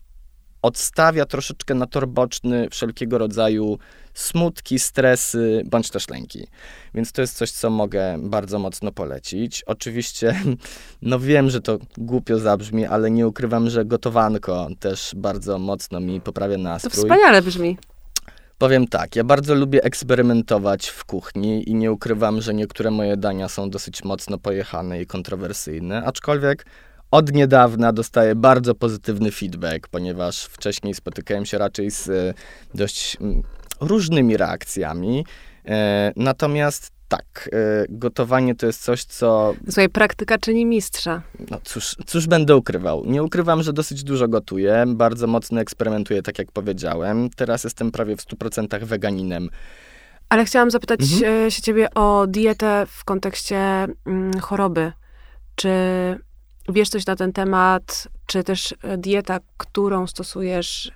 odstawia 0.61 1.25
troszeczkę 1.25 1.75
na 1.75 1.85
tor 1.85 2.07
boczny 2.07 2.67
wszelkiego 2.71 3.17
rodzaju 3.17 3.77
smutki, 4.13 4.79
stresy 4.79 5.63
bądź 5.65 5.89
też 5.89 6.09
lęki. 6.09 6.47
Więc 6.93 7.11
to 7.11 7.21
jest 7.21 7.37
coś, 7.37 7.51
co 7.51 7.69
mogę 7.69 8.17
bardzo 8.19 8.59
mocno 8.59 8.91
polecić. 8.91 9.63
Oczywiście, 9.63 10.41
no 11.01 11.19
wiem, 11.19 11.49
że 11.49 11.61
to 11.61 11.77
głupio 11.97 12.39
zabrzmi, 12.39 12.85
ale 12.85 13.11
nie 13.11 13.27
ukrywam, 13.27 13.69
że 13.69 13.85
gotowanko 13.85 14.67
też 14.79 15.13
bardzo 15.15 15.59
mocno 15.59 15.99
mi 15.99 16.21
poprawia 16.21 16.57
nastrój. 16.57 16.91
To 16.91 16.97
wspaniale 17.01 17.41
brzmi. 17.41 17.77
Powiem 18.57 18.87
tak, 18.87 19.15
ja 19.15 19.23
bardzo 19.23 19.55
lubię 19.55 19.83
eksperymentować 19.83 20.87
w 20.87 21.05
kuchni 21.05 21.69
i 21.69 21.75
nie 21.75 21.91
ukrywam, 21.91 22.41
że 22.41 22.53
niektóre 22.53 22.91
moje 22.91 23.17
dania 23.17 23.49
są 23.49 23.69
dosyć 23.69 24.03
mocno 24.03 24.37
pojechane 24.37 25.01
i 25.01 25.05
kontrowersyjne, 25.05 26.03
aczkolwiek 26.03 26.65
od 27.11 27.33
niedawna 27.33 27.93
dostaję 27.93 28.35
bardzo 28.35 28.75
pozytywny 28.75 29.31
feedback, 29.31 29.87
ponieważ 29.87 30.43
wcześniej 30.45 30.93
spotykałem 30.93 31.45
się 31.45 31.57
raczej 31.57 31.91
z 31.91 32.09
e, 32.09 32.33
dość 32.73 33.17
mm, 33.21 33.41
różnymi 33.79 34.37
reakcjami. 34.37 35.25
E, 35.65 36.11
natomiast 36.15 36.96
tak, 37.07 37.49
e, 37.53 37.85
gotowanie 37.89 38.55
to 38.55 38.65
jest 38.65 38.83
coś, 38.83 39.03
co. 39.03 39.53
Słuchaj, 39.65 39.89
praktyka 39.89 40.37
czyni 40.37 40.65
mistrza. 40.65 41.21
No 41.51 41.59
cóż, 41.63 41.95
cóż 42.05 42.27
będę 42.27 42.55
ukrywał. 42.55 43.05
Nie 43.05 43.23
ukrywam, 43.23 43.63
że 43.63 43.73
dosyć 43.73 44.03
dużo 44.03 44.27
gotuję, 44.27 44.85
bardzo 44.87 45.27
mocno 45.27 45.61
eksperymentuję, 45.61 46.21
tak 46.21 46.39
jak 46.39 46.51
powiedziałem. 46.51 47.29
Teraz 47.35 47.63
jestem 47.63 47.91
prawie 47.91 48.15
w 48.15 48.21
100% 48.21 48.83
weganinem. 48.83 49.49
Ale 50.29 50.45
chciałam 50.45 50.71
zapytać 50.71 50.99
mhm. 51.01 51.51
się 51.51 51.61
ciebie 51.61 51.93
o 51.93 52.27
dietę 52.27 52.85
w 52.87 53.03
kontekście 53.03 53.57
mm, 54.05 54.39
choroby. 54.39 54.91
Czy 55.55 55.69
wiesz 56.69 56.89
coś 56.89 57.05
na 57.05 57.15
ten 57.15 57.33
temat, 57.33 58.07
czy 58.25 58.43
też 58.43 58.75
e, 58.81 58.97
dieta, 58.97 59.39
którą 59.57 60.07
stosujesz, 60.07 60.91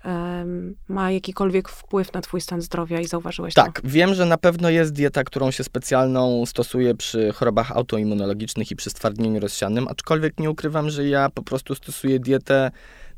ma 0.88 1.12
jakikolwiek 1.12 1.70
wpływ 1.70 2.14
na 2.14 2.22
twój 2.22 2.42
stan 2.42 2.62
zdrowia 2.62 3.00
i 3.00 3.08
zauważyłeś 3.08 3.54
tak, 3.54 3.82
to? 3.82 3.88
wiem, 3.88 4.14
że 4.14 4.26
na 4.26 4.38
pewno 4.38 4.70
jest 4.70 4.94
dieta, 4.94 5.24
którą 5.24 5.52
się 5.52 5.64
specjalną 5.64 6.46
stosuje 6.46 6.96
przy 6.96 7.32
chorobach 7.32 7.72
autoimmunologicznych 7.72 8.72
i 8.72 8.76
przy 8.76 8.90
stwardnieniu 8.90 9.40
rozsianym, 9.40 9.88
aczkolwiek 9.88 10.40
nie 10.40 10.50
ukrywam, 10.50 10.90
że 10.90 11.08
ja 11.08 11.30
po 11.30 11.44
prostu 11.44 11.76
stosuję 11.76 12.20
dietę 12.20 12.72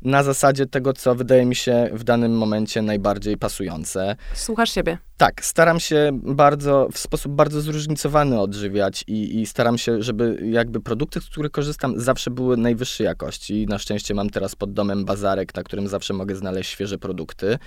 na 0.04 0.22
zasadzie 0.22 0.66
tego, 0.66 0.92
co 0.92 1.14
wydaje 1.14 1.46
mi 1.46 1.54
się 1.54 1.90
w 1.92 2.04
danym 2.04 2.38
momencie 2.38 2.82
najbardziej 2.82 3.36
pasujące. 3.36 4.16
Słuchasz 4.34 4.70
siebie. 4.70 4.98
Tak, 5.16 5.44
staram 5.44 5.80
się 5.80 6.18
bardzo, 6.22 6.88
w 6.92 6.98
sposób 6.98 7.32
bardzo 7.32 7.60
zróżnicowany 7.60 8.40
odżywiać 8.40 9.04
i, 9.06 9.40
i 9.40 9.46
staram 9.46 9.78
się, 9.78 10.02
żeby 10.02 10.38
jakby 10.50 10.80
produkty, 10.80 11.20
z 11.20 11.26
których 11.26 11.52
korzystam, 11.52 12.00
zawsze 12.00 12.30
były 12.30 12.56
najwyższej 12.56 13.04
jakości. 13.04 13.66
Na 13.68 13.78
szczęście 13.78 14.14
mam 14.14 14.30
teraz 14.30 14.54
pod 14.54 14.72
domem 14.72 15.04
bazarek, 15.04 15.54
na 15.54 15.62
którym 15.62 15.88
zawsze 15.88 16.14
mogę 16.14 16.36
znaleźć 16.36 16.70
świeże 16.70 16.98
produkty. 16.98 17.58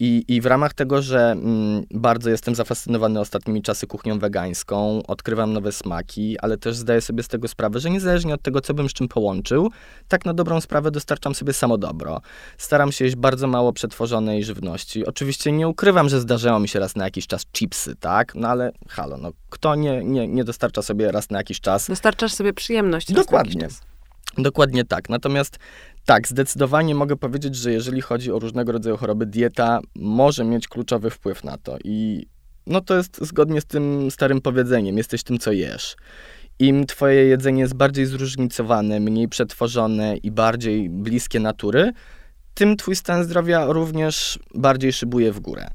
I, 0.00 0.24
I 0.28 0.40
w 0.40 0.46
ramach 0.46 0.74
tego, 0.74 1.02
że 1.02 1.30
mm, 1.30 1.82
bardzo 1.90 2.30
jestem 2.30 2.54
zafascynowany 2.54 3.20
ostatnimi 3.20 3.62
czasy 3.62 3.86
kuchnią 3.86 4.18
wegańską, 4.18 5.02
odkrywam 5.06 5.52
nowe 5.52 5.72
smaki, 5.72 6.38
ale 6.38 6.58
też 6.58 6.76
zdaję 6.76 7.00
sobie 7.00 7.22
z 7.22 7.28
tego 7.28 7.48
sprawę, 7.48 7.80
że 7.80 7.90
niezależnie 7.90 8.34
od 8.34 8.42
tego, 8.42 8.60
co 8.60 8.74
bym 8.74 8.88
z 8.88 8.92
czym 8.92 9.08
połączył, 9.08 9.70
tak 10.08 10.24
na 10.24 10.34
dobrą 10.34 10.60
sprawę 10.60 10.90
dostarczam 10.90 11.34
sobie 11.34 11.52
samo 11.52 11.78
dobro. 11.78 12.20
Staram 12.58 12.92
się 12.92 13.04
jeść 13.04 13.16
bardzo 13.16 13.46
mało 13.46 13.72
przetworzonej 13.72 14.44
żywności. 14.44 15.06
Oczywiście 15.06 15.52
nie 15.52 15.68
ukrywam, 15.68 16.08
że 16.08 16.20
zdarzało 16.20 16.60
mi 16.60 16.68
się 16.68 16.78
raz 16.78 16.96
na 16.96 17.04
jakiś 17.04 17.26
czas 17.26 17.46
chipsy, 17.52 17.96
tak? 17.96 18.34
No 18.34 18.48
ale 18.48 18.72
halo, 18.88 19.16
no 19.16 19.30
kto 19.50 19.74
nie, 19.74 20.04
nie, 20.04 20.28
nie 20.28 20.44
dostarcza 20.44 20.82
sobie 20.82 21.12
raz 21.12 21.30
na 21.30 21.38
jakiś 21.38 21.60
czas... 21.60 21.86
Dostarczasz 21.86 22.32
sobie 22.32 22.52
przyjemność. 22.52 23.12
Dokładnie. 23.12 23.68
Dokładnie 24.38 24.84
tak. 24.84 25.08
Natomiast 25.08 25.58
tak, 26.08 26.28
zdecydowanie 26.28 26.94
mogę 26.94 27.16
powiedzieć, 27.16 27.56
że 27.56 27.72
jeżeli 27.72 28.00
chodzi 28.00 28.32
o 28.32 28.38
różnego 28.38 28.72
rodzaju 28.72 28.96
choroby, 28.96 29.26
dieta 29.26 29.80
może 29.96 30.44
mieć 30.44 30.68
kluczowy 30.68 31.10
wpływ 31.10 31.44
na 31.44 31.58
to. 31.58 31.76
I 31.84 32.26
no 32.66 32.80
to 32.80 32.96
jest 32.96 33.18
zgodnie 33.20 33.60
z 33.60 33.64
tym 33.64 34.10
starym 34.10 34.40
powiedzeniem: 34.40 34.96
jesteś 34.96 35.22
tym, 35.22 35.38
co 35.38 35.52
jesz. 35.52 35.96
Im 36.58 36.86
twoje 36.86 37.24
jedzenie 37.24 37.60
jest 37.60 37.74
bardziej 37.74 38.06
zróżnicowane, 38.06 39.00
mniej 39.00 39.28
przetworzone 39.28 40.16
i 40.16 40.30
bardziej 40.30 40.90
bliskie 40.90 41.40
natury, 41.40 41.92
tym 42.54 42.76
twój 42.76 42.96
stan 42.96 43.24
zdrowia 43.24 43.64
również 43.66 44.38
bardziej 44.54 44.92
szybuje 44.92 45.32
w 45.32 45.40
górę. 45.40 45.70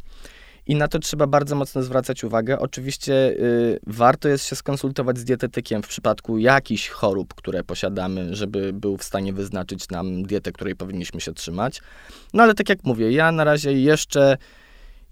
I 0.68 0.76
na 0.76 0.88
to 0.88 1.00
trzeba 1.00 1.28
bardzo 1.28 1.56
mocno 1.56 1.84
zwracać 1.84 2.24
uwagę. 2.24 2.60
Oczywiście 2.60 3.14
y, 3.14 3.80
warto 3.88 4.30
jest 4.30 4.46
się 4.46 4.56
skonsultować 4.56 5.18
z 5.18 5.24
dietetykiem 5.24 5.84
w 5.84 5.88
przypadku 5.88 6.38
jakichś 6.38 6.90
chorób, 6.90 7.34
które 7.34 7.64
posiadamy, 7.64 8.36
żeby 8.36 8.74
był 8.74 8.98
w 8.98 9.04
stanie 9.04 9.34
wyznaczyć 9.34 9.90
nam 9.90 10.24
dietę, 10.24 10.52
której 10.52 10.76
powinniśmy 10.76 11.22
się 11.22 11.34
trzymać. 11.34 11.82
No 12.34 12.44
ale 12.44 12.54
tak 12.54 12.70
jak 12.70 12.84
mówię, 12.84 13.12
ja 13.12 13.32
na 13.32 13.44
razie 13.44 13.74
jeszcze 13.74 14.38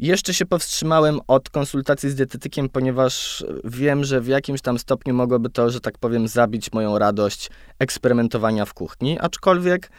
jeszcze 0.02 0.34
się 0.34 0.46
powstrzymałem 0.46 1.20
od 1.28 1.50
konsultacji 1.50 2.10
z 2.10 2.16
dietetykiem, 2.16 2.70
ponieważ 2.70 3.46
wiem, 3.64 4.04
że 4.04 4.22
w 4.22 4.28
jakimś 4.28 4.62
tam 4.62 4.80
stopniu 4.80 5.14
mogłoby 5.14 5.50
to, 5.50 5.70
że 5.70 5.82
tak 5.82 5.98
powiem, 5.98 6.28
zabić 6.28 6.74
moją 6.74 6.98
radość 6.98 7.50
eksperymentowania 7.80 8.66
w 8.66 8.74
kuchni, 8.74 9.20
aczkolwiek 9.20 9.90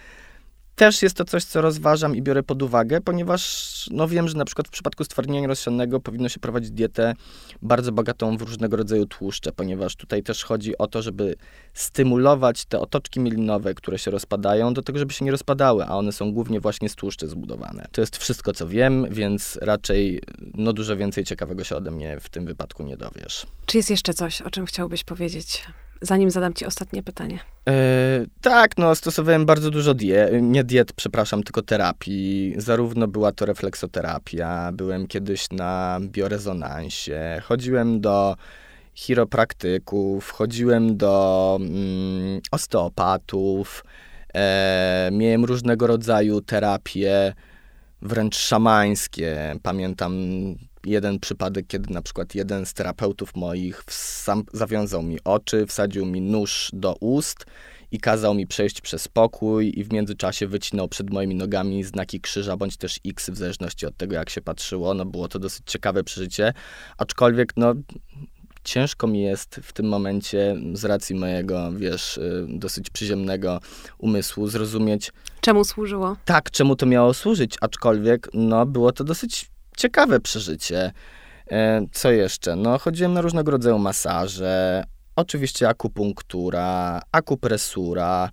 też 0.76 1.02
jest 1.02 1.16
to 1.16 1.24
coś, 1.24 1.44
co 1.44 1.60
rozważam 1.60 2.16
i 2.16 2.22
biorę 2.22 2.42
pod 2.42 2.62
uwagę, 2.62 3.00
ponieważ 3.00 3.72
no 3.92 4.08
wiem, 4.08 4.28
że 4.28 4.36
na 4.36 4.44
przykład 4.44 4.68
w 4.68 4.70
przypadku 4.70 5.04
stwardnienia 5.04 5.48
rozsianego 5.48 6.00
powinno 6.00 6.28
się 6.28 6.40
prowadzić 6.40 6.70
dietę 6.70 7.14
bardzo 7.62 7.92
bogatą 7.92 8.36
w 8.36 8.42
różnego 8.42 8.76
rodzaju 8.76 9.06
tłuszcze, 9.06 9.52
ponieważ 9.52 9.96
tutaj 9.96 10.22
też 10.22 10.44
chodzi 10.44 10.78
o 10.78 10.86
to, 10.86 11.02
żeby 11.02 11.36
stymulować 11.74 12.64
te 12.64 12.80
otoczki 12.80 13.20
mielinowe, 13.20 13.74
które 13.74 13.98
się 13.98 14.10
rozpadają, 14.10 14.74
do 14.74 14.82
tego, 14.82 14.98
żeby 14.98 15.12
się 15.12 15.24
nie 15.24 15.30
rozpadały, 15.30 15.84
a 15.84 15.96
one 15.96 16.12
są 16.12 16.32
głównie 16.32 16.60
właśnie 16.60 16.88
z 16.88 16.94
tłuszczy 16.94 17.28
zbudowane. 17.28 17.86
To 17.92 18.00
jest 18.00 18.16
wszystko, 18.16 18.52
co 18.52 18.68
wiem, 18.68 19.06
więc 19.10 19.58
raczej 19.62 20.22
no 20.54 20.72
dużo 20.72 20.96
więcej 20.96 21.24
ciekawego 21.24 21.64
się 21.64 21.76
ode 21.76 21.90
mnie 21.90 22.20
w 22.20 22.28
tym 22.28 22.46
wypadku 22.46 22.82
nie 22.82 22.96
dowiesz. 22.96 23.46
Czy 23.66 23.76
jest 23.76 23.90
jeszcze 23.90 24.14
coś, 24.14 24.42
o 24.42 24.50
czym 24.50 24.66
chciałbyś 24.66 25.04
powiedzieć? 25.04 25.62
Zanim 26.02 26.30
zadam 26.30 26.54
ci 26.54 26.66
ostatnie 26.66 27.02
pytanie. 27.02 27.38
E, 27.68 27.72
tak, 28.40 28.78
no 28.78 28.94
stosowałem 28.94 29.46
bardzo 29.46 29.70
dużo 29.70 29.94
diet, 29.94 30.30
nie 30.40 30.64
diet, 30.64 30.92
przepraszam, 30.92 31.42
tylko 31.42 31.62
terapii. 31.62 32.54
Zarówno 32.56 33.08
była 33.08 33.32
to 33.32 33.46
refleksoterapia, 33.46 34.72
byłem 34.72 35.06
kiedyś 35.06 35.50
na 35.50 36.00
biorezonansie, 36.00 37.42
chodziłem 37.44 38.00
do 38.00 38.36
chiropraktyków, 38.94 40.30
chodziłem 40.30 40.96
do 40.96 41.58
mm, 41.60 42.40
osteopatów, 42.50 43.84
e, 44.34 45.10
miałem 45.12 45.44
różnego 45.44 45.86
rodzaju 45.86 46.40
terapie, 46.40 47.34
wręcz 48.02 48.36
szamańskie. 48.36 49.56
Pamiętam 49.62 50.14
jeden 50.84 51.20
przypadek, 51.20 51.66
kiedy 51.66 51.94
na 51.94 52.02
przykład 52.02 52.34
jeden 52.34 52.66
z 52.66 52.74
terapeutów 52.74 53.36
moich 53.36 53.84
sam 53.88 54.42
zawiązał 54.52 55.02
mi 55.02 55.18
oczy, 55.24 55.66
wsadził 55.66 56.06
mi 56.06 56.20
nóż 56.20 56.70
do 56.72 56.96
ust 57.00 57.46
i 57.90 58.00
kazał 58.00 58.34
mi 58.34 58.46
przejść 58.46 58.80
przez 58.80 59.08
pokój 59.08 59.72
i 59.76 59.84
w 59.84 59.92
międzyczasie 59.92 60.46
wycinał 60.46 60.88
przed 60.88 61.10
moimi 61.10 61.34
nogami 61.34 61.84
znaki 61.84 62.20
krzyża 62.20 62.56
bądź 62.56 62.76
też 62.76 63.00
X 63.06 63.30
w 63.30 63.36
zależności 63.36 63.86
od 63.86 63.96
tego, 63.96 64.14
jak 64.14 64.30
się 64.30 64.40
patrzyło. 64.40 64.94
No 64.94 65.04
było 65.04 65.28
to 65.28 65.38
dosyć 65.38 65.62
ciekawe 65.66 66.04
przeżycie, 66.04 66.52
aczkolwiek 66.98 67.52
no 67.56 67.74
ciężko 68.64 69.06
mi 69.06 69.22
jest 69.22 69.60
w 69.62 69.72
tym 69.72 69.86
momencie, 69.88 70.56
z 70.72 70.84
racji 70.84 71.16
mojego, 71.16 71.72
wiesz, 71.72 72.16
y, 72.16 72.46
dosyć 72.48 72.90
przyziemnego 72.90 73.60
umysłu, 73.98 74.48
zrozumieć. 74.48 75.12
Czemu 75.40 75.64
służyło? 75.64 76.16
Tak, 76.24 76.50
czemu 76.50 76.76
to 76.76 76.86
miało 76.86 77.14
służyć, 77.14 77.56
aczkolwiek, 77.60 78.28
no, 78.34 78.66
było 78.66 78.92
to 78.92 79.04
dosyć 79.04 79.51
ciekawe 79.76 80.20
przeżycie. 80.20 80.92
E, 81.50 81.86
co 81.92 82.10
jeszcze? 82.10 82.56
No, 82.56 82.78
chodziłem 82.78 83.12
na 83.12 83.20
różnego 83.20 83.50
rodzaju 83.50 83.78
masaże, 83.78 84.84
oczywiście 85.16 85.68
akupunktura, 85.68 87.00
akupresura, 87.12 88.30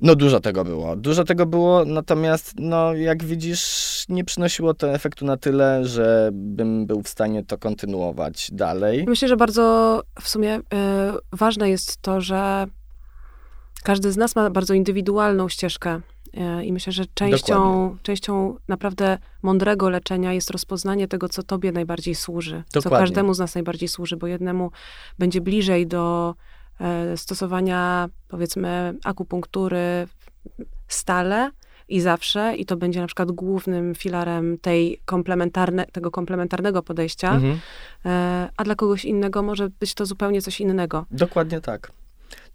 no 0.00 0.14
dużo 0.14 0.40
tego 0.40 0.64
było. 0.64 0.96
Dużo 0.96 1.24
tego 1.24 1.46
było, 1.46 1.84
natomiast 1.84 2.52
no 2.58 2.94
jak 2.94 3.24
widzisz, 3.24 4.04
nie 4.08 4.24
przynosiło 4.24 4.74
to 4.74 4.92
efektu 4.94 5.24
na 5.24 5.36
tyle, 5.36 5.84
że 5.84 6.30
bym 6.32 6.86
był 6.86 7.02
w 7.02 7.08
stanie 7.08 7.44
to 7.44 7.58
kontynuować 7.58 8.48
dalej. 8.52 9.04
Myślę, 9.08 9.28
że 9.28 9.36
bardzo 9.36 10.02
w 10.20 10.28
sumie 10.28 10.56
y, 10.58 10.62
ważne 11.32 11.70
jest 11.70 11.96
to, 11.96 12.20
że 12.20 12.66
każdy 13.82 14.12
z 14.12 14.16
nas 14.16 14.36
ma 14.36 14.50
bardzo 14.50 14.74
indywidualną 14.74 15.48
ścieżkę. 15.48 16.00
Y, 16.36 16.64
I 16.64 16.72
myślę, 16.72 16.92
że 16.92 17.04
częścią, 17.14 17.96
częścią 18.02 18.56
naprawdę 18.68 19.18
mądrego 19.42 19.90
leczenia 19.90 20.32
jest 20.32 20.50
rozpoznanie 20.50 21.08
tego, 21.08 21.28
co 21.28 21.42
tobie 21.42 21.72
najbardziej 21.72 22.14
służy. 22.14 22.62
Dokładnie. 22.72 22.82
Co 22.82 22.90
każdemu 22.90 23.34
z 23.34 23.38
nas 23.38 23.54
najbardziej 23.54 23.88
służy, 23.88 24.16
bo 24.16 24.26
jednemu 24.26 24.70
będzie 25.18 25.40
bliżej 25.40 25.86
do 25.86 26.34
E, 26.80 27.16
stosowania, 27.16 28.08
powiedzmy, 28.28 28.94
akupunktury 29.04 30.06
stale 30.88 31.50
i 31.88 32.00
zawsze, 32.00 32.56
i 32.56 32.66
to 32.66 32.76
będzie 32.76 33.00
na 33.00 33.06
przykład 33.06 33.32
głównym 33.32 33.94
filarem 33.94 34.58
tej 34.58 35.00
komplementarne, 35.04 35.86
tego 35.86 36.10
komplementarnego 36.10 36.82
podejścia, 36.82 37.34
mhm. 37.34 37.58
E, 38.06 38.48
a 38.56 38.64
dla 38.64 38.74
kogoś 38.74 39.04
innego 39.04 39.42
może 39.42 39.70
być 39.70 39.94
to 39.94 40.06
zupełnie 40.06 40.42
coś 40.42 40.60
innego. 40.60 41.06
Dokładnie 41.10 41.60
tak. 41.60 41.92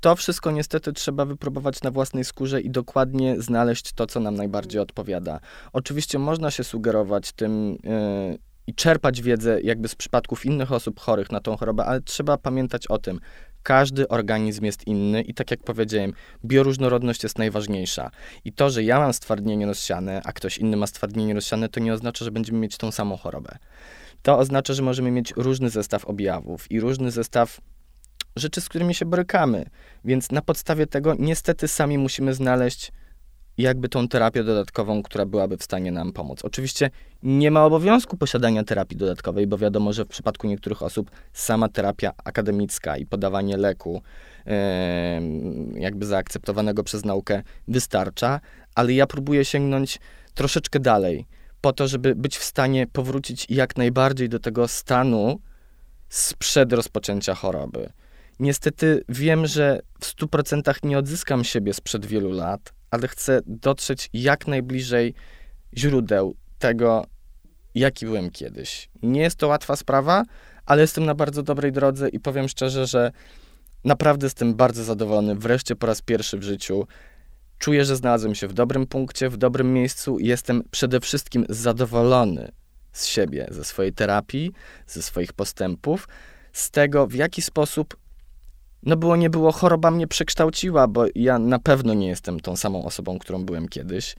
To 0.02 0.16
wszystko 0.16 0.52
niestety 0.52 0.93
trzeba 0.93 1.26
wypróbować 1.26 1.82
na 1.82 1.91
własnej 1.91 2.24
skórze 2.24 2.62
i 2.62 2.70
dokładnie 2.70 3.41
znaleźć 3.41 3.93
to, 3.93 4.08
co 4.08 4.20
nam 4.20 4.36
najbardziej 4.36 4.82
odpowiada. 4.82 5.39
Oczywiście 5.74 6.20
można 6.20 6.52
się 6.52 6.64
sugerować 6.64 7.32
tym. 7.32 7.78
Yy, 7.84 8.38
i 8.68 8.74
czerpać 8.74 9.22
wiedzę 9.22 9.62
jakby 9.62 9.88
z 9.88 9.95
przypadków 9.95 10.45
innych 10.45 10.72
osób 10.72 10.99
chorych 10.99 11.32
na 11.32 11.39
tą 11.39 11.58
chorobę, 11.58 11.86
ale 11.86 12.02
trzeba 12.02 12.38
pamiętać 12.38 12.88
o 12.88 12.97
tym, 12.97 13.20
każdy 13.64 14.08
organizm 14.08 14.66
jest 14.66 14.88
inny 14.88 15.22
i 15.22 15.34
tak 15.34 15.52
jak 15.52 15.64
powiedziałem, 15.64 16.14
bioróżnorodność 16.45 17.24
jest 17.24 17.38
najważniejsza. 17.38 18.12
I 18.45 18.54
to, 18.54 18.70
że 18.70 18.84
ja 18.84 18.99
mam 18.99 19.14
stwardnienie 19.14 19.66
rozsiane, 19.66 20.22
a 20.26 20.34
ktoś 20.34 20.58
inny 20.58 20.78
ma 20.78 20.88
stwardnienie 20.88 21.34
rozsiane, 21.34 21.70
to 21.70 21.80
nie 21.80 21.93
oznacza, 21.93 22.26
że 22.26 22.32
będziemy 22.32 22.60
mieć 22.60 22.78
tą 22.78 22.91
samą 22.91 23.18
chorobę. 23.18 23.58
To 24.22 24.38
oznacza, 24.38 24.74
że 24.74 24.84
możemy 24.84 25.12
mieć 25.12 25.34
różny 25.36 25.70
zestaw 25.70 26.06
objawów 26.06 26.72
i 26.72 26.80
różny 26.80 27.12
zestaw 27.12 27.62
rzeczy, 28.36 28.61
z 28.61 28.69
którymi 28.69 28.95
się 28.95 29.05
borykamy. 29.05 29.65
Więc 30.05 30.32
na 30.32 30.41
podstawie 30.41 30.88
tego 30.88 31.15
niestety 31.19 31.67
sami 31.67 31.97
musimy 31.97 32.34
znaleźć 32.34 32.91
jakby 33.57 33.89
tą 33.89 34.07
terapię 34.07 34.43
dodatkową, 34.43 35.03
która 35.03 35.25
byłaby 35.25 35.57
w 35.57 35.63
stanie 35.63 35.91
nam 35.91 36.13
pomóc. 36.13 36.45
Oczywiście 36.45 36.89
nie 37.23 37.51
ma 37.51 37.65
obowiązku 37.65 38.17
posiadania 38.17 38.63
terapii 38.63 38.97
dodatkowej, 38.97 39.47
bo 39.47 39.57
wiadomo, 39.57 39.93
że 39.93 40.05
w 40.05 40.07
przypadku 40.07 40.47
niektórych 40.47 40.84
osób 40.84 41.11
sama 41.34 41.69
terapia 41.69 42.13
akademicka 42.23 42.97
i 42.97 43.05
podawanie 43.05 43.57
leku, 43.57 44.01
jakby 45.75 46.05
zaakceptowanego 46.05 46.84
przez 46.84 47.05
naukę, 47.05 47.43
wystarcza, 47.67 48.39
ale 48.75 48.93
ja 48.93 49.07
próbuję 49.07 49.45
sięgnąć 49.45 49.99
troszeczkę 50.34 50.79
dalej, 50.79 51.25
po 51.61 51.73
to, 51.73 51.88
żeby 51.88 52.15
być 52.15 52.38
w 52.38 52.43
stanie 52.43 52.88
powrócić 52.88 53.45
jak 53.49 53.77
najbardziej 53.77 54.29
do 54.29 54.39
tego 54.39 54.67
stanu 54.67 55.39
sprzed 56.09 56.73
rozpoczęcia 56.73 57.36
choroby. 57.36 57.89
Niestety 58.42 59.04
wiem, 59.10 59.48
że 59.48 59.80
w 60.00 60.06
100% 60.06 60.84
nie 60.84 60.98
odzyskam 60.98 61.44
siebie 61.44 61.74
sprzed 61.74 62.06
wielu 62.06 62.32
lat, 62.32 62.74
ale 62.92 63.08
chcę 63.08 63.39
dotrzeć 63.46 64.10
jak 64.14 64.48
najbliżej 64.48 65.14
źródeł 65.78 66.36
tego, 66.60 67.06
jaki 67.76 68.06
byłem 68.06 68.30
kiedyś. 68.32 68.89
Nie 69.04 69.22
jest 69.22 69.36
to 69.36 69.48
łatwa 69.48 69.76
sprawa, 69.76 70.24
ale 70.66 70.82
jestem 70.82 71.06
na 71.06 71.16
bardzo 71.16 71.44
dobrej 71.44 71.72
drodze 71.72 72.10
i 72.10 72.20
powiem 72.20 72.48
szczerze, 72.48 72.88
że 72.88 73.12
naprawdę 73.84 74.26
jestem 74.26 74.56
bardzo 74.56 74.84
zadowolony. 74.84 75.36
Wreszcie 75.36 75.76
po 75.76 75.88
raz 75.88 76.02
pierwszy 76.02 76.38
w 76.38 76.44
życiu 76.44 76.88
czuję, 77.58 77.86
że 77.86 77.96
znalazłem 77.96 78.36
się 78.36 78.48
w 78.48 78.54
dobrym 78.54 78.88
punkcie, 78.88 79.30
w 79.30 79.38
dobrym 79.38 79.74
miejscu 79.74 80.20
i 80.20 80.28
jestem 80.28 80.64
przede 80.72 81.00
wszystkim 81.00 81.46
zadowolony 81.50 82.52
z 82.92 83.06
siebie, 83.06 83.48
ze 83.52 83.64
swojej 83.64 83.94
terapii, 83.94 84.52
ze 84.88 85.02
swoich 85.02 85.34
postępów, 85.34 86.08
z 86.54 86.72
tego, 86.72 87.08
w 87.08 87.14
jaki 87.14 87.42
sposób 87.42 88.01
no 88.84 88.97
było 88.97 89.15
nie 89.15 89.29
było, 89.29 89.51
choroba 89.51 89.91
mnie 89.91 90.07
przekształciła, 90.07 90.88
bo 90.88 91.05
ja 91.15 91.39
na 91.39 91.59
pewno 91.59 91.93
nie 91.93 92.07
jestem 92.07 92.39
tą 92.39 92.55
samą 92.55 92.86
osobą, 92.86 93.19
którą 93.19 93.45
byłem 93.45 93.67
kiedyś. 93.67 94.15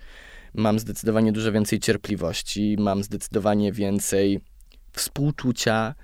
Mam 0.54 0.78
zdecydowanie 0.78 1.32
dużo 1.32 1.52
więcej 1.52 1.80
cierpliwości, 1.80 2.76
mam 2.78 3.02
zdecydowanie 3.02 3.72
więcej 3.72 4.40
współczucia 4.92 5.94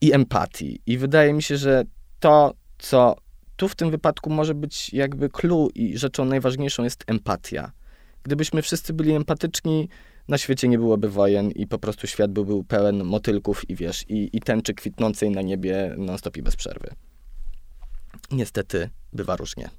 i 0.00 0.12
empatii. 0.12 0.80
I 0.86 0.98
wydaje 0.98 1.32
mi 1.32 1.42
się, 1.42 1.56
że 1.56 1.84
to, 2.20 2.54
co 2.78 3.16
tu 3.56 3.68
w 3.68 3.74
tym 3.74 3.90
wypadku 3.90 4.30
może 4.30 4.54
być 4.54 4.92
jakby 4.92 5.28
clue 5.28 5.70
i 5.74 5.98
rzeczą 5.98 6.24
najważniejszą 6.24 6.84
jest 6.84 7.04
empatia. 7.06 7.72
Gdybyśmy 8.22 8.62
wszyscy 8.62 8.92
byli 8.92 9.12
empatyczni, 9.12 9.88
na 10.28 10.38
świecie 10.38 10.68
nie 10.68 10.78
byłoby 10.78 11.08
wojen 11.08 11.50
i 11.50 11.66
po 11.66 11.78
prostu 11.78 12.06
świat 12.06 12.32
byłby 12.32 12.64
pełen 12.64 13.04
motylków 13.04 13.70
i 13.70 13.74
wiesz, 13.74 14.04
i, 14.08 14.30
i 14.32 14.40
tęczy 14.40 14.74
kwitnącej 14.74 15.30
na 15.30 15.42
niebie 15.42 15.94
non-stop 15.98 16.36
i 16.36 16.42
bez 16.42 16.56
przerwy 16.56 16.90
niestety 18.30 18.90
bywa 19.12 19.36
różnie. 19.36 19.70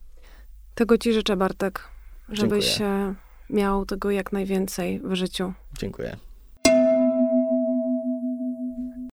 Tego 0.75 0.97
ci 0.97 1.13
życzę, 1.13 1.37
Bartek, 1.37 1.83
żebyś 2.29 2.77
Dziękuję. 2.77 3.15
miał 3.49 3.85
tego 3.85 4.11
jak 4.11 4.31
najwięcej 4.31 4.99
w 4.99 5.13
życiu. 5.15 5.53
Dziękuję. 5.79 6.17